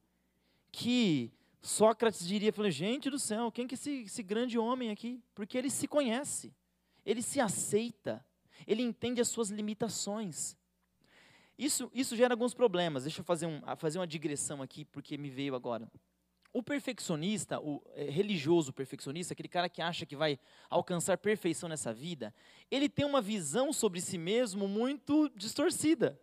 que 0.72 1.32
Sócrates 1.62 2.28
diria, 2.28 2.52
falou, 2.52 2.72
gente 2.72 3.10
do 3.10 3.20
céu, 3.20 3.52
quem 3.52 3.68
que 3.68 3.76
é 3.76 3.78
esse, 3.78 3.92
esse 4.02 4.24
grande 4.24 4.58
homem 4.58 4.90
aqui? 4.90 5.24
Porque 5.36 5.58
ele 5.58 5.70
se 5.70 5.88
conhece, 5.88 6.54
ele 7.06 7.22
se 7.22 7.40
aceita, 7.40 8.26
ele 8.66 8.82
entende 8.82 9.22
as 9.22 9.28
suas 9.28 9.50
limitações. 9.50 10.58
Isso, 11.58 11.92
isso 11.94 12.16
gera 12.16 12.34
alguns 12.34 12.56
problemas. 12.56 13.04
Deixa 13.04 13.22
eu 13.22 13.26
fazer, 13.26 13.46
um, 13.46 13.62
fazer 13.78 14.00
uma 14.00 14.08
digressão 14.08 14.62
aqui, 14.64 14.86
porque 14.86 15.18
me 15.18 15.30
veio 15.30 15.54
agora. 15.54 15.88
O 16.52 16.64
perfeccionista, 16.64 17.62
o 17.62 17.82
é, 17.94 18.06
religioso 18.10 18.74
perfeccionista, 18.74 19.34
aquele 19.34 19.48
cara 19.48 19.70
que 19.70 19.82
acha 19.82 20.06
que 20.06 20.16
vai 20.16 20.40
alcançar 20.70 21.18
perfeição 21.20 21.70
nessa 21.70 21.94
vida, 21.94 22.34
ele 22.72 22.90
tem 22.90 23.06
uma 23.06 23.22
visão 23.22 23.72
sobre 23.72 24.02
si 24.02 24.18
mesmo 24.18 24.68
muito 24.68 25.30
distorcida 25.36 26.20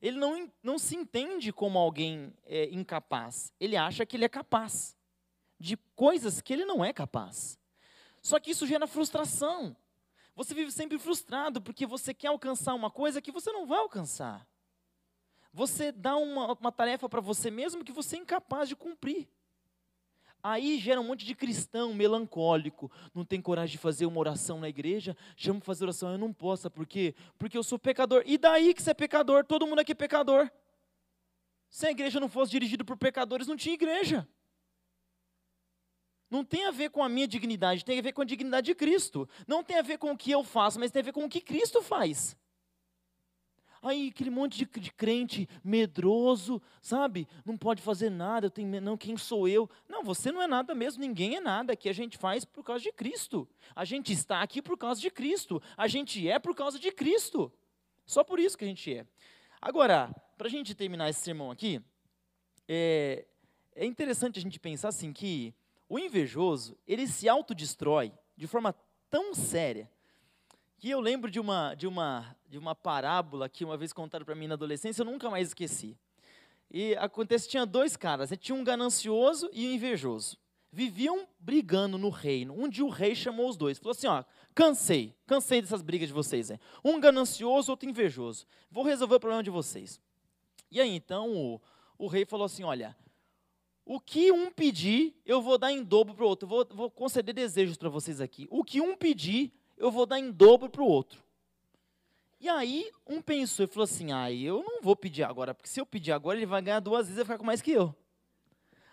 ele 0.00 0.18
não, 0.18 0.50
não 0.62 0.78
se 0.78 0.94
entende 0.94 1.52
como 1.52 1.78
alguém 1.78 2.32
é, 2.44 2.66
incapaz. 2.66 3.52
Ele 3.58 3.76
acha 3.76 4.04
que 4.04 4.16
ele 4.16 4.24
é 4.24 4.28
capaz 4.28 4.96
de 5.58 5.76
coisas 5.94 6.40
que 6.40 6.52
ele 6.52 6.64
não 6.64 6.84
é 6.84 6.92
capaz. 6.92 7.58
Só 8.20 8.38
que 8.38 8.50
isso 8.50 8.66
gera 8.66 8.86
frustração. 8.86 9.76
Você 10.34 10.52
vive 10.52 10.70
sempre 10.70 10.98
frustrado 10.98 11.62
porque 11.62 11.86
você 11.86 12.12
quer 12.12 12.28
alcançar 12.28 12.74
uma 12.74 12.90
coisa 12.90 13.22
que 13.22 13.32
você 13.32 13.50
não 13.52 13.66
vai 13.66 13.78
alcançar. 13.78 14.46
Você 15.52 15.90
dá 15.90 16.16
uma, 16.16 16.52
uma 16.52 16.72
tarefa 16.72 17.08
para 17.08 17.20
você 17.20 17.50
mesmo 17.50 17.82
que 17.82 17.92
você 17.92 18.16
é 18.16 18.18
incapaz 18.18 18.68
de 18.68 18.76
cumprir. 18.76 19.26
Aí 20.42 20.78
gera 20.78 21.00
um 21.00 21.04
monte 21.04 21.24
de 21.24 21.34
cristão 21.34 21.92
melancólico, 21.92 22.90
não 23.14 23.24
tem 23.24 23.40
coragem 23.40 23.72
de 23.72 23.78
fazer 23.78 24.06
uma 24.06 24.20
oração 24.20 24.60
na 24.60 24.68
igreja, 24.68 25.16
chama 25.36 25.58
para 25.58 25.66
fazer 25.66 25.84
oração, 25.84 26.12
eu 26.12 26.18
não 26.18 26.32
posso, 26.32 26.70
por 26.70 26.86
quê? 26.86 27.14
Porque 27.38 27.58
eu 27.58 27.62
sou 27.62 27.78
pecador. 27.78 28.22
E 28.24 28.38
daí 28.38 28.72
que 28.72 28.82
você 28.82 28.90
é 28.90 28.94
pecador? 28.94 29.44
Todo 29.44 29.66
mundo 29.66 29.80
aqui 29.80 29.92
é 29.92 29.94
pecador. 29.94 30.50
Se 31.68 31.86
a 31.86 31.90
igreja 31.90 32.20
não 32.20 32.28
fosse 32.28 32.52
dirigida 32.52 32.84
por 32.84 32.96
pecadores, 32.96 33.46
não 33.46 33.56
tinha 33.56 33.74
igreja. 33.74 34.26
Não 36.30 36.44
tem 36.44 36.66
a 36.66 36.70
ver 36.70 36.90
com 36.90 37.02
a 37.02 37.08
minha 37.08 37.26
dignidade, 37.26 37.84
tem 37.84 37.98
a 37.98 38.02
ver 38.02 38.12
com 38.12 38.22
a 38.22 38.24
dignidade 38.24 38.66
de 38.66 38.74
Cristo. 38.74 39.28
Não 39.46 39.62
tem 39.62 39.78
a 39.78 39.82
ver 39.82 39.98
com 39.98 40.10
o 40.12 40.16
que 40.16 40.30
eu 40.30 40.42
faço, 40.42 40.78
mas 40.78 40.90
tem 40.90 41.00
a 41.00 41.04
ver 41.04 41.12
com 41.12 41.24
o 41.24 41.28
que 41.28 41.40
Cristo 41.40 41.82
faz. 41.82 42.36
Aí 43.82 44.08
aquele 44.08 44.30
monte 44.30 44.58
de, 44.58 44.80
de, 44.80 44.92
crente 44.92 45.48
medroso, 45.62 46.60
sabe? 46.80 47.28
Não 47.44 47.56
pode 47.56 47.82
fazer 47.82 48.10
nada, 48.10 48.46
eu 48.46 48.50
tenho, 48.50 48.80
não, 48.80 48.96
quem 48.96 49.16
sou 49.16 49.46
eu? 49.48 49.68
Não, 49.88 50.02
você 50.02 50.32
não 50.32 50.42
é 50.42 50.46
nada 50.46 50.74
mesmo, 50.74 51.00
ninguém 51.00 51.36
é 51.36 51.40
nada, 51.40 51.76
que 51.76 51.88
a 51.88 51.92
gente 51.92 52.16
faz 52.16 52.44
por 52.44 52.64
causa 52.64 52.82
de 52.82 52.92
Cristo. 52.92 53.48
A 53.74 53.84
gente 53.84 54.12
está 54.12 54.42
aqui 54.42 54.60
por 54.60 54.76
causa 54.76 55.00
de 55.00 55.10
Cristo. 55.10 55.62
A 55.76 55.86
gente 55.86 56.28
é 56.28 56.38
por 56.38 56.54
causa 56.54 56.78
de 56.78 56.90
Cristo. 56.90 57.52
Só 58.04 58.22
por 58.22 58.38
isso 58.38 58.56
que 58.56 58.64
a 58.64 58.68
gente 58.68 58.94
é. 58.94 59.06
Agora, 59.60 60.14
para 60.36 60.46
a 60.46 60.50
gente 60.50 60.74
terminar 60.74 61.08
esse 61.08 61.20
sermão 61.20 61.50
aqui, 61.50 61.80
é, 62.68 63.26
é 63.74 63.84
interessante 63.84 64.38
a 64.38 64.42
gente 64.42 64.60
pensar 64.60 64.88
assim 64.88 65.12
que 65.12 65.54
o 65.88 65.98
invejoso, 65.98 66.76
ele 66.86 67.06
se 67.06 67.28
autodestrói 67.28 68.12
de 68.36 68.46
forma 68.46 68.74
tão 69.08 69.34
séria 69.34 69.90
que 70.78 70.90
eu 70.90 71.00
lembro 71.00 71.30
de 71.30 71.40
uma, 71.40 71.74
de 71.74 71.86
uma, 71.86 72.35
de 72.48 72.58
uma 72.58 72.74
parábola 72.74 73.48
que 73.48 73.64
uma 73.64 73.76
vez 73.76 73.92
contaram 73.92 74.24
para 74.24 74.34
mim 74.34 74.46
na 74.46 74.54
adolescência, 74.54 75.02
eu 75.02 75.06
nunca 75.06 75.28
mais 75.30 75.48
esqueci. 75.48 75.96
E 76.70 76.94
acontece, 76.96 77.48
tinha 77.48 77.64
dois 77.64 77.96
caras, 77.96 78.30
né? 78.30 78.36
tinha 78.36 78.56
um 78.56 78.64
ganancioso 78.64 79.48
e 79.52 79.66
um 79.66 79.72
invejoso. 79.72 80.36
Viviam 80.72 81.26
brigando 81.38 81.96
no 81.96 82.10
reino. 82.10 82.54
Um 82.54 82.68
dia 82.68 82.84
o 82.84 82.90
rei 82.90 83.14
chamou 83.14 83.48
os 83.48 83.56
dois, 83.56 83.78
falou 83.78 83.92
assim, 83.92 84.06
ó, 84.06 84.24
cansei, 84.54 85.14
cansei 85.26 85.62
dessas 85.62 85.80
brigas 85.80 86.08
de 86.08 86.14
vocês. 86.14 86.50
Né? 86.50 86.58
Um 86.84 87.00
ganancioso, 87.00 87.70
outro 87.70 87.88
invejoso. 87.88 88.46
Vou 88.70 88.84
resolver 88.84 89.14
o 89.14 89.20
problema 89.20 89.42
de 89.42 89.50
vocês. 89.50 90.00
E 90.70 90.80
aí, 90.80 90.94
então, 90.94 91.34
o, 91.34 91.60
o 91.96 92.06
rei 92.08 92.24
falou 92.26 92.44
assim, 92.44 92.64
olha, 92.64 92.96
o 93.84 94.00
que 94.00 94.32
um 94.32 94.50
pedir, 94.50 95.14
eu 95.24 95.40
vou 95.40 95.56
dar 95.56 95.72
em 95.72 95.82
dobro 95.82 96.14
para 96.14 96.24
o 96.24 96.28
outro. 96.28 96.48
Vou, 96.48 96.66
vou 96.68 96.90
conceder 96.90 97.32
desejos 97.32 97.76
para 97.76 97.88
vocês 97.88 98.20
aqui. 98.20 98.48
O 98.50 98.64
que 98.64 98.80
um 98.80 98.96
pedir, 98.96 99.52
eu 99.78 99.92
vou 99.92 100.04
dar 100.04 100.18
em 100.18 100.30
dobro 100.30 100.68
para 100.68 100.82
o 100.82 100.86
outro. 100.86 101.22
E 102.38 102.48
aí, 102.48 102.90
um 103.06 103.20
pensou 103.22 103.64
e 103.64 103.68
falou 103.68 103.84
assim: 103.84 104.12
ah, 104.12 104.30
eu 104.30 104.62
não 104.62 104.82
vou 104.82 104.94
pedir 104.94 105.22
agora, 105.22 105.54
porque 105.54 105.68
se 105.68 105.80
eu 105.80 105.86
pedir 105.86 106.12
agora, 106.12 106.38
ele 106.38 106.46
vai 106.46 106.60
ganhar 106.60 106.80
duas 106.80 107.06
vezes 107.06 107.14
e 107.14 107.16
vai 107.16 107.24
ficar 107.24 107.38
com 107.38 107.44
mais 107.44 107.62
que 107.62 107.72
eu. 107.72 107.94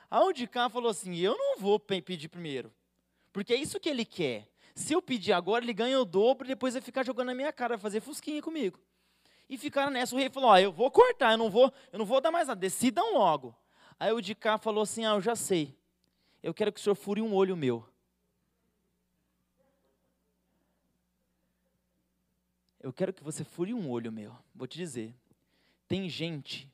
A 0.09 0.23
o 0.23 0.31
de 0.31 0.47
cá 0.47 0.69
falou 0.69 0.89
assim: 0.89 1.15
eu 1.17 1.37
não 1.37 1.57
vou 1.57 1.79
pedir 1.79 2.29
primeiro, 2.29 2.73
porque 3.33 3.53
é 3.53 3.57
isso 3.57 3.79
que 3.79 3.89
ele 3.89 4.05
quer. 4.05 4.47
Se 4.73 4.93
eu 4.93 5.01
pedir 5.01 5.33
agora, 5.33 5.63
ele 5.63 5.73
ganha 5.73 5.99
o 5.99 6.05
dobro 6.05 6.47
e 6.47 6.49
depois 6.49 6.73
vai 6.73 6.81
ficar 6.81 7.03
jogando 7.03 7.27
na 7.27 7.35
minha 7.35 7.51
cara, 7.51 7.75
vai 7.75 7.81
fazer 7.81 7.99
fusquinha 7.99 8.41
comigo. 8.41 8.79
E 9.49 9.57
ficaram 9.57 9.91
nessa. 9.91 10.15
O 10.15 10.17
rei 10.17 10.29
falou: 10.29 10.49
ó, 10.49 10.57
eu 10.57 10.71
vou 10.71 10.89
cortar, 10.89 11.33
eu 11.33 11.37
não 11.37 11.49
vou, 11.49 11.71
eu 11.91 11.99
não 11.99 12.05
vou 12.05 12.21
dar 12.21 12.31
mais 12.31 12.47
nada, 12.47 12.59
decidam 12.59 13.13
logo. 13.13 13.55
Aí 13.99 14.11
o 14.11 14.21
de 14.21 14.33
cá 14.33 14.57
falou 14.57 14.83
assim: 14.83 15.05
ah, 15.05 15.15
eu 15.15 15.21
já 15.21 15.35
sei. 15.35 15.77
Eu 16.41 16.53
quero 16.53 16.71
que 16.71 16.79
o 16.79 16.83
senhor 16.83 16.95
fure 16.95 17.21
um 17.21 17.33
olho 17.33 17.55
meu. 17.55 17.85
Eu 22.83 22.91
quero 22.91 23.13
que 23.13 23.23
você 23.23 23.45
fure 23.45 23.73
um 23.73 23.89
olho 23.89 24.11
meu. 24.11 24.37
Vou 24.53 24.67
te 24.67 24.77
dizer. 24.77 25.15
Tem 25.87 26.09
gente 26.09 26.69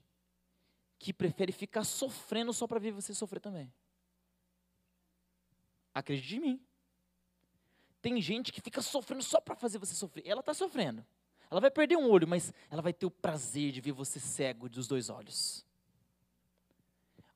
que 0.98 1.14
prefere 1.14 1.52
ficar 1.52 1.84
sofrendo 1.84 2.52
só 2.52 2.66
para 2.66 2.80
ver 2.80 2.92
você 2.92 3.14
sofrer 3.14 3.40
também. 3.40 3.72
Acredite 5.94 6.36
em 6.36 6.40
mim. 6.40 6.62
Tem 8.02 8.20
gente 8.20 8.52
que 8.52 8.60
fica 8.60 8.82
sofrendo 8.82 9.22
só 9.22 9.40
para 9.40 9.56
fazer 9.56 9.78
você 9.78 9.94
sofrer. 9.94 10.26
Ela 10.26 10.40
está 10.40 10.54
sofrendo. 10.54 11.06
Ela 11.52 11.62
vai 11.62 11.70
perder 11.70 11.96
um 11.96 12.10
olho, 12.10 12.28
mas 12.28 12.52
ela 12.72 12.82
vai 12.82 12.94
ter 12.94 13.06
o 13.06 13.12
prazer 13.12 13.72
de 13.72 13.80
ver 13.80 13.92
você 13.92 14.20
cego 14.20 14.68
dos 14.68 14.88
dois 14.88 15.10
olhos. 15.10 15.66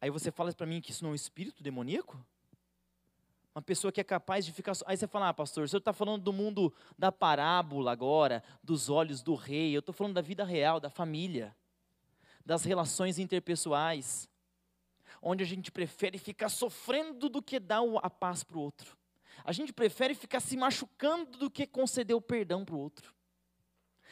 Aí 0.01 0.09
você 0.09 0.31
fala 0.31 0.51
para 0.51 0.65
mim 0.65 0.81
que 0.81 0.91
isso 0.91 1.03
não 1.03 1.11
é 1.11 1.13
um 1.13 1.15
espírito 1.15 1.61
demoníaco? 1.61 2.23
Uma 3.55 3.61
pessoa 3.61 3.91
que 3.91 4.01
é 4.01 4.03
capaz 4.03 4.45
de 4.45 4.51
ficar. 4.51 4.73
Aí 4.85 4.97
você 4.97 5.07
fala, 5.07 5.29
ah, 5.29 5.33
pastor, 5.33 5.65
o 5.65 5.67
senhor 5.67 5.77
está 5.77 5.93
falando 5.93 6.23
do 6.23 6.33
mundo 6.33 6.73
da 6.97 7.11
parábola 7.11 7.91
agora, 7.91 8.43
dos 8.63 8.89
olhos 8.89 9.21
do 9.21 9.35
rei. 9.35 9.75
Eu 9.75 9.79
estou 9.79 9.93
falando 9.93 10.15
da 10.15 10.21
vida 10.21 10.43
real, 10.43 10.79
da 10.79 10.89
família, 10.89 11.55
das 12.43 12.63
relações 12.63 13.19
interpessoais, 13.19 14.27
onde 15.21 15.43
a 15.43 15.47
gente 15.47 15.71
prefere 15.71 16.17
ficar 16.17 16.49
sofrendo 16.49 17.29
do 17.29 17.43
que 17.43 17.59
dar 17.59 17.81
a 18.01 18.09
paz 18.09 18.43
para 18.43 18.57
o 18.57 18.61
outro. 18.61 18.97
A 19.45 19.51
gente 19.51 19.71
prefere 19.71 20.15
ficar 20.15 20.39
se 20.39 20.57
machucando 20.57 21.37
do 21.37 21.49
que 21.49 21.67
conceder 21.67 22.15
o 22.15 22.21
perdão 22.21 22.65
para 22.65 22.75
o 22.75 22.79
outro. 22.79 23.13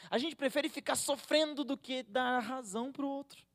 A 0.10 0.18
gente 0.18 0.36
prefere 0.36 0.70
ficar 0.70 0.96
sofrendo 0.96 1.64
do 1.64 1.78
que 1.78 2.04
dar 2.04 2.40
razão 2.40 2.92
para 2.92 3.06
o 3.06 3.10
outro. 3.10 3.51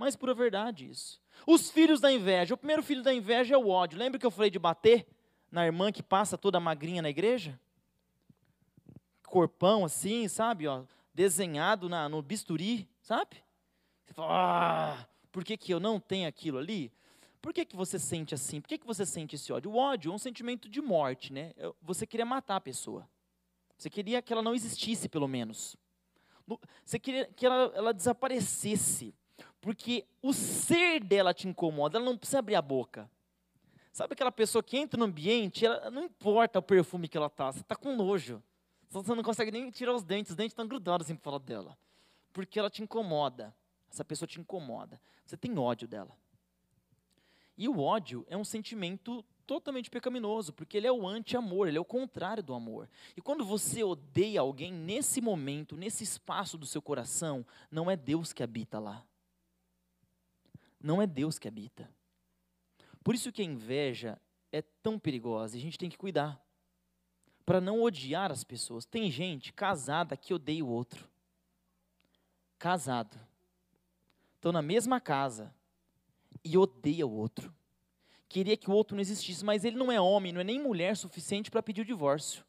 Mas 0.00 0.16
pura 0.16 0.32
verdade 0.32 0.88
isso. 0.88 1.20
Os 1.46 1.70
filhos 1.70 2.00
da 2.00 2.10
inveja. 2.10 2.54
O 2.54 2.56
primeiro 2.56 2.82
filho 2.82 3.02
da 3.02 3.12
inveja 3.12 3.54
é 3.54 3.58
o 3.58 3.68
ódio. 3.68 3.98
Lembra 3.98 4.18
que 4.18 4.24
eu 4.24 4.30
falei 4.30 4.50
de 4.50 4.58
bater 4.58 5.06
na 5.52 5.66
irmã 5.66 5.92
que 5.92 6.02
passa 6.02 6.38
toda 6.38 6.58
magrinha 6.58 7.02
na 7.02 7.10
igreja? 7.10 7.60
Corpão 9.26 9.84
assim, 9.84 10.26
sabe? 10.26 10.66
Ó, 10.66 10.84
desenhado 11.12 11.86
na, 11.86 12.08
no 12.08 12.22
bisturi, 12.22 12.88
sabe? 13.02 13.44
Você 14.06 14.14
fala, 14.14 14.30
ah, 14.30 15.06
por 15.30 15.44
que, 15.44 15.54
que 15.58 15.70
eu 15.70 15.78
não 15.78 16.00
tenho 16.00 16.26
aquilo 16.26 16.56
ali? 16.56 16.90
Por 17.42 17.52
que, 17.52 17.66
que 17.66 17.76
você 17.76 17.98
sente 17.98 18.34
assim? 18.34 18.58
Por 18.58 18.68
que, 18.68 18.78
que 18.78 18.86
você 18.86 19.04
sente 19.04 19.36
esse 19.36 19.52
ódio? 19.52 19.70
O 19.70 19.76
ódio 19.76 20.12
é 20.12 20.14
um 20.14 20.18
sentimento 20.18 20.66
de 20.66 20.80
morte, 20.80 21.30
né? 21.30 21.52
Você 21.82 22.06
queria 22.06 22.24
matar 22.24 22.56
a 22.56 22.60
pessoa. 22.60 23.06
Você 23.76 23.90
queria 23.90 24.22
que 24.22 24.32
ela 24.32 24.40
não 24.40 24.54
existisse, 24.54 25.10
pelo 25.10 25.28
menos. 25.28 25.76
Você 26.86 26.98
queria 26.98 27.26
que 27.26 27.44
ela, 27.44 27.70
ela 27.74 27.92
desaparecesse 27.92 29.14
porque 29.60 30.06
o 30.22 30.32
ser 30.32 31.04
dela 31.04 31.34
te 31.34 31.46
incomoda, 31.46 31.98
ela 31.98 32.04
não 32.04 32.16
precisa 32.16 32.38
abrir 32.38 32.54
a 32.54 32.62
boca. 32.62 33.10
Sabe 33.92 34.14
aquela 34.14 34.32
pessoa 34.32 34.62
que 34.62 34.78
entra 34.78 34.98
no 34.98 35.04
ambiente, 35.04 35.66
ela, 35.66 35.90
não 35.90 36.04
importa 36.04 36.58
o 36.58 36.62
perfume 36.62 37.08
que 37.08 37.16
ela 37.16 37.26
está, 37.26 37.52
você 37.52 37.60
está 37.60 37.76
com 37.76 37.94
nojo. 37.94 38.42
Você 38.88 39.14
não 39.14 39.22
consegue 39.22 39.50
nem 39.50 39.70
tirar 39.70 39.94
os 39.94 40.02
dentes, 40.02 40.30
os 40.30 40.36
dentes 40.36 40.52
estão 40.52 40.66
grudados 40.66 41.06
assim 41.06 41.14
para 41.14 41.22
falar 41.22 41.38
dela. 41.38 41.78
Porque 42.32 42.58
ela 42.58 42.70
te 42.70 42.82
incomoda. 42.82 43.54
Essa 43.90 44.04
pessoa 44.04 44.26
te 44.26 44.40
incomoda. 44.40 45.00
Você 45.24 45.36
tem 45.36 45.56
ódio 45.58 45.86
dela. 45.86 46.16
E 47.56 47.68
o 47.68 47.80
ódio 47.80 48.24
é 48.28 48.36
um 48.36 48.44
sentimento 48.44 49.24
totalmente 49.46 49.90
pecaminoso, 49.90 50.52
porque 50.52 50.76
ele 50.76 50.86
é 50.86 50.92
o 50.92 51.06
anti-amor, 51.06 51.68
ele 51.68 51.76
é 51.76 51.80
o 51.80 51.84
contrário 51.84 52.42
do 52.42 52.54
amor. 52.54 52.88
E 53.16 53.20
quando 53.20 53.44
você 53.44 53.82
odeia 53.82 54.40
alguém 54.40 54.72
nesse 54.72 55.20
momento, 55.20 55.76
nesse 55.76 56.02
espaço 56.02 56.56
do 56.56 56.66
seu 56.66 56.80
coração, 56.80 57.44
não 57.70 57.90
é 57.90 57.96
Deus 57.96 58.32
que 58.32 58.42
habita 58.42 58.78
lá 58.78 59.04
não 60.82 61.00
é 61.00 61.06
Deus 61.06 61.38
que 61.38 61.48
habita. 61.48 61.88
Por 63.04 63.14
isso 63.14 63.32
que 63.32 63.42
a 63.42 63.44
inveja 63.44 64.20
é 64.52 64.62
tão 64.62 64.98
perigosa 64.98 65.56
e 65.56 65.60
a 65.60 65.62
gente 65.62 65.78
tem 65.78 65.90
que 65.90 65.98
cuidar. 65.98 66.40
Para 67.44 67.60
não 67.60 67.82
odiar 67.82 68.30
as 68.30 68.44
pessoas. 68.44 68.84
Tem 68.84 69.10
gente 69.10 69.52
casada 69.52 70.16
que 70.16 70.32
odeia 70.32 70.64
o 70.64 70.68
outro. 70.68 71.08
Casado. 72.58 73.18
Estão 74.36 74.52
na 74.52 74.62
mesma 74.62 75.00
casa 75.00 75.54
e 76.44 76.56
odeia 76.56 77.06
o 77.06 77.12
outro. 77.12 77.54
Queria 78.28 78.56
que 78.56 78.70
o 78.70 78.72
outro 78.72 78.94
não 78.94 79.02
existisse, 79.02 79.44
mas 79.44 79.64
ele 79.64 79.76
não 79.76 79.90
é 79.90 80.00
homem, 80.00 80.32
não 80.32 80.40
é 80.40 80.44
nem 80.44 80.60
mulher 80.60 80.96
suficiente 80.96 81.50
para 81.50 81.62
pedir 81.62 81.80
o 81.80 81.84
divórcio. 81.84 82.44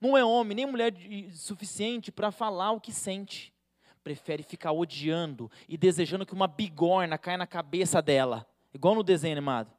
Não 0.00 0.16
é 0.16 0.24
homem 0.24 0.56
nem 0.56 0.66
mulher 0.66 0.94
suficiente 1.32 2.10
para 2.10 2.30
falar 2.30 2.72
o 2.72 2.80
que 2.80 2.92
sente 2.92 3.52
prefere 3.98 4.42
ficar 4.42 4.72
odiando 4.72 5.50
e 5.68 5.76
desejando 5.76 6.24
que 6.24 6.34
uma 6.34 6.46
bigorna 6.46 7.18
caia 7.18 7.38
na 7.38 7.46
cabeça 7.46 8.00
dela, 8.00 8.46
igual 8.72 8.94
no 8.94 9.02
desenho 9.02 9.32
animado. 9.32 9.70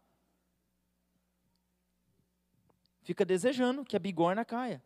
Fica 3.02 3.26
desejando 3.26 3.84
que 3.84 3.96
a 3.96 4.00
bigorna 4.00 4.46
caia. 4.46 4.84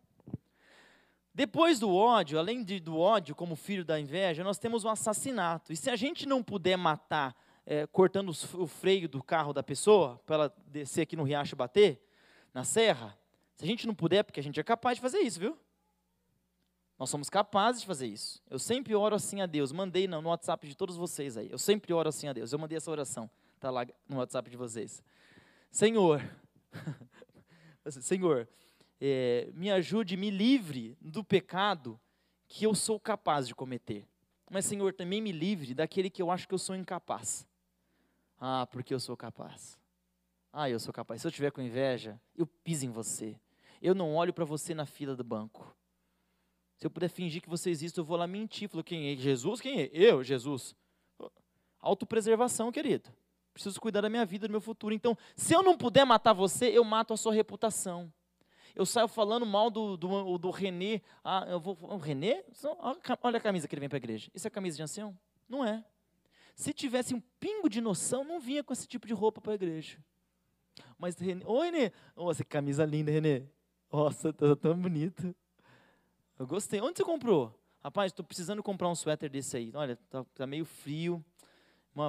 Depois 1.34 1.80
do 1.80 1.92
ódio, 1.92 2.38
além 2.38 2.62
de, 2.62 2.78
do 2.78 2.96
ódio 2.96 3.34
como 3.34 3.56
filho 3.56 3.84
da 3.84 3.98
inveja, 3.98 4.44
nós 4.44 4.56
temos 4.56 4.84
o 4.84 4.88
assassinato. 4.88 5.72
E 5.72 5.76
se 5.76 5.90
a 5.90 5.96
gente 5.96 6.26
não 6.26 6.42
puder 6.42 6.76
matar 6.76 7.36
é, 7.66 7.86
cortando 7.86 8.30
o 8.54 8.66
freio 8.66 9.08
do 9.08 9.22
carro 9.22 9.52
da 9.52 9.62
pessoa, 9.62 10.20
para 10.24 10.36
ela 10.36 10.56
descer 10.68 11.02
aqui 11.02 11.16
no 11.16 11.24
riacho 11.24 11.54
e 11.54 11.56
bater, 11.56 12.00
na 12.52 12.62
serra, 12.62 13.18
se 13.56 13.64
a 13.64 13.66
gente 13.66 13.86
não 13.86 13.94
puder, 13.94 14.22
porque 14.22 14.38
a 14.38 14.42
gente 14.42 14.60
é 14.60 14.62
capaz 14.62 14.96
de 14.96 15.02
fazer 15.02 15.18
isso, 15.18 15.40
viu? 15.40 15.58
Nós 16.98 17.10
somos 17.10 17.28
capazes 17.28 17.80
de 17.80 17.86
fazer 17.86 18.06
isso. 18.06 18.40
Eu 18.48 18.58
sempre 18.58 18.94
oro 18.94 19.16
assim 19.16 19.40
a 19.40 19.46
Deus. 19.46 19.72
Mandei 19.72 20.06
no 20.06 20.20
WhatsApp 20.28 20.66
de 20.66 20.76
todos 20.76 20.96
vocês 20.96 21.36
aí. 21.36 21.50
Eu 21.50 21.58
sempre 21.58 21.92
oro 21.92 22.08
assim 22.08 22.28
a 22.28 22.32
Deus. 22.32 22.52
Eu 22.52 22.58
mandei 22.58 22.76
essa 22.76 22.90
oração. 22.90 23.28
Está 23.56 23.70
lá 23.70 23.84
no 24.08 24.18
WhatsApp 24.18 24.48
de 24.48 24.56
vocês. 24.56 25.02
Senhor, 25.70 26.22
Senhor, 28.00 28.48
é, 29.00 29.50
me 29.54 29.70
ajude, 29.70 30.16
me 30.16 30.30
livre 30.30 30.96
do 31.00 31.24
pecado 31.24 32.00
que 32.46 32.64
eu 32.64 32.74
sou 32.74 33.00
capaz 33.00 33.48
de 33.48 33.54
cometer. 33.54 34.06
Mas, 34.50 34.64
Senhor, 34.66 34.92
também 34.92 35.20
me 35.20 35.32
livre 35.32 35.74
daquele 35.74 36.08
que 36.08 36.22
eu 36.22 36.30
acho 36.30 36.46
que 36.46 36.54
eu 36.54 36.58
sou 36.58 36.76
incapaz. 36.76 37.46
Ah, 38.38 38.66
porque 38.70 38.94
eu 38.94 39.00
sou 39.00 39.16
capaz. 39.16 39.78
Ah, 40.52 40.70
eu 40.70 40.78
sou 40.78 40.92
capaz. 40.92 41.20
Se 41.20 41.26
eu 41.26 41.32
tiver 41.32 41.50
com 41.50 41.60
inveja, 41.60 42.20
eu 42.36 42.46
piso 42.46 42.86
em 42.86 42.90
você. 42.90 43.36
Eu 43.82 43.94
não 43.94 44.14
olho 44.14 44.32
para 44.32 44.44
você 44.44 44.74
na 44.74 44.86
fila 44.86 45.16
do 45.16 45.24
banco. 45.24 45.74
Se 46.76 46.86
eu 46.86 46.90
puder 46.90 47.08
fingir 47.08 47.40
que 47.40 47.48
você 47.48 47.70
existe, 47.70 47.98
eu 47.98 48.04
vou 48.04 48.16
lá 48.16 48.26
mentir. 48.26 48.68
Falou, 48.68 48.84
quem 48.84 49.12
é? 49.12 49.16
Jesus? 49.16 49.60
Quem 49.60 49.82
é? 49.82 49.90
Eu, 49.92 50.22
Jesus. 50.22 50.74
Autopreservação, 51.80 52.72
querido. 52.72 53.10
Preciso 53.52 53.80
cuidar 53.80 54.00
da 54.00 54.10
minha 54.10 54.26
vida, 54.26 54.48
do 54.48 54.50
meu 54.50 54.60
futuro. 54.60 54.92
Então, 54.92 55.16
se 55.36 55.54
eu 55.54 55.62
não 55.62 55.76
puder 55.76 56.04
matar 56.04 56.32
você, 56.32 56.66
eu 56.66 56.82
mato 56.82 57.14
a 57.14 57.16
sua 57.16 57.32
reputação. 57.32 58.12
Eu 58.74 58.84
saio 58.84 59.06
falando 59.06 59.46
mal 59.46 59.70
do, 59.70 59.96
do, 59.96 60.36
do 60.36 60.50
Renê. 60.50 61.00
Ah, 61.22 61.46
eu 61.48 61.60
vou, 61.60 61.78
o 61.80 61.96
Renê? 61.96 62.44
Olha 63.22 63.38
a 63.38 63.40
camisa 63.40 63.68
que 63.68 63.74
ele 63.74 63.80
vem 63.80 63.88
para 63.88 63.96
a 63.96 64.02
igreja. 64.02 64.28
Isso 64.34 64.48
é 64.48 64.50
camisa 64.50 64.76
de 64.76 64.82
ancião? 64.82 65.16
Não 65.48 65.64
é. 65.64 65.84
Se 66.56 66.72
tivesse 66.72 67.14
um 67.14 67.20
pingo 67.38 67.68
de 67.68 67.80
noção, 67.80 68.24
não 68.24 68.40
vinha 68.40 68.64
com 68.64 68.72
esse 68.72 68.88
tipo 68.88 69.06
de 69.06 69.12
roupa 69.12 69.40
para 69.40 69.52
a 69.52 69.54
igreja. 69.54 69.98
Mas, 70.98 71.16
Renê, 71.16 71.44
ô 71.44 71.60
Renê, 71.60 71.92
oh, 72.16 72.32
essa 72.32 72.44
camisa 72.44 72.84
linda, 72.84 73.12
Renê. 73.12 73.44
Nossa, 73.92 74.32
tá 74.32 74.56
tão 74.56 74.76
bonito. 74.76 75.34
Eu 76.38 76.46
gostei. 76.46 76.80
Onde 76.80 76.98
você 76.98 77.04
comprou? 77.04 77.56
Rapaz, 77.82 78.10
estou 78.10 78.24
precisando 78.24 78.62
comprar 78.62 78.88
um 78.88 78.94
suéter 78.94 79.30
desse 79.30 79.56
aí. 79.56 79.70
Olha, 79.74 79.96
tá, 80.10 80.24
tá 80.34 80.46
meio 80.46 80.64
frio. 80.64 81.24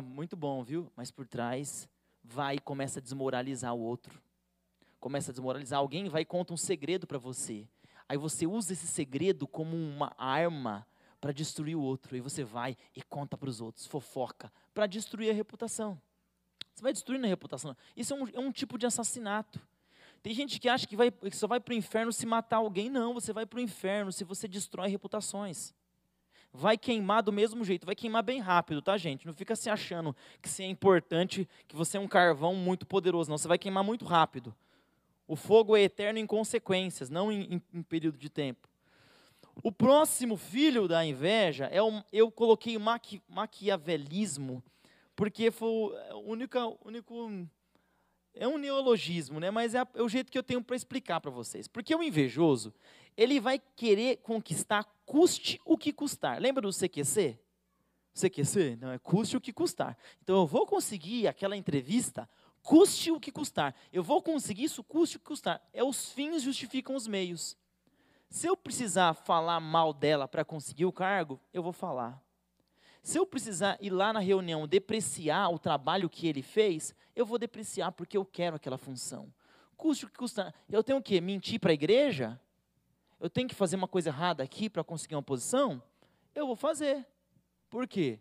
muito 0.03 0.35
bom, 0.35 0.63
viu? 0.63 0.91
Mas 0.95 1.11
por 1.11 1.27
trás, 1.27 1.87
vai 2.23 2.55
e 2.55 2.59
começa 2.59 2.99
a 2.99 3.01
desmoralizar 3.01 3.73
o 3.75 3.79
outro. 3.79 4.19
Começa 4.99 5.29
a 5.29 5.33
desmoralizar. 5.33 5.77
Alguém 5.77 6.09
vai 6.09 6.23
e 6.23 6.25
conta 6.25 6.53
um 6.53 6.57
segredo 6.57 7.05
para 7.05 7.19
você. 7.19 7.67
Aí 8.09 8.17
você 8.17 8.47
usa 8.47 8.73
esse 8.73 8.87
segredo 8.87 9.47
como 9.47 9.75
uma 9.75 10.11
arma 10.17 10.87
para 11.21 11.31
destruir 11.31 11.75
o 11.75 11.81
outro. 11.81 12.15
Aí 12.15 12.21
você 12.21 12.43
vai 12.43 12.75
e 12.95 13.03
conta 13.03 13.37
para 13.37 13.49
os 13.49 13.61
outros, 13.61 13.85
fofoca, 13.85 14.51
para 14.73 14.87
destruir 14.87 15.29
a 15.29 15.33
reputação. 15.33 16.01
Você 16.73 16.81
vai 16.81 16.93
destruindo 16.93 17.25
a 17.25 17.29
reputação. 17.29 17.77
Isso 17.95 18.13
é 18.13 18.17
um, 18.17 18.27
é 18.29 18.39
um 18.39 18.51
tipo 18.51 18.77
de 18.77 18.87
assassinato. 18.87 19.61
Tem 20.25 20.33
gente 20.33 20.59
que 20.59 20.67
acha 20.67 20.87
que, 20.87 20.95
vai, 20.95 21.11
que 21.11 21.37
só 21.37 21.45
vai 21.45 21.59
para 21.59 21.71
o 21.71 21.77
inferno 21.77 22.11
se 22.11 22.25
matar 22.25 22.57
alguém. 22.57 22.89
Não, 22.89 23.13
você 23.13 23.31
vai 23.31 23.45
para 23.45 23.57
o 23.57 23.61
inferno 23.61 24.11
se 24.11 24.23
você 24.23 24.47
destrói 24.47 24.89
reputações. 24.89 25.71
Vai 26.51 26.79
queimar 26.79 27.21
do 27.21 27.31
mesmo 27.31 27.63
jeito, 27.63 27.85
vai 27.85 27.93
queimar 27.93 28.23
bem 28.23 28.39
rápido, 28.39 28.81
tá, 28.81 28.97
gente? 28.97 29.27
Não 29.27 29.35
fica 29.35 29.55
se 29.55 29.69
achando 29.69 30.15
que 30.41 30.49
você 30.49 30.63
é 30.63 30.65
importante, 30.65 31.47
que 31.67 31.75
você 31.75 31.97
é 31.97 31.99
um 31.99 32.07
carvão 32.07 32.55
muito 32.55 32.87
poderoso. 32.87 33.29
Não, 33.29 33.37
você 33.37 33.47
vai 33.47 33.59
queimar 33.59 33.83
muito 33.83 34.03
rápido. 34.03 34.51
O 35.27 35.35
fogo 35.35 35.77
é 35.77 35.83
eterno 35.83 36.17
em 36.17 36.25
consequências, 36.25 37.07
não 37.07 37.31
em, 37.31 37.57
em, 37.57 37.61
em 37.71 37.83
período 37.83 38.17
de 38.17 38.27
tempo. 38.27 38.67
O 39.61 39.71
próximo 39.71 40.37
filho 40.37 40.87
da 40.87 41.05
inveja 41.05 41.65
é 41.65 41.83
um, 41.83 42.01
eu 42.11 42.31
coloquei 42.31 42.79
maqui, 42.79 43.21
maquiavelismo, 43.29 44.63
porque 45.15 45.51
foi 45.51 45.69
o 45.69 46.23
único, 46.25 46.79
único 46.83 47.47
é 48.35 48.47
um 48.47 48.57
neologismo, 48.57 49.39
né? 49.39 49.49
mas 49.49 49.73
é, 49.73 49.83
é 49.93 50.01
o 50.01 50.09
jeito 50.09 50.31
que 50.31 50.37
eu 50.37 50.43
tenho 50.43 50.61
para 50.61 50.75
explicar 50.75 51.21
para 51.21 51.31
vocês. 51.31 51.67
Porque 51.67 51.95
o 51.95 52.03
invejoso, 52.03 52.73
ele 53.15 53.39
vai 53.39 53.59
querer 53.75 54.17
conquistar, 54.17 54.83
custe 55.05 55.59
o 55.65 55.77
que 55.77 55.93
custar. 55.93 56.39
Lembra 56.39 56.61
do 56.61 56.71
CQC? 56.71 57.39
CQC? 58.13 58.77
Não, 58.79 58.91
é 58.91 58.99
custe 58.99 59.37
o 59.37 59.41
que 59.41 59.51
custar. 59.51 59.97
Então, 60.23 60.37
eu 60.37 60.47
vou 60.47 60.65
conseguir 60.65 61.27
aquela 61.27 61.55
entrevista, 61.55 62.29
custe 62.61 63.11
o 63.11 63.19
que 63.19 63.31
custar. 63.31 63.75
Eu 63.91 64.03
vou 64.03 64.21
conseguir 64.21 64.65
isso, 64.65 64.83
custe 64.83 65.17
o 65.17 65.19
que 65.19 65.25
custar. 65.25 65.61
É 65.73 65.83
os 65.83 66.11
fins 66.11 66.41
justificam 66.41 66.95
os 66.95 67.07
meios. 67.07 67.57
Se 68.29 68.47
eu 68.47 68.57
precisar 68.57 69.13
falar 69.13 69.59
mal 69.59 69.93
dela 69.93 70.27
para 70.27 70.43
conseguir 70.43 70.85
o 70.85 70.91
cargo, 70.91 71.39
eu 71.53 71.63
vou 71.63 71.73
falar. 71.73 72.24
Se 73.05 73.19
eu 73.19 73.25
precisar 73.27 73.77
ir 73.79 73.91
lá 73.91 74.11
na 74.11 74.19
reunião 74.19 74.67
depreciar 74.67 75.53
o 75.53 75.59
trabalho 75.59 76.09
que 76.09 76.25
ele 76.25 76.41
fez, 76.41 76.95
eu 77.15 77.23
vou 77.23 77.37
depreciar 77.37 77.91
porque 77.91 78.17
eu 78.17 78.25
quero 78.25 78.55
aquela 78.55 78.79
função. 78.79 79.31
Custe 79.77 80.05
o 80.05 80.09
que 80.09 80.17
custa. 80.17 80.51
Eu 80.67 80.83
tenho 80.83 80.97
o 80.97 81.03
quê? 81.03 81.21
Mentir 81.21 81.59
para 81.59 81.69
a 81.69 81.73
igreja? 81.75 82.41
Eu 83.19 83.29
tenho 83.29 83.47
que 83.47 83.53
fazer 83.53 83.75
uma 83.75 83.87
coisa 83.87 84.09
errada 84.09 84.41
aqui 84.41 84.71
para 84.71 84.83
conseguir 84.83 85.13
uma 85.13 85.21
posição? 85.21 85.79
Eu 86.33 86.47
vou 86.47 86.55
fazer. 86.55 87.05
Por 87.69 87.87
quê? 87.87 88.19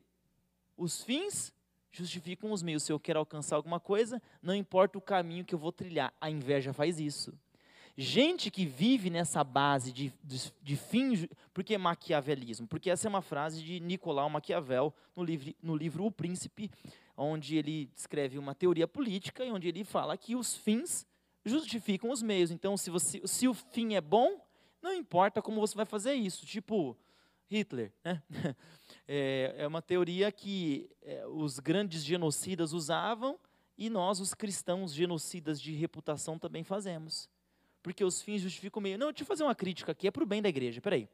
Os 0.77 1.03
fins 1.03 1.51
justificam 1.91 2.53
os 2.53 2.63
meios. 2.63 2.83
Se 2.83 2.93
eu 2.93 3.01
quero 3.01 3.21
alcançar 3.21 3.57
alguma 3.57 3.81
coisa, 3.81 4.21
não 4.43 4.55
importa 4.55 4.99
o 4.99 5.01
caminho 5.01 5.47
que 5.47 5.55
eu 5.55 5.59
vou 5.59 5.73
trilhar. 5.73 6.13
A 6.21 6.29
inveja 6.29 6.75
faz 6.75 7.01
isso. 7.01 7.33
Gente 7.97 8.51
que 8.51 8.67
vive 8.67 9.09
nessa 9.09 9.45
base 9.45 9.93
de, 9.93 10.13
de, 10.25 10.53
de 10.61 10.77
fim, 10.77 11.29
por 11.53 11.63
que 11.63 11.79
maquiavelismo? 11.79 12.67
Porque 12.67 12.91
essa 12.91 13.07
é 13.07 13.09
uma 13.09 13.23
frase 13.23 13.63
de 13.63 13.79
Nicolau 13.79 14.29
Maquiavel 14.29 14.93
no 15.15 15.23
livro, 15.23 15.55
no 15.63 15.77
livro 15.77 16.05
O 16.05 16.11
Príncipe, 16.11 16.69
onde 17.17 17.57
ele 17.57 17.89
escreve 17.95 18.37
uma 18.37 18.53
teoria 18.53 18.89
política 18.89 19.45
e 19.45 19.53
onde 19.53 19.69
ele 19.69 19.85
fala 19.85 20.17
que 20.17 20.35
os 20.35 20.57
fins 20.57 21.07
justificam 21.45 22.11
os 22.11 22.21
meios. 22.21 22.51
Então, 22.51 22.77
se, 22.77 22.91
você, 22.91 23.21
se 23.27 23.47
o 23.47 23.55
fim 23.55 23.95
é 23.95 24.01
bom, 24.01 24.45
não 24.83 24.93
importa 24.93 25.41
como 25.41 25.61
você 25.61 25.77
vai 25.77 25.87
fazer 25.87 26.15
isso. 26.15 26.45
Tipo 26.45 26.97
Hitler, 27.49 27.93
né? 28.05 28.23
É, 29.07 29.55
é 29.59 29.67
uma 29.67 29.83
teoria 29.83 30.33
que 30.33 30.89
é, 31.03 31.27
os 31.27 31.59
grandes 31.59 32.03
genocidas 32.03 32.73
usavam 32.73 33.39
e 33.77 33.91
nós, 33.91 34.19
os 34.19 34.33
cristãos 34.33 34.95
genocidas 34.95 35.61
de 35.61 35.75
reputação, 35.75 36.39
também 36.39 36.65
fazemos 36.65 37.29
porque 37.85 38.03
os 38.03 38.23
fins 38.23 38.41
justificam 38.41 38.81
o 38.81 38.83
meio. 38.83 38.99
Não, 38.99 39.09
deixa 39.09 39.23
eu 39.23 39.27
fazer 39.27 39.45
uma 39.45 39.55
crítica 39.55 39.93
aqui, 39.93 40.09
é 40.09 40.11
para 40.11 40.23
o 40.23 40.27
bem 40.27 40.41
da 40.41 40.49
igreja. 40.49 40.81
Peraí. 40.81 41.07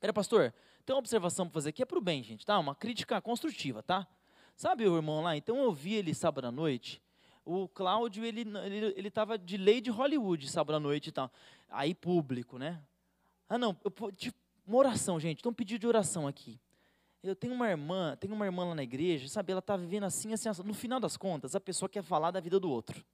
Peraí, 0.00 0.12
pastor, 0.12 0.52
tem 0.84 0.92
uma 0.92 0.98
observação 0.98 1.46
para 1.46 1.54
fazer 1.54 1.68
aqui, 1.68 1.82
é 1.82 1.86
para 1.86 1.96
o 1.96 2.00
bem, 2.00 2.20
gente, 2.20 2.44
tá? 2.44 2.58
Uma 2.58 2.74
crítica 2.74 3.20
construtiva, 3.22 3.80
tá? 3.80 4.08
Sabe 4.56 4.88
o 4.88 4.96
irmão 4.96 5.22
lá? 5.22 5.36
Então 5.36 5.62
eu 5.62 5.72
vi 5.72 5.94
ele 5.94 6.12
sábado 6.12 6.48
à 6.48 6.50
noite. 6.50 7.00
O 7.44 7.68
Cláudio, 7.68 8.24
ele 8.24 8.40
ele 8.40 8.92
ele 8.96 9.08
estava 9.08 9.38
de 9.38 9.56
lei 9.56 9.80
de 9.80 9.88
Hollywood 9.88 10.50
sábado 10.50 10.76
à 10.76 10.80
noite 10.80 11.10
e 11.10 11.12
tal. 11.12 11.30
Aí 11.68 11.94
público, 11.94 12.58
né? 12.58 12.82
Ah, 13.48 13.56
não, 13.56 13.76
eu, 13.84 14.12
tipo, 14.12 14.36
uma 14.66 14.78
oração, 14.78 15.20
gente. 15.20 15.38
Então 15.38 15.54
pedido 15.54 15.80
de 15.80 15.86
oração 15.86 16.26
aqui. 16.26 16.60
Eu 17.22 17.36
tenho 17.36 17.54
uma 17.54 17.68
irmã, 17.68 18.16
tenho 18.16 18.34
uma 18.34 18.46
irmã 18.46 18.64
lá 18.64 18.74
na 18.74 18.82
igreja, 18.82 19.28
sabe? 19.28 19.52
Ela 19.52 19.60
está 19.60 19.76
vivendo 19.76 20.04
assim, 20.04 20.32
assim, 20.32 20.48
assim. 20.48 20.62
No 20.64 20.74
final 20.74 20.98
das 20.98 21.16
contas, 21.16 21.54
a 21.54 21.60
pessoa 21.60 21.88
quer 21.88 22.02
falar 22.02 22.32
da 22.32 22.40
vida 22.40 22.58
do 22.58 22.68
outro 22.68 23.04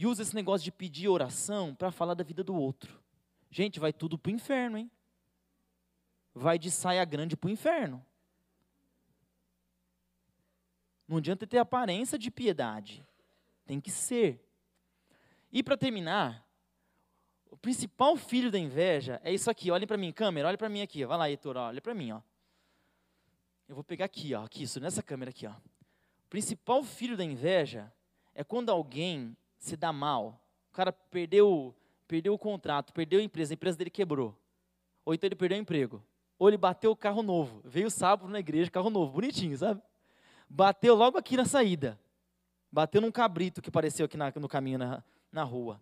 e 0.00 0.06
usa 0.06 0.22
esse 0.22 0.34
negócio 0.34 0.64
de 0.64 0.72
pedir 0.72 1.08
oração 1.08 1.74
para 1.74 1.90
falar 1.90 2.14
da 2.14 2.24
vida 2.24 2.42
do 2.42 2.54
outro. 2.54 2.98
Gente, 3.50 3.78
vai 3.78 3.92
tudo 3.92 4.16
para 4.16 4.30
o 4.30 4.34
inferno, 4.34 4.78
hein? 4.78 4.90
Vai 6.32 6.58
de 6.58 6.70
saia 6.70 7.04
grande 7.04 7.36
para 7.36 7.48
o 7.48 7.50
inferno. 7.50 8.02
Não 11.06 11.18
adianta 11.18 11.46
ter 11.46 11.58
aparência 11.58 12.18
de 12.18 12.30
piedade. 12.30 13.06
Tem 13.66 13.78
que 13.78 13.90
ser. 13.90 14.42
E 15.52 15.62
para 15.62 15.76
terminar, 15.76 16.48
o 17.50 17.56
principal 17.58 18.16
filho 18.16 18.50
da 18.50 18.58
inveja 18.58 19.20
é 19.22 19.30
isso 19.30 19.50
aqui. 19.50 19.70
Olhem 19.70 19.86
para 19.86 19.98
mim, 19.98 20.12
câmera, 20.12 20.48
olha 20.48 20.56
para 20.56 20.70
mim 20.70 20.80
aqui. 20.80 21.04
Vai 21.04 21.18
lá, 21.18 21.28
Heitor, 21.28 21.58
olha 21.58 21.82
para 21.82 21.92
mim, 21.92 22.12
ó. 22.12 22.22
Eu 23.68 23.74
vou 23.74 23.84
pegar 23.84 24.06
aqui, 24.06 24.34
ó, 24.34 24.46
aqui, 24.46 24.62
isso 24.62 24.80
nessa 24.80 25.02
câmera 25.02 25.30
aqui, 25.30 25.46
ó. 25.46 25.52
O 25.52 26.28
principal 26.30 26.82
filho 26.82 27.18
da 27.18 27.24
inveja 27.24 27.92
é 28.34 28.42
quando 28.42 28.70
alguém 28.70 29.36
se 29.60 29.76
dá 29.76 29.92
mal. 29.92 30.42
O 30.70 30.72
cara 30.72 30.90
perdeu, 30.90 31.74
perdeu 32.08 32.34
o 32.34 32.38
contrato, 32.38 32.92
perdeu 32.92 33.20
a 33.20 33.22
empresa, 33.22 33.52
a 33.52 33.54
empresa 33.54 33.78
dele 33.78 33.90
quebrou. 33.90 34.36
Ou 35.04 35.14
então 35.14 35.28
ele 35.28 35.36
perdeu 35.36 35.58
o 35.58 35.60
emprego. 35.60 36.02
Ou 36.38 36.48
ele 36.48 36.56
bateu 36.56 36.90
o 36.90 36.96
carro 36.96 37.22
novo. 37.22 37.60
Veio 37.64 37.90
sábado 37.90 38.28
na 38.28 38.40
igreja, 38.40 38.70
carro 38.70 38.90
novo, 38.90 39.12
bonitinho, 39.12 39.56
sabe? 39.56 39.80
Bateu 40.48 40.94
logo 40.94 41.18
aqui 41.18 41.36
na 41.36 41.44
saída. 41.44 42.00
Bateu 42.72 43.00
num 43.00 43.12
cabrito 43.12 43.60
que 43.60 43.68
apareceu 43.68 44.06
aqui 44.06 44.16
na, 44.16 44.32
no 44.34 44.48
caminho 44.48 44.78
na, 44.78 45.04
na 45.30 45.44
rua. 45.44 45.78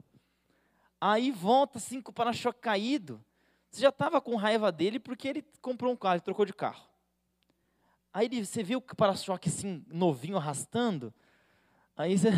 Aí 1.01 1.31
volta 1.31 1.79
assim 1.79 2.03
com 2.03 2.11
o 2.11 2.15
para-choque 2.15 2.61
caído. 2.61 3.25
Você 3.71 3.83
já 3.83 3.91
estava 3.91 4.21
com 4.21 4.35
raiva 4.35 4.73
dele 4.73 4.99
porque 4.99 5.29
ele 5.29 5.45
comprou 5.63 5.93
um 5.93 5.97
carro, 5.97 6.17
ele 6.17 6.23
trocou 6.23 6.45
de 6.45 6.53
carro. 6.53 6.89
Aí 8.13 8.29
você 8.45 8.63
viu 8.63 8.79
o 8.79 8.83
para-choque 8.83 9.49
assim, 9.49 9.85
novinho, 9.87 10.37
arrastando. 10.37 11.15
Aí 11.97 12.19
você, 12.19 12.31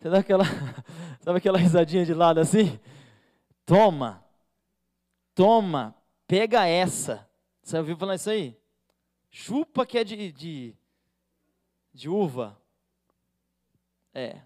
você 0.00 0.08
dá 0.08 0.20
aquela, 0.20 0.44
sabe 1.20 1.38
aquela 1.38 1.58
risadinha 1.58 2.06
de 2.06 2.14
lado 2.14 2.40
assim? 2.40 2.80
Toma, 3.66 4.24
toma, 5.34 5.94
pega 6.26 6.66
essa. 6.66 7.28
Você 7.62 7.76
ouviu 7.76 7.98
falar 7.98 8.14
isso 8.14 8.30
aí? 8.30 8.58
Chupa 9.30 9.84
que 9.84 9.98
é 9.98 10.04
de, 10.04 10.32
de, 10.32 10.74
de 11.92 12.08
uva. 12.08 12.58
É. 14.14 14.40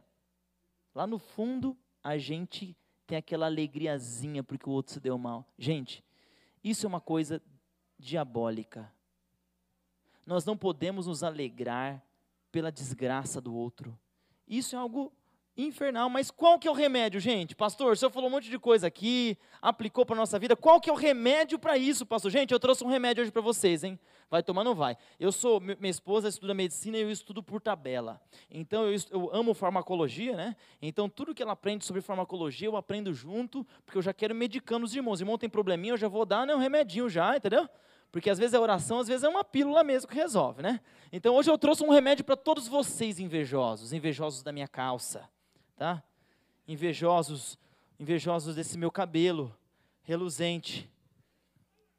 Lá 0.92 1.06
no 1.06 1.20
fundo, 1.20 1.78
a 2.02 2.18
gente 2.18 2.76
tem 3.06 3.16
aquela 3.16 3.46
alegriazinha 3.46 4.42
porque 4.42 4.68
o 4.68 4.72
outro 4.72 4.92
se 4.92 4.98
deu 4.98 5.16
mal. 5.16 5.46
Gente, 5.56 6.04
isso 6.64 6.84
é 6.84 6.88
uma 6.88 7.00
coisa 7.00 7.40
diabólica. 7.96 8.92
Nós 10.26 10.44
não 10.44 10.56
podemos 10.56 11.06
nos 11.06 11.22
alegrar 11.22 12.04
pela 12.50 12.72
desgraça 12.72 13.40
do 13.40 13.54
outro. 13.54 13.96
Isso 14.48 14.74
é 14.74 14.78
algo 14.80 15.12
infernal. 15.56 16.10
Mas 16.10 16.30
qual 16.30 16.58
que 16.58 16.66
é 16.66 16.70
o 16.70 16.74
remédio, 16.74 17.20
gente? 17.20 17.54
Pastor, 17.54 17.92
o 17.92 17.96
senhor 17.96 18.10
falou 18.10 18.28
um 18.28 18.32
monte 18.32 18.50
de 18.50 18.58
coisa 18.58 18.86
aqui, 18.86 19.38
aplicou 19.62 20.04
para 20.04 20.16
nossa 20.16 20.38
vida. 20.38 20.56
Qual 20.56 20.80
que 20.80 20.90
é 20.90 20.92
o 20.92 20.96
remédio 20.96 21.58
para 21.58 21.78
isso, 21.78 22.04
pastor? 22.04 22.30
Gente, 22.30 22.52
eu 22.52 22.60
trouxe 22.60 22.84
um 22.84 22.88
remédio 22.88 23.22
hoje 23.22 23.30
para 23.30 23.42
vocês, 23.42 23.84
hein? 23.84 23.98
Vai 24.30 24.42
tomar, 24.42 24.64
não 24.64 24.74
vai. 24.74 24.96
Eu 25.18 25.30
sou, 25.30 25.60
minha 25.60 25.90
esposa 25.90 26.28
estuda 26.28 26.54
medicina 26.54 26.96
e 26.96 27.02
eu 27.02 27.10
estudo 27.10 27.42
por 27.42 27.60
tabela. 27.60 28.20
Então, 28.50 28.86
eu, 28.86 28.98
eu 29.10 29.30
amo 29.34 29.54
farmacologia, 29.54 30.36
né? 30.36 30.56
Então, 30.82 31.08
tudo 31.08 31.34
que 31.34 31.42
ela 31.42 31.52
aprende 31.52 31.84
sobre 31.84 32.02
farmacologia, 32.02 32.68
eu 32.68 32.76
aprendo 32.76 33.12
junto, 33.12 33.64
porque 33.84 33.98
eu 33.98 34.02
já 34.02 34.12
quero 34.12 34.34
medicando 34.34 34.84
os 34.84 34.94
irmãos. 34.94 35.20
Irmão 35.20 35.38
tem 35.38 35.48
probleminha, 35.48 35.92
eu 35.92 35.98
já 35.98 36.08
vou 36.08 36.26
dar 36.26 36.46
né, 36.46 36.54
um 36.54 36.58
remedinho 36.58 37.08
já, 37.08 37.36
entendeu? 37.36 37.68
Porque 38.10 38.30
às 38.30 38.38
vezes 38.38 38.54
é 38.54 38.58
oração, 38.58 39.00
às 39.00 39.08
vezes 39.08 39.24
é 39.24 39.28
uma 39.28 39.42
pílula 39.42 39.82
mesmo 39.82 40.08
que 40.08 40.14
resolve, 40.14 40.62
né? 40.62 40.80
Então 41.12 41.34
hoje 41.34 41.50
eu 41.50 41.58
trouxe 41.58 41.82
um 41.82 41.90
remédio 41.90 42.24
para 42.24 42.36
todos 42.36 42.68
vocês 42.68 43.18
invejosos, 43.18 43.92
invejosos 43.92 44.40
da 44.42 44.52
minha 44.52 44.68
calça 44.68 45.28
tá? 45.76 46.02
Invejosos, 46.66 47.58
invejosos 47.98 48.54
desse 48.54 48.78
meu 48.78 48.90
cabelo 48.90 49.54
reluzente, 50.02 50.90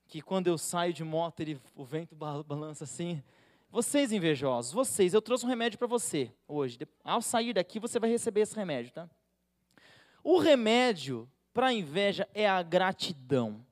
que 0.07 0.21
quando 0.21 0.47
eu 0.47 0.57
saio 0.57 0.93
de 0.93 1.03
moto, 1.03 1.39
ele, 1.39 1.59
o 1.75 1.83
vento 1.83 2.15
balança 2.15 2.83
assim. 2.83 3.21
Vocês 3.69 4.11
invejosos, 4.11 4.71
vocês, 4.71 5.13
eu 5.13 5.21
trouxe 5.21 5.45
um 5.45 5.49
remédio 5.49 5.77
para 5.77 5.87
você 5.87 6.31
hoje. 6.47 6.79
Ao 7.03 7.21
sair 7.21 7.53
daqui, 7.53 7.79
você 7.79 7.99
vai 7.99 8.09
receber 8.09 8.41
esse 8.41 8.55
remédio, 8.55 8.91
tá? 8.93 9.09
O 10.23 10.37
remédio 10.37 11.29
para 11.53 11.67
a 11.67 11.73
inveja 11.73 12.27
é 12.33 12.47
a 12.47 12.61
gratidão. 12.63 13.65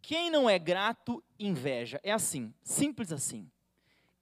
Quem 0.00 0.30
não 0.30 0.48
é 0.48 0.58
grato, 0.58 1.22
inveja. 1.38 2.00
É 2.02 2.12
assim, 2.12 2.52
simples 2.62 3.12
assim. 3.12 3.50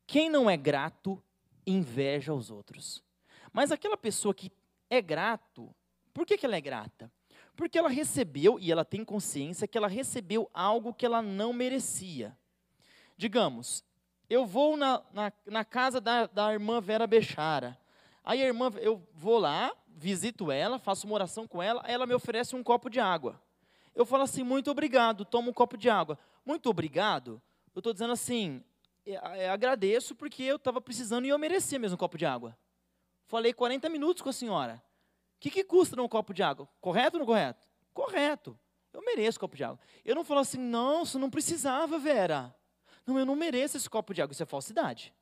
Quem 0.07 0.28
não 0.28 0.49
é 0.49 0.57
grato, 0.57 1.22
inveja 1.66 2.35
os 2.35 2.51
outros. 2.51 3.03
Mas 3.53 3.72
aquela 3.72 3.97
pessoa 3.97 4.35
que 4.35 4.51
é 4.91 5.01
grato. 5.01 5.74
Por 6.12 6.26
que, 6.26 6.36
que 6.36 6.45
ela 6.45 6.57
é 6.57 6.61
grata? 6.61 7.11
Porque 7.57 7.78
ela 7.78 7.88
recebeu, 7.88 8.59
e 8.59 8.72
ela 8.72 8.84
tem 8.84 9.05
consciência, 9.05 9.68
que 9.68 9.78
ela 9.78 9.88
recebeu 9.88 10.51
algo 10.53 10.93
que 10.93 11.07
ela 11.07 11.22
não 11.22 11.53
merecia. 11.53 12.36
Digamos, 13.16 13.84
eu 14.28 14.45
vou 14.45 14.76
na, 14.76 15.03
na, 15.12 15.32
na 15.47 15.64
casa 15.64 16.01
da, 16.01 16.26
da 16.26 16.53
irmã 16.53 16.80
Vera 16.80 17.07
Bechara. 17.07 17.78
Aí 18.24 18.43
a 18.43 18.47
irmã, 18.47 18.70
eu 18.80 19.03
vou 19.14 19.38
lá, 19.38 19.72
visito 19.88 20.51
ela, 20.51 20.78
faço 20.78 21.07
uma 21.07 21.14
oração 21.14 21.47
com 21.47 21.62
ela, 21.62 21.82
ela 21.86 22.07
me 22.07 22.14
oferece 22.14 22.57
um 22.57 22.62
copo 22.62 22.91
de 22.91 22.99
água. 22.99 23.41
Eu 23.95 24.07
falo 24.07 24.22
assim, 24.22 24.43
muito 24.43 24.70
obrigado, 24.70 25.24
toma 25.24 25.51
um 25.51 25.53
copo 25.53 25.76
de 25.76 25.91
água. 25.91 26.18
Muito 26.45 26.68
obrigado, 26.70 27.41
eu 27.74 27.80
estou 27.80 27.93
dizendo 27.93 28.12
assim, 28.12 28.62
é, 29.05 29.45
é, 29.45 29.51
agradeço 29.51 30.14
porque 30.14 30.43
eu 30.43 30.57
estava 30.57 30.80
precisando 30.80 31.24
e 31.24 31.28
eu 31.28 31.38
merecia 31.38 31.78
mesmo 31.78 31.95
um 31.95 31.99
copo 31.99 32.16
de 32.16 32.26
água. 32.26 32.57
Falei 33.31 33.53
40 33.53 33.89
minutos 33.89 34.22
com 34.22 34.28
a 34.28 34.33
senhora. 34.33 34.83
O 35.37 35.39
que, 35.39 35.53
que 35.53 35.62
custa 35.62 36.03
um 36.03 36.09
copo 36.09 36.35
de 36.35 36.43
água? 36.43 36.68
Correto 36.81 37.16
ou 37.16 37.20
não 37.20 37.26
correto? 37.26 37.68
Correto. 37.95 38.59
Eu 38.93 39.01
mereço 39.03 39.39
copo 39.39 39.57
de 39.57 39.62
água. 39.62 39.78
Eu 40.05 40.16
não 40.16 40.24
falo 40.24 40.41
assim, 40.41 40.59
não, 40.59 41.05
você 41.05 41.16
não 41.16 41.31
precisava, 41.31 41.97
Vera. 41.97 42.53
Não, 43.07 43.16
eu 43.16 43.24
não 43.24 43.37
mereço 43.37 43.76
esse 43.76 43.89
copo 43.89 44.12
de 44.12 44.20
água. 44.20 44.33
Isso 44.33 44.43
é 44.43 44.47
falsidade. 44.47 45.14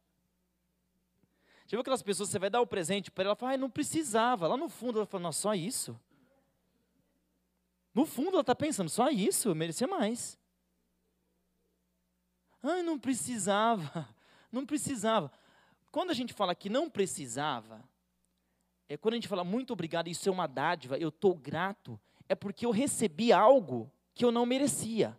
Já 1.66 1.76
viu 1.76 1.80
aquelas 1.80 2.00
pessoas, 2.00 2.30
você 2.30 2.38
vai 2.38 2.48
dar 2.48 2.62
o 2.62 2.66
presente 2.66 3.10
para 3.10 3.24
ela, 3.24 3.28
ela 3.32 3.36
fala, 3.36 3.52
ah, 3.52 3.58
não 3.58 3.68
precisava. 3.68 4.48
Lá 4.48 4.56
no 4.56 4.70
fundo 4.70 5.00
ela 5.00 5.06
fala, 5.06 5.30
só 5.30 5.54
isso. 5.54 6.00
No 7.94 8.06
fundo 8.06 8.30
ela 8.30 8.40
está 8.40 8.54
pensando, 8.54 8.88
só 8.88 9.10
isso, 9.10 9.50
eu 9.50 9.54
merecia 9.54 9.86
mais. 9.86 10.38
Ai, 12.62 12.82
não 12.82 12.98
precisava, 12.98 14.08
não 14.50 14.64
precisava. 14.64 15.30
Quando 15.92 16.10
a 16.10 16.14
gente 16.14 16.32
fala 16.32 16.54
que 16.54 16.70
não 16.70 16.88
precisava, 16.88 17.86
é 18.88 18.96
quando 18.96 19.14
a 19.14 19.16
gente 19.16 19.28
fala 19.28 19.44
muito 19.44 19.72
obrigado, 19.72 20.08
isso 20.08 20.28
é 20.28 20.32
uma 20.32 20.46
dádiva, 20.46 20.96
eu 20.96 21.10
estou 21.10 21.34
grato, 21.34 22.00
é 22.28 22.34
porque 22.34 22.64
eu 22.64 22.70
recebi 22.70 23.32
algo 23.32 23.90
que 24.14 24.24
eu 24.24 24.32
não 24.32 24.46
merecia. 24.46 25.18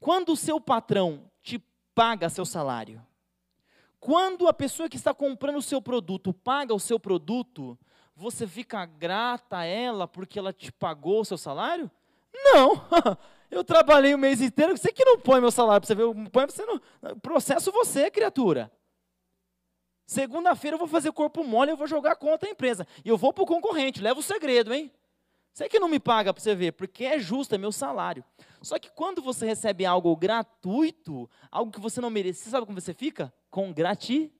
Quando 0.00 0.32
o 0.32 0.36
seu 0.36 0.60
patrão 0.60 1.30
te 1.42 1.62
paga 1.94 2.28
seu 2.28 2.44
salário, 2.44 3.04
quando 4.00 4.48
a 4.48 4.52
pessoa 4.52 4.88
que 4.88 4.96
está 4.96 5.14
comprando 5.14 5.56
o 5.56 5.62
seu 5.62 5.80
produto 5.80 6.32
paga 6.32 6.74
o 6.74 6.80
seu 6.80 6.98
produto, 6.98 7.78
você 8.14 8.46
fica 8.46 8.84
grata 8.84 9.58
a 9.58 9.64
ela 9.64 10.06
porque 10.08 10.38
ela 10.38 10.52
te 10.52 10.72
pagou 10.72 11.20
o 11.20 11.24
seu 11.24 11.38
salário? 11.38 11.90
Não! 12.34 12.82
Eu 13.48 13.62
trabalhei 13.62 14.12
o 14.12 14.18
mês 14.18 14.40
inteiro, 14.40 14.76
você 14.76 14.92
que 14.92 15.04
não 15.04 15.20
põe 15.20 15.40
meu 15.40 15.52
salário 15.52 15.80
para 15.80 15.86
você 15.86 15.94
ver, 15.94 16.30
põe 16.30 16.46
você 16.46 16.64
não, 16.66 16.80
processo 17.20 17.70
você, 17.70 18.10
criatura. 18.10 18.72
Segunda-feira 20.06 20.76
eu 20.76 20.78
vou 20.78 20.86
fazer 20.86 21.10
corpo 21.10 21.42
mole, 21.42 21.72
eu 21.72 21.76
vou 21.76 21.88
jogar 21.88 22.14
contra 22.14 22.48
a 22.48 22.52
empresa. 22.52 22.86
E 23.04 23.08
eu 23.08 23.18
vou 23.18 23.32
para 23.32 23.42
o 23.42 23.46
concorrente, 23.46 24.00
leva 24.00 24.20
o 24.20 24.22
segredo, 24.22 24.72
hein? 24.72 24.90
Você 25.52 25.68
que 25.68 25.80
não 25.80 25.88
me 25.88 25.98
paga 25.98 26.32
para 26.32 26.42
você 26.42 26.54
ver, 26.54 26.72
porque 26.72 27.04
é 27.04 27.18
justo, 27.18 27.54
é 27.54 27.58
meu 27.58 27.72
salário. 27.72 28.22
Só 28.62 28.78
que 28.78 28.90
quando 28.90 29.20
você 29.20 29.44
recebe 29.46 29.84
algo 29.84 30.14
gratuito, 30.14 31.28
algo 31.50 31.72
que 31.72 31.80
você 31.80 32.00
não 32.00 32.10
merece, 32.10 32.48
sabe 32.48 32.66
como 32.66 32.80
você 32.80 32.94
fica? 32.94 33.32
Com 33.50 33.72
gratidão. 33.72 34.30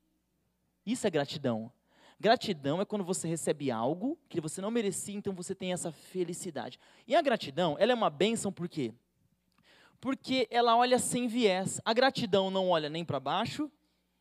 Isso 0.84 1.06
é 1.06 1.10
gratidão. 1.10 1.72
Gratidão 2.20 2.80
é 2.80 2.84
quando 2.84 3.04
você 3.04 3.26
recebe 3.26 3.70
algo 3.70 4.16
que 4.28 4.40
você 4.40 4.60
não 4.60 4.70
merecia, 4.70 5.16
então 5.16 5.34
você 5.34 5.54
tem 5.54 5.72
essa 5.72 5.90
felicidade. 5.90 6.78
E 7.06 7.16
a 7.16 7.20
gratidão, 7.20 7.76
ela 7.78 7.92
é 7.92 7.94
uma 7.94 8.08
bênção 8.08 8.52
por 8.52 8.68
quê? 8.68 8.94
Porque 10.00 10.46
ela 10.50 10.76
olha 10.76 10.98
sem 10.98 11.26
viés. 11.26 11.80
A 11.84 11.92
gratidão 11.92 12.50
não 12.50 12.68
olha 12.68 12.88
nem 12.88 13.04
para 13.04 13.18
baixo 13.18 13.70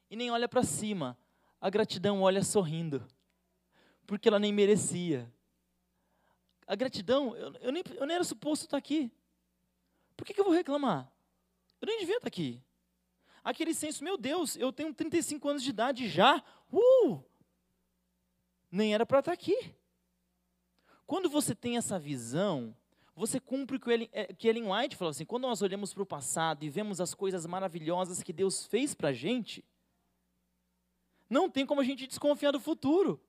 e 0.09 0.15
nem 0.15 0.31
olha 0.31 0.47
para 0.49 0.63
cima. 0.63 1.17
A 1.59 1.69
gratidão 1.69 2.21
olha 2.21 2.43
sorrindo. 2.43 3.05
Porque 4.05 4.27
ela 4.27 4.39
nem 4.39 4.53
merecia. 4.53 5.31
A 6.67 6.75
gratidão, 6.75 7.35
eu, 7.35 7.53
eu, 7.61 7.71
nem, 7.71 7.83
eu 7.95 8.05
nem 8.05 8.15
era 8.15 8.23
suposto 8.23 8.65
estar 8.65 8.77
aqui. 8.77 9.11
Por 10.15 10.25
que, 10.25 10.33
que 10.33 10.39
eu 10.39 10.45
vou 10.45 10.53
reclamar? 10.53 11.11
Eu 11.81 11.87
nem 11.87 11.99
devia 11.99 12.17
estar 12.17 12.27
aqui. 12.27 12.61
Aquele 13.43 13.73
senso, 13.73 14.03
meu 14.03 14.17
Deus, 14.17 14.55
eu 14.55 14.71
tenho 14.71 14.93
35 14.93 15.49
anos 15.49 15.63
de 15.63 15.69
idade 15.69 16.07
já. 16.07 16.43
Uh! 16.71 17.23
nem 18.75 18.93
era 18.93 19.05
para 19.05 19.19
estar 19.19 19.31
aqui. 19.31 19.73
Quando 21.07 21.29
você 21.29 21.55
tem 21.55 21.77
essa 21.77 21.97
visão, 21.97 22.75
você 23.15 23.39
cumpre 23.39 23.77
o 23.77 23.79
que 23.79 23.89
Ellen, 23.89 24.09
é, 24.11 24.33
que 24.33 24.47
Ellen 24.47 24.71
White 24.71 24.97
falou 24.97 25.11
assim: 25.11 25.25
quando 25.25 25.43
nós 25.43 25.61
olhamos 25.61 25.93
para 25.93 26.03
o 26.03 26.05
passado 26.05 26.63
e 26.63 26.69
vemos 26.69 26.99
as 26.99 27.13
coisas 27.13 27.45
maravilhosas 27.45 28.21
que 28.21 28.33
Deus 28.33 28.65
fez 28.65 28.93
para 28.93 29.09
a 29.09 29.13
gente, 29.13 29.63
não 31.29 31.49
tem 31.49 31.65
como 31.65 31.81
a 31.81 31.83
gente 31.83 32.07
desconfiar 32.07 32.51
do 32.51 32.59
futuro. 32.59 33.19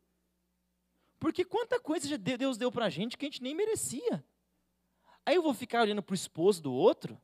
Porque 1.18 1.44
quanta 1.44 1.80
coisa 1.80 2.16
Deus 2.18 2.59
deu 2.59 2.70
para 2.70 2.86
a 2.86 2.90
gente 2.90 3.16
que 3.16 3.24
a 3.24 3.28
gente 3.28 3.42
nem 3.42 3.55
merecia. 3.55 4.24
Aí 5.24 5.34
eu 5.34 5.42
vou 5.42 5.55
ficar 5.55 5.82
olhando 5.82 6.03
para 6.03 6.12
o 6.12 6.14
esposo 6.14 6.62
do 6.62 6.72
outro, 6.72 7.18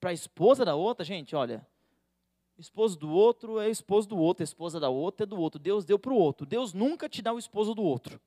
para 0.00 0.10
a 0.10 0.12
esposa 0.12 0.64
da 0.64 0.74
outra, 0.74 1.04
gente, 1.04 1.34
olha, 1.34 1.66
esposo 2.58 2.98
do 2.98 3.10
outro 3.10 3.60
é 3.60 3.70
esposo 3.70 4.08
do 4.08 4.18
outro, 4.18 4.42
a 4.42 4.44
esposa 4.44 4.80
da 4.80 4.88
outra 4.88 5.24
é 5.24 5.26
do 5.26 5.38
outro. 5.38 5.58
Deus 5.58 5.84
deu 5.84 5.98
para 5.98 6.12
o 6.12 6.16
outro. 6.16 6.44
Deus 6.46 6.72
nunca 6.72 7.08
te 7.08 7.22
dá 7.22 7.32
o 7.32 7.38
esposo 7.38 7.74
do 7.74 7.82
outro. 7.82 8.20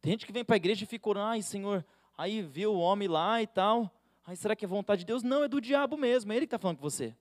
Tem 0.00 0.12
gente 0.12 0.26
que 0.26 0.32
vem 0.32 0.44
para 0.44 0.56
a 0.56 0.58
igreja 0.58 0.84
e 0.84 0.86
fica 0.86 1.08
orando, 1.08 1.26
ai 1.26 1.42
Senhor, 1.42 1.84
aí 2.16 2.40
vê 2.40 2.66
o 2.66 2.78
homem 2.78 3.08
lá 3.08 3.42
e 3.42 3.46
tal. 3.46 3.90
Ai, 4.26 4.36
será 4.36 4.54
que 4.54 4.64
é 4.64 4.68
vontade 4.68 5.00
de 5.00 5.06
Deus? 5.06 5.22
Não, 5.22 5.44
é 5.44 5.48
do 5.48 5.60
diabo 5.60 5.96
mesmo, 5.96 6.32
é 6.32 6.36
ele 6.36 6.46
que 6.46 6.54
está 6.54 6.58
falando 6.58 6.78
com 6.78 6.82
você. 6.82 7.14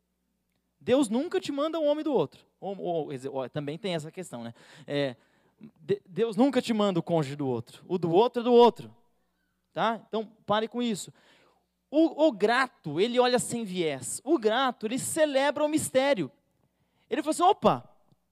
Deus 0.80 1.10
nunca 1.10 1.40
te 1.40 1.52
manda 1.52 1.80
um 1.80 1.88
homem 1.88 2.04
do 2.04 2.14
outro. 2.14 2.46
Ou, 2.60 2.78
ou, 2.80 3.10
ou, 3.32 3.50
também 3.50 3.78
tem 3.78 3.96
essa 3.96 4.12
questão, 4.12 4.44
né? 4.44 4.54
É, 4.86 5.16
de, 5.82 6.02
Deus 6.06 6.36
nunca 6.36 6.62
te 6.62 6.74
manda 6.74 7.00
o 7.00 7.04
cônjuge 7.04 7.36
do 7.36 7.48
outro. 7.48 7.84
O 7.88 7.98
do 7.98 8.12
outro 8.12 8.42
é 8.42 8.44
do 8.44 8.54
outro. 8.54 8.94
Tá? 9.74 10.02
Então, 10.08 10.26
pare 10.46 10.68
com 10.68 10.82
isso. 10.82 11.14
O, 11.90 12.28
o, 12.28 12.32
grato, 12.32 13.00
ele 13.00 13.20
olha 13.20 13.40
sem 13.40 13.64
viés. 13.64 14.22
O 14.24 14.38
grato, 14.38 14.86
ele 14.86 15.00
celebra 15.00 15.64
o 15.64 15.70
mistério. 15.70 16.32
Ele 17.10 17.22
fala 17.22 17.32
assim: 17.32 17.44
opa, 17.44 17.90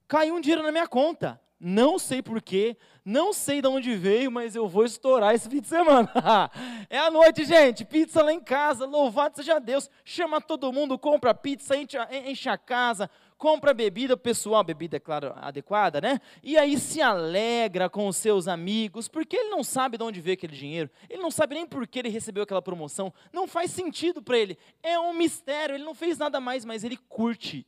caiu 0.07 0.35
um 0.35 0.41
dinheiro 0.41 0.63
na 0.63 0.71
minha 0.71 0.87
conta. 0.87 1.39
Não 1.57 1.97
sei 1.97 2.21
porquê, 2.21 2.75
não 3.03 3.31
sei 3.31 3.61
de 3.61 3.67
onde 3.67 3.95
veio, 3.95 4.29
mas 4.29 4.55
eu 4.55 4.67
vou 4.67 4.83
estourar 4.83 5.33
esse 5.33 5.49
fim 5.49 5.61
de 5.61 5.67
semana. 5.67 6.11
é 6.89 6.99
a 6.99 7.09
noite, 7.09 7.45
gente. 7.45 7.85
Pizza 7.85 8.21
lá 8.21 8.33
em 8.33 8.41
casa, 8.41 8.85
louvado 8.85 9.37
seja 9.37 9.57
Deus. 9.57 9.89
Chama 10.03 10.41
todo 10.41 10.71
mundo, 10.73 10.99
compra 10.99 11.33
pizza, 11.33 11.77
enche, 11.77 11.97
enche 12.27 12.49
a 12.49 12.57
casa, 12.57 13.09
compra 13.37 13.73
bebida 13.73 14.17
pessoal, 14.17 14.63
bebida, 14.65 14.97
é 14.97 14.99
claro, 14.99 15.33
adequada, 15.37 16.01
né? 16.01 16.19
E 16.43 16.57
aí 16.57 16.77
se 16.77 17.01
alegra 17.01 17.89
com 17.89 18.07
os 18.07 18.17
seus 18.17 18.49
amigos, 18.49 19.07
porque 19.07 19.37
ele 19.37 19.49
não 19.49 19.63
sabe 19.63 19.97
de 19.97 20.03
onde 20.03 20.19
veio 20.19 20.33
aquele 20.33 20.55
dinheiro, 20.55 20.89
ele 21.09 21.21
não 21.21 21.31
sabe 21.31 21.55
nem 21.55 21.65
por 21.65 21.87
que 21.87 21.99
ele 21.99 22.09
recebeu 22.09 22.43
aquela 22.43 22.61
promoção, 22.61 23.13
não 23.31 23.47
faz 23.47 23.71
sentido 23.71 24.21
para 24.21 24.37
ele, 24.37 24.57
é 24.83 24.99
um 24.99 25.13
mistério, 25.13 25.75
ele 25.75 25.85
não 25.85 25.95
fez 25.95 26.17
nada 26.17 26.39
mais, 26.41 26.65
mas 26.65 26.83
ele 26.83 26.97
curte. 26.97 27.65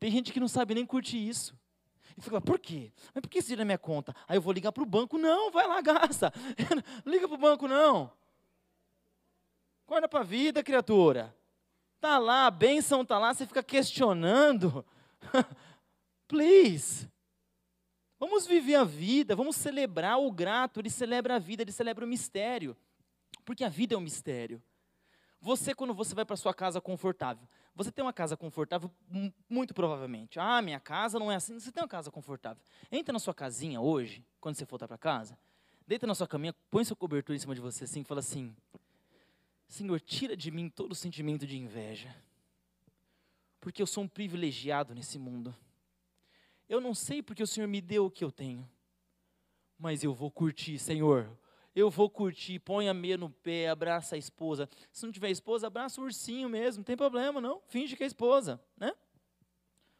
Tem 0.00 0.10
gente 0.10 0.32
que 0.32 0.40
não 0.40 0.48
sabe 0.48 0.74
nem 0.74 0.86
curtir 0.86 1.28
isso. 1.28 1.59
E 2.20 2.22
fica, 2.22 2.38
por 2.38 2.58
quê? 2.58 2.92
Mas 3.14 3.22
por 3.22 3.30
que 3.30 3.38
isso 3.38 3.56
na 3.56 3.64
minha 3.64 3.78
conta? 3.78 4.14
Aí 4.28 4.36
eu 4.36 4.42
vou 4.42 4.52
ligar 4.52 4.72
para 4.72 4.82
o 4.82 4.86
banco. 4.86 5.16
Não, 5.16 5.50
vai 5.50 5.66
lá, 5.66 5.80
gasta. 5.82 6.30
Liga 7.06 7.26
para 7.26 7.34
o 7.34 7.40
banco, 7.40 7.66
não. 7.66 8.12
Acorda 9.86 10.06
para 10.06 10.20
a 10.20 10.24
vida, 10.24 10.62
criatura. 10.62 11.34
Está 11.96 12.18
lá, 12.18 12.46
a 12.46 12.50
bênção 12.50 13.02
está 13.02 13.18
lá, 13.18 13.32
você 13.32 13.46
fica 13.46 13.62
questionando. 13.62 14.84
Please. 16.28 17.08
Vamos 18.18 18.46
viver 18.46 18.74
a 18.74 18.84
vida, 18.84 19.34
vamos 19.34 19.56
celebrar 19.56 20.20
o 20.20 20.30
grato, 20.30 20.78
ele 20.78 20.90
celebra 20.90 21.36
a 21.36 21.38
vida, 21.38 21.62
ele 21.62 21.72
celebra 21.72 22.04
o 22.04 22.08
mistério. 22.08 22.76
Porque 23.46 23.64
a 23.64 23.68
vida 23.70 23.94
é 23.94 23.98
um 23.98 24.02
mistério. 24.02 24.62
Você, 25.40 25.74
quando 25.74 25.94
você 25.94 26.14
vai 26.14 26.26
para 26.26 26.36
sua 26.36 26.52
casa 26.52 26.82
confortável, 26.82 27.48
você 27.74 27.90
tem 27.90 28.04
uma 28.04 28.12
casa 28.12 28.36
confortável, 28.36 28.90
muito 29.48 29.72
provavelmente. 29.72 30.38
Ah, 30.38 30.60
minha 30.60 30.80
casa 30.80 31.18
não 31.18 31.30
é 31.30 31.36
assim. 31.36 31.58
Você 31.58 31.72
tem 31.72 31.82
uma 31.82 31.88
casa 31.88 32.10
confortável. 32.10 32.62
Entra 32.90 33.12
na 33.12 33.18
sua 33.18 33.34
casinha 33.34 33.80
hoje, 33.80 34.24
quando 34.40 34.56
você 34.56 34.64
voltar 34.64 34.88
para 34.88 34.98
casa, 34.98 35.38
deita 35.86 36.06
na 36.06 36.14
sua 36.14 36.26
caminha, 36.26 36.54
põe 36.70 36.84
sua 36.84 36.96
cobertura 36.96 37.36
em 37.36 37.38
cima 37.38 37.54
de 37.54 37.60
você 37.60 37.84
assim 37.84 38.00
e 38.00 38.04
fala 38.04 38.20
assim: 38.20 38.54
Senhor, 39.66 40.00
tira 40.00 40.36
de 40.36 40.50
mim 40.50 40.68
todo 40.68 40.92
o 40.92 40.96
sentimento 40.96 41.46
de 41.46 41.56
inveja, 41.56 42.14
porque 43.60 43.80
eu 43.80 43.86
sou 43.86 44.04
um 44.04 44.08
privilegiado 44.08 44.94
nesse 44.94 45.18
mundo. 45.18 45.54
Eu 46.68 46.80
não 46.80 46.94
sei 46.94 47.22
porque 47.22 47.42
o 47.42 47.46
Senhor 47.46 47.66
me 47.66 47.80
deu 47.80 48.06
o 48.06 48.10
que 48.10 48.24
eu 48.24 48.30
tenho, 48.30 48.68
mas 49.78 50.04
eu 50.04 50.12
vou 50.12 50.30
curtir, 50.30 50.78
Senhor. 50.78 51.30
Eu 51.74 51.88
vou 51.88 52.10
curtir, 52.10 52.58
põe 52.58 52.88
a 52.88 52.94
meia 52.94 53.16
no 53.16 53.30
pé, 53.30 53.68
abraça 53.68 54.16
a 54.16 54.18
esposa. 54.18 54.68
Se 54.92 55.04
não 55.04 55.12
tiver 55.12 55.30
esposa, 55.30 55.66
abraça 55.66 56.00
o 56.00 56.04
ursinho 56.04 56.48
mesmo, 56.48 56.80
não 56.80 56.84
tem 56.84 56.96
problema, 56.96 57.40
não. 57.40 57.62
Finge 57.68 57.96
que 57.96 58.02
é 58.02 58.06
esposa, 58.06 58.60
né? 58.76 58.92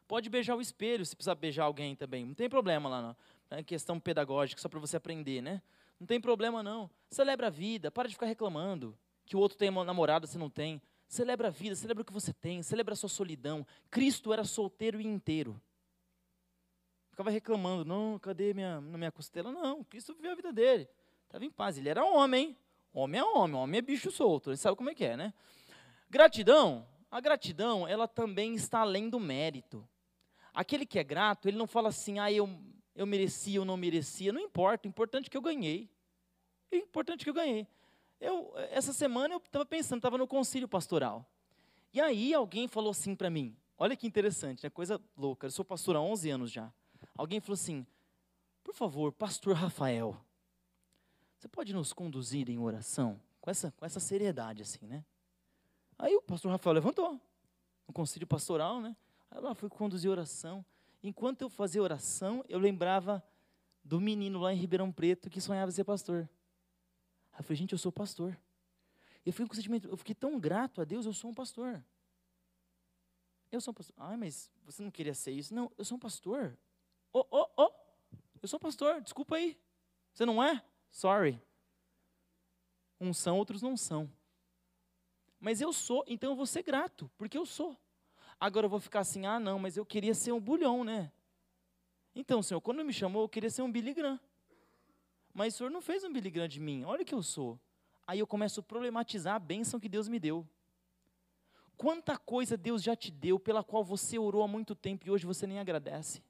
Pode 0.08 0.28
beijar 0.28 0.56
o 0.56 0.60
espelho, 0.60 1.06
se 1.06 1.14
precisar 1.14 1.36
beijar 1.36 1.64
alguém 1.64 1.94
também, 1.94 2.24
não 2.24 2.34
tem 2.34 2.48
problema 2.48 2.88
lá, 2.88 3.00
não. 3.00 3.16
É 3.50 3.62
questão 3.62 4.00
pedagógica, 4.00 4.60
só 4.60 4.68
para 4.68 4.80
você 4.80 4.96
aprender, 4.96 5.40
né? 5.40 5.62
Não 6.00 6.06
tem 6.06 6.20
problema, 6.20 6.62
não. 6.62 6.90
Celebra 7.10 7.46
a 7.46 7.50
vida, 7.50 7.90
para 7.90 8.08
de 8.08 8.14
ficar 8.14 8.26
reclamando 8.26 8.98
que 9.24 9.36
o 9.36 9.38
outro 9.38 9.56
tem 9.56 9.68
uma 9.68 9.84
namorada, 9.84 10.26
você 10.26 10.38
não 10.38 10.50
tem. 10.50 10.82
Celebra 11.06 11.48
a 11.48 11.50
vida, 11.50 11.76
celebra 11.76 12.02
o 12.02 12.04
que 12.04 12.12
você 12.12 12.32
tem, 12.32 12.62
celebra 12.62 12.94
a 12.94 12.96
sua 12.96 13.08
solidão. 13.08 13.64
Cristo 13.90 14.32
era 14.32 14.42
solteiro 14.42 15.00
e 15.00 15.06
inteiro. 15.06 15.60
Ficava 17.10 17.30
reclamando, 17.30 17.84
não, 17.84 18.18
cadê 18.18 18.54
minha, 18.54 18.80
minha 18.80 19.12
costela? 19.12 19.52
Não, 19.52 19.84
Cristo 19.84 20.14
viveu 20.14 20.32
a 20.32 20.34
vida 20.34 20.52
dele. 20.52 20.88
Estava 21.30 21.44
em 21.44 21.50
paz, 21.50 21.78
ele 21.78 21.88
era 21.88 22.04
homem. 22.04 22.56
Homem 22.92 23.20
é 23.20 23.24
homem, 23.24 23.54
homem 23.54 23.78
é 23.78 23.82
bicho 23.82 24.10
solto, 24.10 24.50
ele 24.50 24.56
sabe 24.56 24.76
como 24.76 24.90
é 24.90 24.94
que 24.96 25.04
é, 25.04 25.16
né? 25.16 25.32
Gratidão, 26.10 26.84
a 27.08 27.20
gratidão, 27.20 27.86
ela 27.86 28.08
também 28.08 28.56
está 28.56 28.80
além 28.80 29.08
do 29.08 29.20
mérito. 29.20 29.88
Aquele 30.52 30.84
que 30.84 30.98
é 30.98 31.04
grato, 31.04 31.46
ele 31.46 31.56
não 31.56 31.68
fala 31.68 31.90
assim, 31.90 32.18
ah, 32.18 32.32
eu, 32.32 32.50
eu 32.96 33.06
merecia 33.06 33.60
ou 33.60 33.64
não 33.64 33.76
merecia, 33.76 34.32
não 34.32 34.40
importa, 34.40 34.88
o 34.88 34.90
importante 34.90 35.28
é 35.28 35.30
que 35.30 35.36
eu 35.36 35.40
ganhei. 35.40 35.88
O 36.72 36.74
importante 36.74 37.20
é 37.20 37.24
que 37.24 37.30
eu 37.30 37.34
ganhei. 37.34 37.64
Eu, 38.20 38.52
essa 38.72 38.92
semana 38.92 39.34
eu 39.34 39.38
estava 39.38 39.64
pensando, 39.64 39.98
estava 39.98 40.18
no 40.18 40.26
concílio 40.26 40.66
pastoral. 40.66 41.24
E 41.94 42.00
aí 42.00 42.34
alguém 42.34 42.66
falou 42.66 42.90
assim 42.90 43.14
para 43.14 43.30
mim, 43.30 43.56
olha 43.78 43.94
que 43.94 44.04
interessante, 44.04 44.66
é 44.66 44.70
coisa 44.70 45.00
louca, 45.16 45.46
eu 45.46 45.50
sou 45.52 45.64
pastor 45.64 45.94
há 45.94 46.00
11 46.00 46.28
anos 46.28 46.50
já. 46.50 46.72
Alguém 47.16 47.38
falou 47.38 47.54
assim, 47.54 47.86
por 48.64 48.74
favor, 48.74 49.12
pastor 49.12 49.54
Rafael, 49.54 50.20
você 51.40 51.48
pode 51.48 51.72
nos 51.72 51.92
conduzir 51.92 52.48
em 52.48 52.58
oração? 52.58 53.18
com 53.40 53.50
essa, 53.50 53.72
com 53.72 53.84
essa 53.84 53.98
seriedade, 53.98 54.62
assim, 54.62 54.86
né? 54.86 55.04
Aí 55.98 56.14
o 56.14 56.22
pastor 56.22 56.50
Rafael 56.50 56.74
levantou, 56.74 57.20
no 57.86 57.92
concílio 57.92 58.26
pastoral, 58.26 58.80
né? 58.80 58.96
Aí 59.30 59.40
lá 59.40 59.54
fui 59.54 59.68
conduzir 59.68 60.10
oração. 60.10 60.64
Enquanto 61.02 61.42
eu 61.42 61.48
fazia 61.48 61.82
oração, 61.82 62.44
eu 62.48 62.58
lembrava 62.58 63.22
do 63.82 64.00
menino 64.00 64.40
lá 64.40 64.52
em 64.52 64.56
Ribeirão 64.56 64.92
Preto 64.92 65.30
que 65.30 65.40
sonhava 65.40 65.70
ser 65.70 65.84
pastor. 65.84 66.28
Aí 67.32 67.40
eu 67.40 67.44
falei, 67.44 67.56
gente, 67.56 67.72
eu 67.72 67.78
sou 67.78 67.90
pastor. 67.90 68.36
Eu 69.24 69.32
fiquei 69.32 69.46
com 69.46 69.54
sentimento, 69.54 69.88
eu 69.88 69.96
fiquei 69.96 70.14
tão 70.14 70.38
grato 70.38 70.80
a 70.80 70.84
Deus, 70.84 71.06
eu 71.06 71.12
sou 71.12 71.30
um 71.30 71.34
pastor. 71.34 71.82
Eu 73.50 73.60
sou 73.60 73.72
um 73.72 73.74
pastor. 73.74 73.94
Ah, 73.98 74.16
mas 74.16 74.50
você 74.64 74.82
não 74.82 74.90
queria 74.90 75.14
ser 75.14 75.32
isso? 75.32 75.54
Não, 75.54 75.70
eu 75.76 75.84
sou 75.84 75.96
um 75.96 76.00
pastor. 76.00 76.56
Oh, 77.12 77.26
oh, 77.30 77.46
oh, 77.56 77.72
eu 78.40 78.48
sou 78.48 78.58
um 78.58 78.60
pastor, 78.60 79.00
desculpa 79.00 79.36
aí. 79.36 79.58
Você 80.12 80.24
não 80.24 80.42
é? 80.42 80.62
Sorry. 80.90 81.40
Uns 83.00 83.18
são, 83.18 83.38
outros 83.38 83.62
não 83.62 83.76
são. 83.76 84.10
Mas 85.38 85.60
eu 85.60 85.72
sou, 85.72 86.04
então 86.06 86.30
eu 86.30 86.36
vou 86.36 86.46
ser 86.46 86.62
grato, 86.62 87.10
porque 87.16 87.38
eu 87.38 87.46
sou. 87.46 87.76
Agora 88.38 88.66
eu 88.66 88.70
vou 88.70 88.80
ficar 88.80 89.00
assim, 89.00 89.26
ah, 89.26 89.40
não, 89.40 89.58
mas 89.58 89.76
eu 89.76 89.86
queria 89.86 90.14
ser 90.14 90.32
um 90.32 90.40
bulhão, 90.40 90.84
né? 90.84 91.10
Então, 92.14 92.42
Senhor, 92.42 92.60
quando 92.60 92.84
me 92.84 92.92
chamou, 92.92 93.22
eu 93.22 93.28
queria 93.28 93.50
ser 93.50 93.62
um 93.62 93.70
Billy. 93.70 93.94
Mas 95.32 95.54
o 95.54 95.58
Senhor 95.58 95.70
não 95.70 95.80
fez 95.80 96.04
um 96.04 96.12
Billy 96.12 96.48
de 96.48 96.60
mim, 96.60 96.84
olha 96.84 97.02
o 97.02 97.04
que 97.04 97.14
eu 97.14 97.22
sou. 97.22 97.58
Aí 98.06 98.18
eu 98.18 98.26
começo 98.26 98.60
a 98.60 98.62
problematizar 98.62 99.36
a 99.36 99.38
bênção 99.38 99.78
que 99.78 99.88
Deus 99.88 100.08
me 100.08 100.18
deu. 100.18 100.46
Quanta 101.76 102.18
coisa 102.18 102.56
Deus 102.56 102.82
já 102.82 102.94
te 102.94 103.10
deu, 103.10 103.38
pela 103.38 103.64
qual 103.64 103.82
você 103.82 104.18
orou 104.18 104.42
há 104.42 104.48
muito 104.48 104.74
tempo 104.74 105.06
e 105.06 105.10
hoje 105.10 105.24
você 105.24 105.46
nem 105.46 105.58
agradece. 105.58 106.22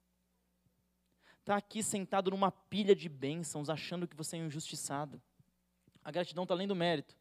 Está 1.41 1.57
aqui 1.57 1.83
sentado 1.83 2.31
numa 2.31 2.53
pilha 2.53 2.95
de 2.95 3.09
bênçãos, 3.09 3.69
achando 3.69 4.07
que 4.07 4.17
você 4.17 4.37
é 4.37 4.41
injustiçado. 4.41 5.21
A 6.05 6.11
gratidão 6.11 6.45
está 6.45 6.55
além 6.55 6.69
do 6.69 6.77
mérito. 6.77 7.17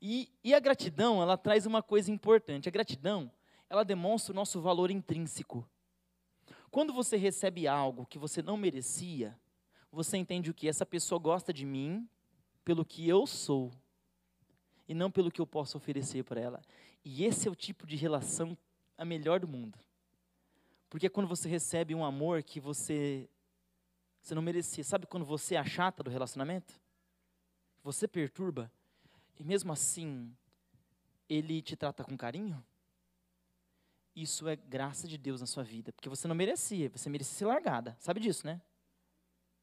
E, 0.00 0.30
e 0.42 0.54
a 0.54 0.60
gratidão, 0.60 1.20
ela 1.20 1.36
traz 1.36 1.66
uma 1.66 1.82
coisa 1.82 2.10
importante. 2.10 2.68
A 2.68 2.72
gratidão, 2.72 3.30
ela 3.68 3.84
demonstra 3.84 4.32
o 4.32 4.36
nosso 4.36 4.60
valor 4.60 4.90
intrínseco. 4.90 5.68
Quando 6.70 6.92
você 6.92 7.16
recebe 7.16 7.66
algo 7.66 8.06
que 8.06 8.18
você 8.18 8.42
não 8.42 8.56
merecia, 8.56 9.38
você 9.90 10.16
entende 10.16 10.50
o 10.50 10.54
que? 10.54 10.68
Essa 10.68 10.84
pessoa 10.84 11.18
gosta 11.18 11.52
de 11.52 11.64
mim 11.64 12.08
pelo 12.64 12.84
que 12.84 13.08
eu 13.08 13.26
sou 13.26 13.72
e 14.88 14.94
não 14.94 15.10
pelo 15.10 15.30
que 15.30 15.40
eu 15.40 15.46
posso 15.46 15.76
oferecer 15.76 16.22
para 16.24 16.40
ela. 16.40 16.62
E 17.04 17.24
esse 17.24 17.48
é 17.48 17.50
o 17.50 17.54
tipo 17.54 17.86
de 17.86 17.96
relação 17.96 18.56
a 18.96 19.04
melhor 19.04 19.40
do 19.40 19.48
mundo. 19.48 19.78
Porque 20.88 21.06
é 21.06 21.10
quando 21.10 21.28
você 21.28 21.48
recebe 21.48 21.94
um 21.94 22.04
amor 22.04 22.42
que 22.42 22.60
você 22.60 23.28
você 24.26 24.34
não 24.34 24.42
merecia. 24.42 24.82
Sabe 24.82 25.06
quando 25.06 25.24
você 25.24 25.54
é 25.54 25.58
a 25.58 25.64
chata 25.64 26.02
do 26.02 26.10
relacionamento? 26.10 26.80
Você 27.84 28.08
perturba 28.08 28.70
e 29.38 29.44
mesmo 29.44 29.72
assim 29.72 30.36
ele 31.28 31.62
te 31.62 31.76
trata 31.76 32.02
com 32.02 32.16
carinho? 32.16 32.64
Isso 34.16 34.48
é 34.48 34.56
graça 34.56 35.06
de 35.06 35.16
Deus 35.16 35.40
na 35.40 35.46
sua 35.46 35.62
vida, 35.62 35.92
porque 35.92 36.08
você 36.08 36.26
não 36.26 36.34
merecia, 36.34 36.88
você 36.88 37.08
merecia 37.08 37.38
ser 37.38 37.44
largada. 37.44 37.96
Sabe 38.00 38.18
disso, 38.18 38.44
né? 38.44 38.60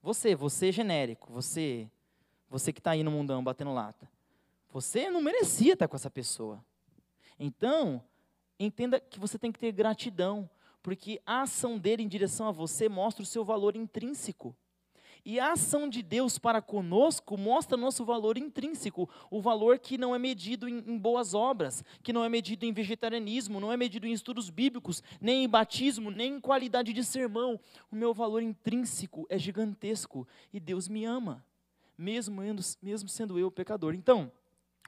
Você, 0.02 0.34
você 0.34 0.72
genérico, 0.72 1.34
você, 1.34 1.92
você 2.48 2.72
que 2.72 2.80
está 2.80 2.92
aí 2.92 3.04
no 3.04 3.12
mundão 3.12 3.44
batendo 3.44 3.74
lata. 3.74 4.10
Você 4.70 5.10
não 5.10 5.22
merecia 5.22 5.74
estar 5.74 5.90
com 5.90 5.96
essa 5.98 6.10
pessoa. 6.10 6.64
Então, 7.38 8.02
entenda 8.58 8.98
que 8.98 9.20
você 9.20 9.38
tem 9.38 9.52
que 9.52 9.60
ter 9.60 9.74
gratidão, 9.74 10.50
porque 10.84 11.22
a 11.26 11.42
ação 11.44 11.80
dele 11.80 12.04
em 12.04 12.08
direção 12.08 12.48
a 12.48 12.52
você 12.52 12.90
mostra 12.90 13.24
o 13.24 13.26
seu 13.26 13.44
valor 13.44 13.76
intrínseco. 13.76 14.56
E 15.26 15.40
a 15.40 15.54
ação 15.54 15.88
de 15.88 16.04
Deus 16.04 16.38
para 16.38 16.62
conosco 16.62 17.38
mostra 17.38 17.78
nosso 17.78 18.04
valor 18.04 18.38
intrínseco, 18.38 19.10
o 19.32 19.40
valor 19.40 19.80
que 19.80 19.98
não 19.98 20.14
é 20.14 20.20
medido 20.20 20.68
em, 20.68 20.80
em, 20.80 20.98
boas 20.98 21.34
obras, 21.34 21.82
que 22.04 22.12
não 22.12 22.26
é 22.26 22.28
medido 22.28 22.66
em 22.66 22.74
vegetarianismo, 22.74 23.62
não 23.62 23.72
é 23.72 23.78
medido 23.78 24.06
em 24.06 24.12
estudos 24.12 24.50
bíblicos, 24.50 25.02
nem 25.22 25.46
em 25.46 25.50
batismo, 25.50 26.12
nem 26.12 26.34
em 26.34 26.40
qualidade 26.42 26.92
de 26.92 27.06
sermão. 27.06 27.58
O 27.90 27.96
meu 27.96 28.14
valor 28.14 28.42
intrínseco 28.44 29.26
é 29.30 29.40
gigantesco 29.40 30.28
e 30.52 30.60
Deus 30.60 30.90
me 30.90 31.06
ama, 31.06 31.46
mesmo, 31.98 32.42
mesmo 32.82 33.08
sendo 33.08 33.40
eu 33.40 33.50
pecador. 33.50 33.96
Então, 33.96 34.30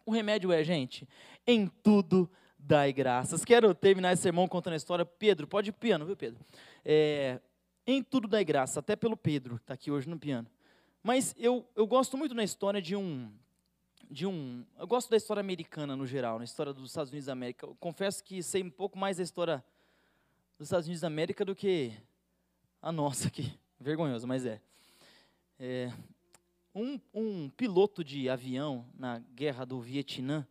o 0.06 0.12
remédio 0.12 0.52
é, 0.52 0.62
gente, 0.66 1.08
em 1.48 1.68
tudo 1.82 2.30
dai 2.66 2.92
graças. 2.92 3.46
Quero 3.46 3.76
terminar 3.76 4.14
esse 4.14 4.24
sermão 4.24 4.48
contando 4.48 4.74
a 4.74 4.78
história. 4.78 5.06
Pedro, 5.06 5.48
pode 5.48 5.70
ir 5.70 5.74
piano, 5.74 6.06
viu, 6.06 6.18
Pedro? 6.18 6.44
É, 6.84 7.40
em 7.86 8.02
tudo 8.02 8.28
dai 8.28 8.44
graça, 8.44 8.80
até 8.80 8.96
pelo 8.96 9.16
Pedro, 9.16 9.58
está 9.58 9.76
aqui 9.76 9.92
hoje 9.92 10.10
no 10.10 10.18
piano. 10.18 10.50
Mas 11.04 11.36
eu, 11.38 11.68
eu 11.76 11.86
gosto 11.86 12.18
muito 12.18 12.34
da 12.34 12.44
história 12.44 12.82
de 12.82 12.96
um, 12.96 13.32
de 14.10 14.26
um. 14.26 14.66
Eu 14.78 14.88
gosto 14.88 15.10
da 15.12 15.18
história 15.18 15.40
americana 15.40 15.96
no 15.96 16.08
geral, 16.08 16.40
na 16.40 16.46
história 16.46 16.74
dos 16.74 16.90
Estados 16.90 17.12
Unidos 17.12 17.28
da 17.28 17.34
América. 17.34 17.68
Eu 17.68 17.76
confesso 17.80 18.24
que 18.24 18.42
sei 18.42 18.64
um 18.64 18.72
pouco 18.72 18.98
mais 18.98 19.18
da 19.18 19.24
história 19.24 19.64
dos 20.58 20.68
Estados 20.68 20.88
Unidos 20.88 21.02
da 21.02 21.08
América 21.08 21.46
do 21.46 21.56
que 21.56 21.94
a 22.82 22.92
nossa 22.92 23.28
aqui. 23.28 23.54
Vergonhoso, 23.80 24.28
mas 24.28 24.44
é. 24.44 24.60
é 25.60 25.94
um, 26.74 27.00
um, 27.14 27.50
piloto 27.50 28.04
de 28.04 28.28
avião 28.28 28.86
na 28.98 29.20
guerra 29.20 29.64
do 29.64 29.80
Vietnã, 29.80 30.48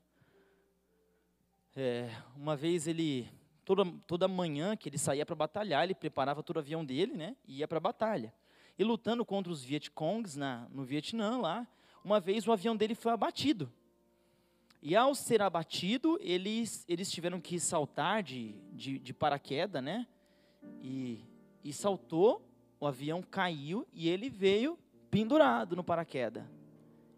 é, 1.77 2.09
uma 2.37 2.55
vez 2.55 2.87
ele 2.87 3.29
toda, 3.65 3.85
toda 4.07 4.29
manhã 4.29 4.77
que 4.77 4.89
ele 4.89 4.99
saía 4.99 5.27
para 5.27 5.35
batalhar, 5.35 5.85
ele 5.85 5.95
preparava 5.95 6.43
todo 6.43 6.57
o 6.57 6.61
avião 6.61 6.85
dele, 6.85 7.15
né, 7.15 7.37
e 7.47 7.59
ia 7.59 7.69
para 7.69 7.79
a 7.79 7.81
batalha. 7.81 8.33
E 8.79 8.85
lutando 8.85 9.25
contra 9.25 9.53
os 9.53 9.63
Vietcongs 9.63 10.37
na, 10.37 10.69
no 10.71 10.85
Vietnã, 10.85 11.39
lá, 11.39 11.67
uma 12.05 12.21
vez 12.21 12.47
o 12.47 12.53
avião 12.53 12.77
dele 12.77 12.95
foi 12.95 13.13
abatido. 13.13 13.73
E 14.83 14.95
ao 14.95 15.15
ser 15.15 15.41
abatido, 15.41 16.19
eles, 16.21 16.85
eles 16.87 17.11
tiveram 17.11 17.41
que 17.41 17.59
saltar 17.59 18.23
de, 18.23 18.55
de, 18.73 18.99
de 18.99 19.15
paraquedas, 19.15 19.83
né, 19.83 20.07
e, 20.83 21.25
e 21.63 21.73
saltou, 21.73 22.47
o 22.79 22.87
avião 22.87 23.23
caiu 23.23 23.87
e 23.93 24.09
ele 24.09 24.29
veio 24.29 24.79
pendurado 25.11 25.75
no 25.75 25.83
paraquedas. 25.83 26.45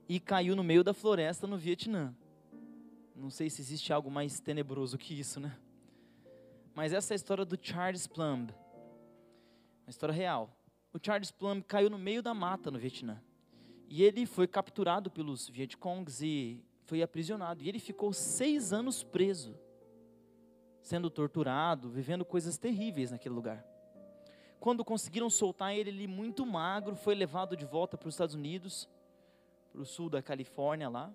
E 0.09 0.21
caiu 0.21 0.55
no 0.55 0.63
meio 0.63 0.85
da 0.85 0.95
floresta 0.95 1.47
no 1.47 1.57
Vietnã. 1.57 2.15
Não 3.17 3.31
sei 3.31 3.49
se 3.49 3.63
existe 3.63 3.95
algo 3.95 4.11
mais 4.11 4.41
tenebroso 4.41 4.99
que 4.99 5.19
isso, 5.19 5.41
né? 5.41 5.59
Mas 6.75 6.93
essa 6.93 7.13
é 7.13 7.15
a 7.15 7.17
história 7.17 7.47
do 7.47 7.59
Charles 7.61 8.07
Plumb. 8.07 8.51
Uma 9.87 9.91
história 9.91 10.15
real. 10.15 10.55
O 10.93 10.99
Charles 11.03 11.31
Plumb 11.31 11.63
caiu 11.63 11.89
no 11.89 11.99
meio 11.99 12.23
da 12.23 12.35
mata 12.35 12.71
no 12.71 12.79
Vietnã. 12.79 13.19
E 13.89 14.03
ele 14.03 14.27
foi 14.27 14.47
capturado 14.47 15.11
pelos 15.11 15.49
Vietcongs 15.49 16.23
e 16.23 16.63
foi 16.85 17.01
aprisionado. 17.01 17.63
E 17.63 17.69
ele 17.71 17.79
ficou 17.79 18.13
seis 18.13 18.71
anos 18.71 19.03
preso, 19.03 19.59
sendo 20.83 21.09
torturado, 21.09 21.89
vivendo 21.89 22.25
coisas 22.25 22.59
terríveis 22.59 23.11
naquele 23.13 23.35
lugar. 23.35 23.65
Quando 24.61 24.85
conseguiram 24.85 25.31
soltar 25.31 25.75
ele, 25.75 25.89
ele 25.89 26.07
muito 26.07 26.45
magro, 26.45 26.95
foi 26.95 27.15
levado 27.15 27.57
de 27.57 27.65
volta 27.65 27.97
para 27.97 28.09
os 28.09 28.15
Estados 28.15 28.35
Unidos, 28.35 28.87
para 29.73 29.81
o 29.81 29.87
sul 29.87 30.11
da 30.11 30.21
Califórnia 30.21 30.91
lá. 30.91 31.11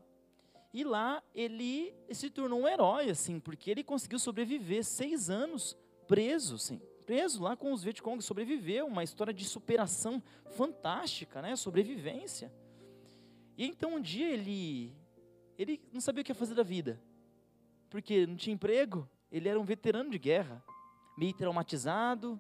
E 0.74 0.84
lá 0.84 1.22
ele 1.36 1.94
se 2.12 2.30
tornou 2.30 2.62
um 2.62 2.68
herói, 2.68 3.10
assim, 3.10 3.40
porque 3.40 3.70
ele 3.70 3.84
conseguiu 3.84 4.18
sobreviver 4.18 4.84
seis 4.86 5.30
anos 5.30 5.78
preso, 6.08 6.56
assim, 6.56 6.80
preso 7.06 7.44
lá 7.44 7.58
com 7.58 7.74
os 7.74 7.84
Vietcong, 7.84 8.22
sobreviveu, 8.22 8.88
uma 8.88 9.04
história 9.04 9.34
de 9.34 9.44
superação 9.44 10.24
fantástica, 10.52 11.42
né, 11.42 11.56
sobrevivência. 11.56 12.52
E 13.58 13.66
então 13.66 13.96
um 13.96 14.02
dia 14.02 14.30
ele, 14.30 14.96
ele 15.58 15.82
não 15.92 16.00
sabia 16.00 16.22
o 16.22 16.26
que 16.26 16.34
fazer 16.34 16.56
da 16.56 16.64
vida, 16.64 17.02
porque 17.90 18.26
não 18.26 18.38
tinha 18.38 18.54
emprego, 18.54 19.10
ele 19.30 19.50
era 19.50 19.60
um 19.60 19.66
veterano 19.66 20.10
de 20.10 20.18
guerra, 20.18 20.64
meio 21.18 21.34
traumatizado, 21.34 22.40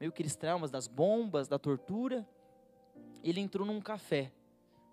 meio 0.00 0.10
aqueles 0.10 0.34
traumas 0.34 0.70
das 0.70 0.86
bombas, 0.86 1.48
da 1.48 1.58
tortura. 1.58 2.26
Ele 3.22 3.40
entrou 3.40 3.66
num 3.66 3.80
café 3.80 4.32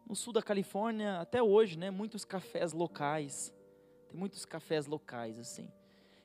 no 0.08 0.16
sul 0.16 0.32
da 0.32 0.41
Califórnia, 0.41 1.20
até 1.20 1.41
hoje, 1.41 1.78
né, 1.78 1.89
muitos 1.89 2.24
cafés 2.24 2.74
locais. 2.74 3.53
Tem 4.08 4.20
muitos 4.20 4.45
cafés 4.45 4.86
locais, 4.86 5.39
assim. 5.39 5.72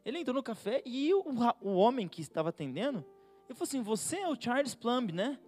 Ele 0.05 0.18
entrou 0.18 0.35
no 0.35 0.43
café 0.43 0.83
e 0.85 1.12
o, 1.14 1.24
o 1.61 1.74
homem 1.74 2.09
que 2.09 2.20
estava 2.20 2.51
atendendo, 2.51 3.05
ele 3.49 3.57
falou 3.57 3.64
assim, 3.64 3.83
você 3.83 4.18
é 4.18 4.28
o 4.28 4.41
Charles 4.41 4.74
Plumb, 4.74 5.12
né? 5.12 5.39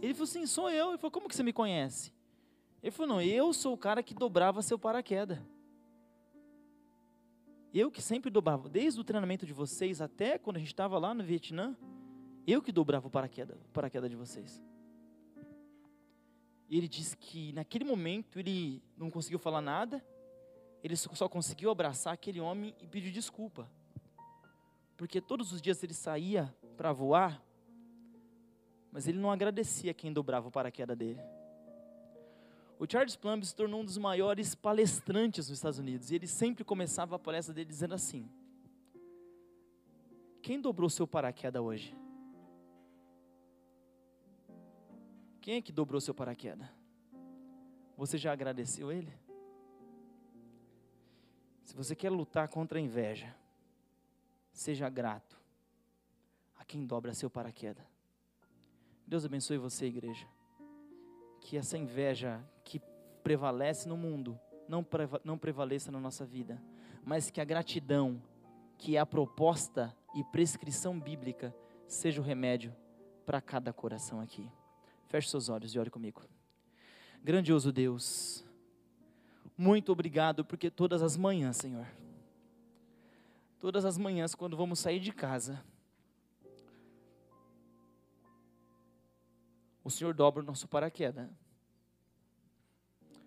Ele 0.00 0.12
falou 0.12 0.24
assim, 0.24 0.46
sou 0.46 0.70
eu. 0.70 0.90
Ele 0.90 0.98
falou, 0.98 1.10
como 1.10 1.28
que 1.28 1.34
você 1.34 1.42
me 1.42 1.52
conhece? 1.52 2.12
Ele 2.82 2.90
falou, 2.90 3.14
não, 3.14 3.22
eu 3.22 3.52
sou 3.52 3.72
o 3.72 3.78
cara 3.78 4.02
que 4.02 4.12
dobrava 4.14 4.60
seu 4.60 4.78
paraquedas. 4.78 5.38
Eu 7.72 7.90
que 7.90 8.02
sempre 8.02 8.30
dobrava, 8.30 8.68
desde 8.68 9.00
o 9.00 9.04
treinamento 9.04 9.46
de 9.46 9.52
vocês 9.52 10.02
até 10.02 10.36
quando 10.36 10.56
a 10.56 10.58
gente 10.58 10.68
estava 10.68 10.98
lá 10.98 11.14
no 11.14 11.24
Vietnã, 11.24 11.74
eu 12.46 12.60
que 12.60 12.70
dobrava 12.70 13.06
o 13.06 13.10
paraquedas, 13.10 13.56
paraquedas 13.72 14.10
de 14.10 14.16
vocês. 14.16 14.62
E 16.72 16.78
ele 16.78 16.88
diz 16.88 17.14
que 17.14 17.52
naquele 17.52 17.84
momento 17.84 18.38
ele 18.38 18.82
não 18.96 19.10
conseguiu 19.10 19.38
falar 19.38 19.60
nada, 19.60 20.02
ele 20.82 20.96
só 20.96 21.28
conseguiu 21.28 21.70
abraçar 21.70 22.14
aquele 22.14 22.40
homem 22.40 22.74
e 22.80 22.86
pedir 22.86 23.10
desculpa. 23.10 23.70
Porque 24.96 25.20
todos 25.20 25.52
os 25.52 25.60
dias 25.60 25.82
ele 25.82 25.92
saía 25.92 26.50
para 26.74 26.90
voar, 26.90 27.44
mas 28.90 29.06
ele 29.06 29.18
não 29.18 29.30
agradecia 29.30 29.92
quem 29.92 30.14
dobrava 30.14 30.48
o 30.48 30.50
paraquedas 30.50 30.96
dele. 30.96 31.20
O 32.78 32.90
Charles 32.90 33.16
Plumb 33.16 33.44
se 33.44 33.54
tornou 33.54 33.82
um 33.82 33.84
dos 33.84 33.98
maiores 33.98 34.54
palestrantes 34.54 35.50
nos 35.50 35.58
Estados 35.58 35.78
Unidos 35.78 36.10
e 36.10 36.14
ele 36.14 36.26
sempre 36.26 36.64
começava 36.64 37.16
a 37.16 37.18
palestra 37.18 37.52
dele 37.52 37.68
dizendo 37.68 37.92
assim: 37.92 38.26
Quem 40.40 40.58
dobrou 40.58 40.88
seu 40.88 41.06
paraquedas 41.06 41.60
hoje? 41.60 42.01
Quem 45.42 45.56
é 45.56 45.60
que 45.60 45.72
dobrou 45.72 46.00
seu 46.00 46.14
paraquedas? 46.14 46.68
Você 47.96 48.16
já 48.16 48.32
agradeceu 48.32 48.92
ele? 48.92 49.12
Se 51.64 51.74
você 51.74 51.96
quer 51.96 52.10
lutar 52.10 52.48
contra 52.48 52.78
a 52.78 52.80
inveja, 52.80 53.34
seja 54.52 54.88
grato 54.88 55.36
a 56.56 56.64
quem 56.64 56.86
dobra 56.86 57.12
seu 57.12 57.28
paraquedas. 57.28 57.84
Deus 59.04 59.24
abençoe 59.24 59.58
você, 59.58 59.86
igreja. 59.86 60.28
Que 61.40 61.56
essa 61.56 61.76
inveja 61.76 62.40
que 62.62 62.80
prevalece 63.24 63.88
no 63.88 63.96
mundo 63.96 64.38
não, 64.68 64.84
preva 64.84 65.20
não 65.24 65.36
prevaleça 65.36 65.90
na 65.90 65.98
nossa 65.98 66.24
vida, 66.24 66.62
mas 67.04 67.32
que 67.32 67.40
a 67.40 67.44
gratidão, 67.44 68.22
que 68.78 68.96
é 68.96 69.00
a 69.00 69.06
proposta 69.06 69.92
e 70.14 70.22
prescrição 70.22 71.00
bíblica, 71.00 71.52
seja 71.88 72.20
o 72.20 72.24
remédio 72.24 72.72
para 73.26 73.40
cada 73.40 73.72
coração 73.72 74.20
aqui. 74.20 74.48
Feche 75.12 75.28
seus 75.28 75.50
olhos 75.50 75.74
e 75.74 75.78
ore 75.78 75.90
comigo. 75.90 76.22
Grandioso 77.22 77.70
Deus, 77.70 78.42
muito 79.58 79.92
obrigado 79.92 80.42
porque 80.42 80.70
todas 80.70 81.02
as 81.02 81.18
manhãs, 81.18 81.58
Senhor, 81.58 81.86
todas 83.60 83.84
as 83.84 83.98
manhãs, 83.98 84.34
quando 84.34 84.56
vamos 84.56 84.78
sair 84.78 85.00
de 85.00 85.12
casa, 85.12 85.62
o 89.84 89.90
Senhor 89.90 90.14
dobra 90.14 90.42
o 90.42 90.46
nosso 90.46 90.66
paraquedas. 90.66 91.28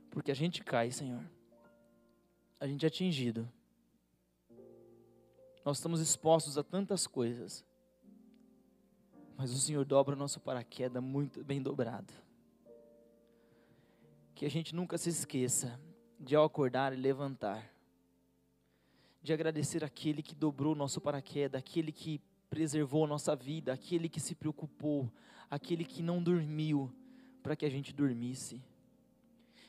Porque 0.10 0.32
a 0.32 0.36
gente 0.36 0.64
cai, 0.64 0.90
Senhor. 0.90 1.24
A 2.60 2.66
gente 2.66 2.84
é 2.84 2.88
atingido. 2.88 3.48
Nós 5.64 5.78
estamos 5.78 6.00
expostos 6.00 6.58
a 6.58 6.64
tantas 6.64 7.06
coisas. 7.06 7.65
Mas 9.38 9.52
o 9.52 9.60
Senhor 9.60 9.84
dobra 9.84 10.16
o 10.16 10.18
nosso 10.18 10.40
paraquedas 10.40 11.04
muito 11.04 11.44
bem 11.44 11.62
dobrado. 11.62 12.14
Que 14.34 14.46
a 14.46 14.50
gente 14.50 14.74
nunca 14.74 14.98
se 14.98 15.10
esqueça 15.10 15.80
de 16.20 16.36
ao 16.36 16.46
acordar 16.46 16.94
e 16.94 16.96
levantar, 16.96 17.70
de 19.22 19.34
agradecer 19.34 19.84
aquele 19.84 20.22
que 20.22 20.34
dobrou 20.34 20.74
o 20.74 20.78
nosso 20.78 21.02
paraquedas, 21.02 21.60
aquele 21.60 21.92
que 21.92 22.22
preservou 22.50 23.04
a 23.04 23.08
nossa 23.08 23.36
vida, 23.36 23.74
aquele 23.74 24.08
que 24.08 24.20
se 24.20 24.36
preocupou, 24.36 25.12
aquele 25.50 25.84
que 25.84 26.02
não 26.02 26.24
dormiu 26.24 26.92
para 27.44 27.56
que 27.56 27.66
a 27.66 27.70
gente 27.70 27.94
dormisse. 27.94 28.62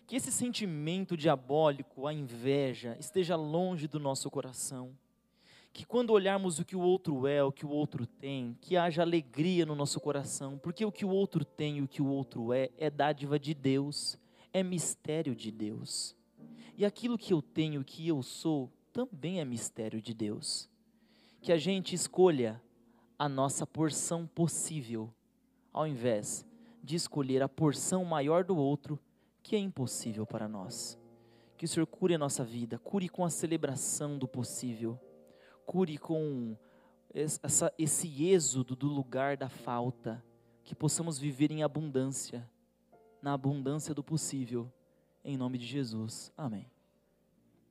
Que 0.06 0.14
esse 0.14 0.30
sentimento 0.30 1.16
diabólico, 1.16 2.06
a 2.06 2.14
inveja, 2.14 2.96
esteja 3.00 3.34
longe 3.34 3.88
do 3.88 3.98
nosso 3.98 4.30
coração 4.30 4.96
que 5.76 5.84
quando 5.84 6.08
olharmos 6.08 6.58
o 6.58 6.64
que 6.64 6.74
o 6.74 6.80
outro 6.80 7.26
é, 7.26 7.44
o 7.44 7.52
que 7.52 7.66
o 7.66 7.68
outro 7.68 8.06
tem, 8.06 8.56
que 8.62 8.78
haja 8.78 9.02
alegria 9.02 9.66
no 9.66 9.74
nosso 9.74 10.00
coração, 10.00 10.56
porque 10.56 10.82
o 10.86 10.90
que 10.90 11.04
o 11.04 11.10
outro 11.10 11.44
tem 11.44 11.76
e 11.76 11.82
o 11.82 11.86
que 11.86 12.00
o 12.00 12.06
outro 12.06 12.50
é, 12.50 12.70
é 12.78 12.88
dádiva 12.88 13.38
de 13.38 13.52
Deus, 13.52 14.18
é 14.54 14.62
mistério 14.62 15.36
de 15.36 15.50
Deus. 15.50 16.16
E 16.78 16.86
aquilo 16.86 17.18
que 17.18 17.30
eu 17.30 17.42
tenho, 17.42 17.84
que 17.84 18.08
eu 18.08 18.22
sou, 18.22 18.72
também 18.90 19.38
é 19.38 19.44
mistério 19.44 20.00
de 20.00 20.14
Deus. 20.14 20.66
Que 21.42 21.52
a 21.52 21.58
gente 21.58 21.94
escolha 21.94 22.58
a 23.18 23.28
nossa 23.28 23.66
porção 23.66 24.26
possível, 24.26 25.12
ao 25.74 25.86
invés 25.86 26.46
de 26.82 26.96
escolher 26.96 27.42
a 27.42 27.50
porção 27.50 28.02
maior 28.02 28.44
do 28.44 28.56
outro, 28.56 28.98
que 29.42 29.54
é 29.54 29.58
impossível 29.58 30.24
para 30.24 30.48
nós. 30.48 30.98
Que 31.58 31.66
o 31.66 31.68
Senhor 31.68 31.86
cure 31.86 32.14
a 32.14 32.18
nossa 32.18 32.42
vida, 32.42 32.78
cure 32.78 33.10
com 33.10 33.26
a 33.26 33.30
celebração 33.30 34.16
do 34.16 34.26
possível 34.26 34.98
cure 35.66 35.98
com 35.98 36.56
essa, 37.12 37.72
esse 37.78 38.24
êxodo 38.24 38.76
do 38.76 38.86
lugar 38.86 39.36
da 39.36 39.48
falta, 39.48 40.24
que 40.62 40.74
possamos 40.74 41.18
viver 41.18 41.50
em 41.50 41.62
abundância, 41.62 42.48
na 43.20 43.32
abundância 43.32 43.94
do 43.94 44.02
possível, 44.02 44.72
em 45.24 45.36
nome 45.36 45.58
de 45.58 45.66
Jesus. 45.66 46.32
Amém. 46.36 46.70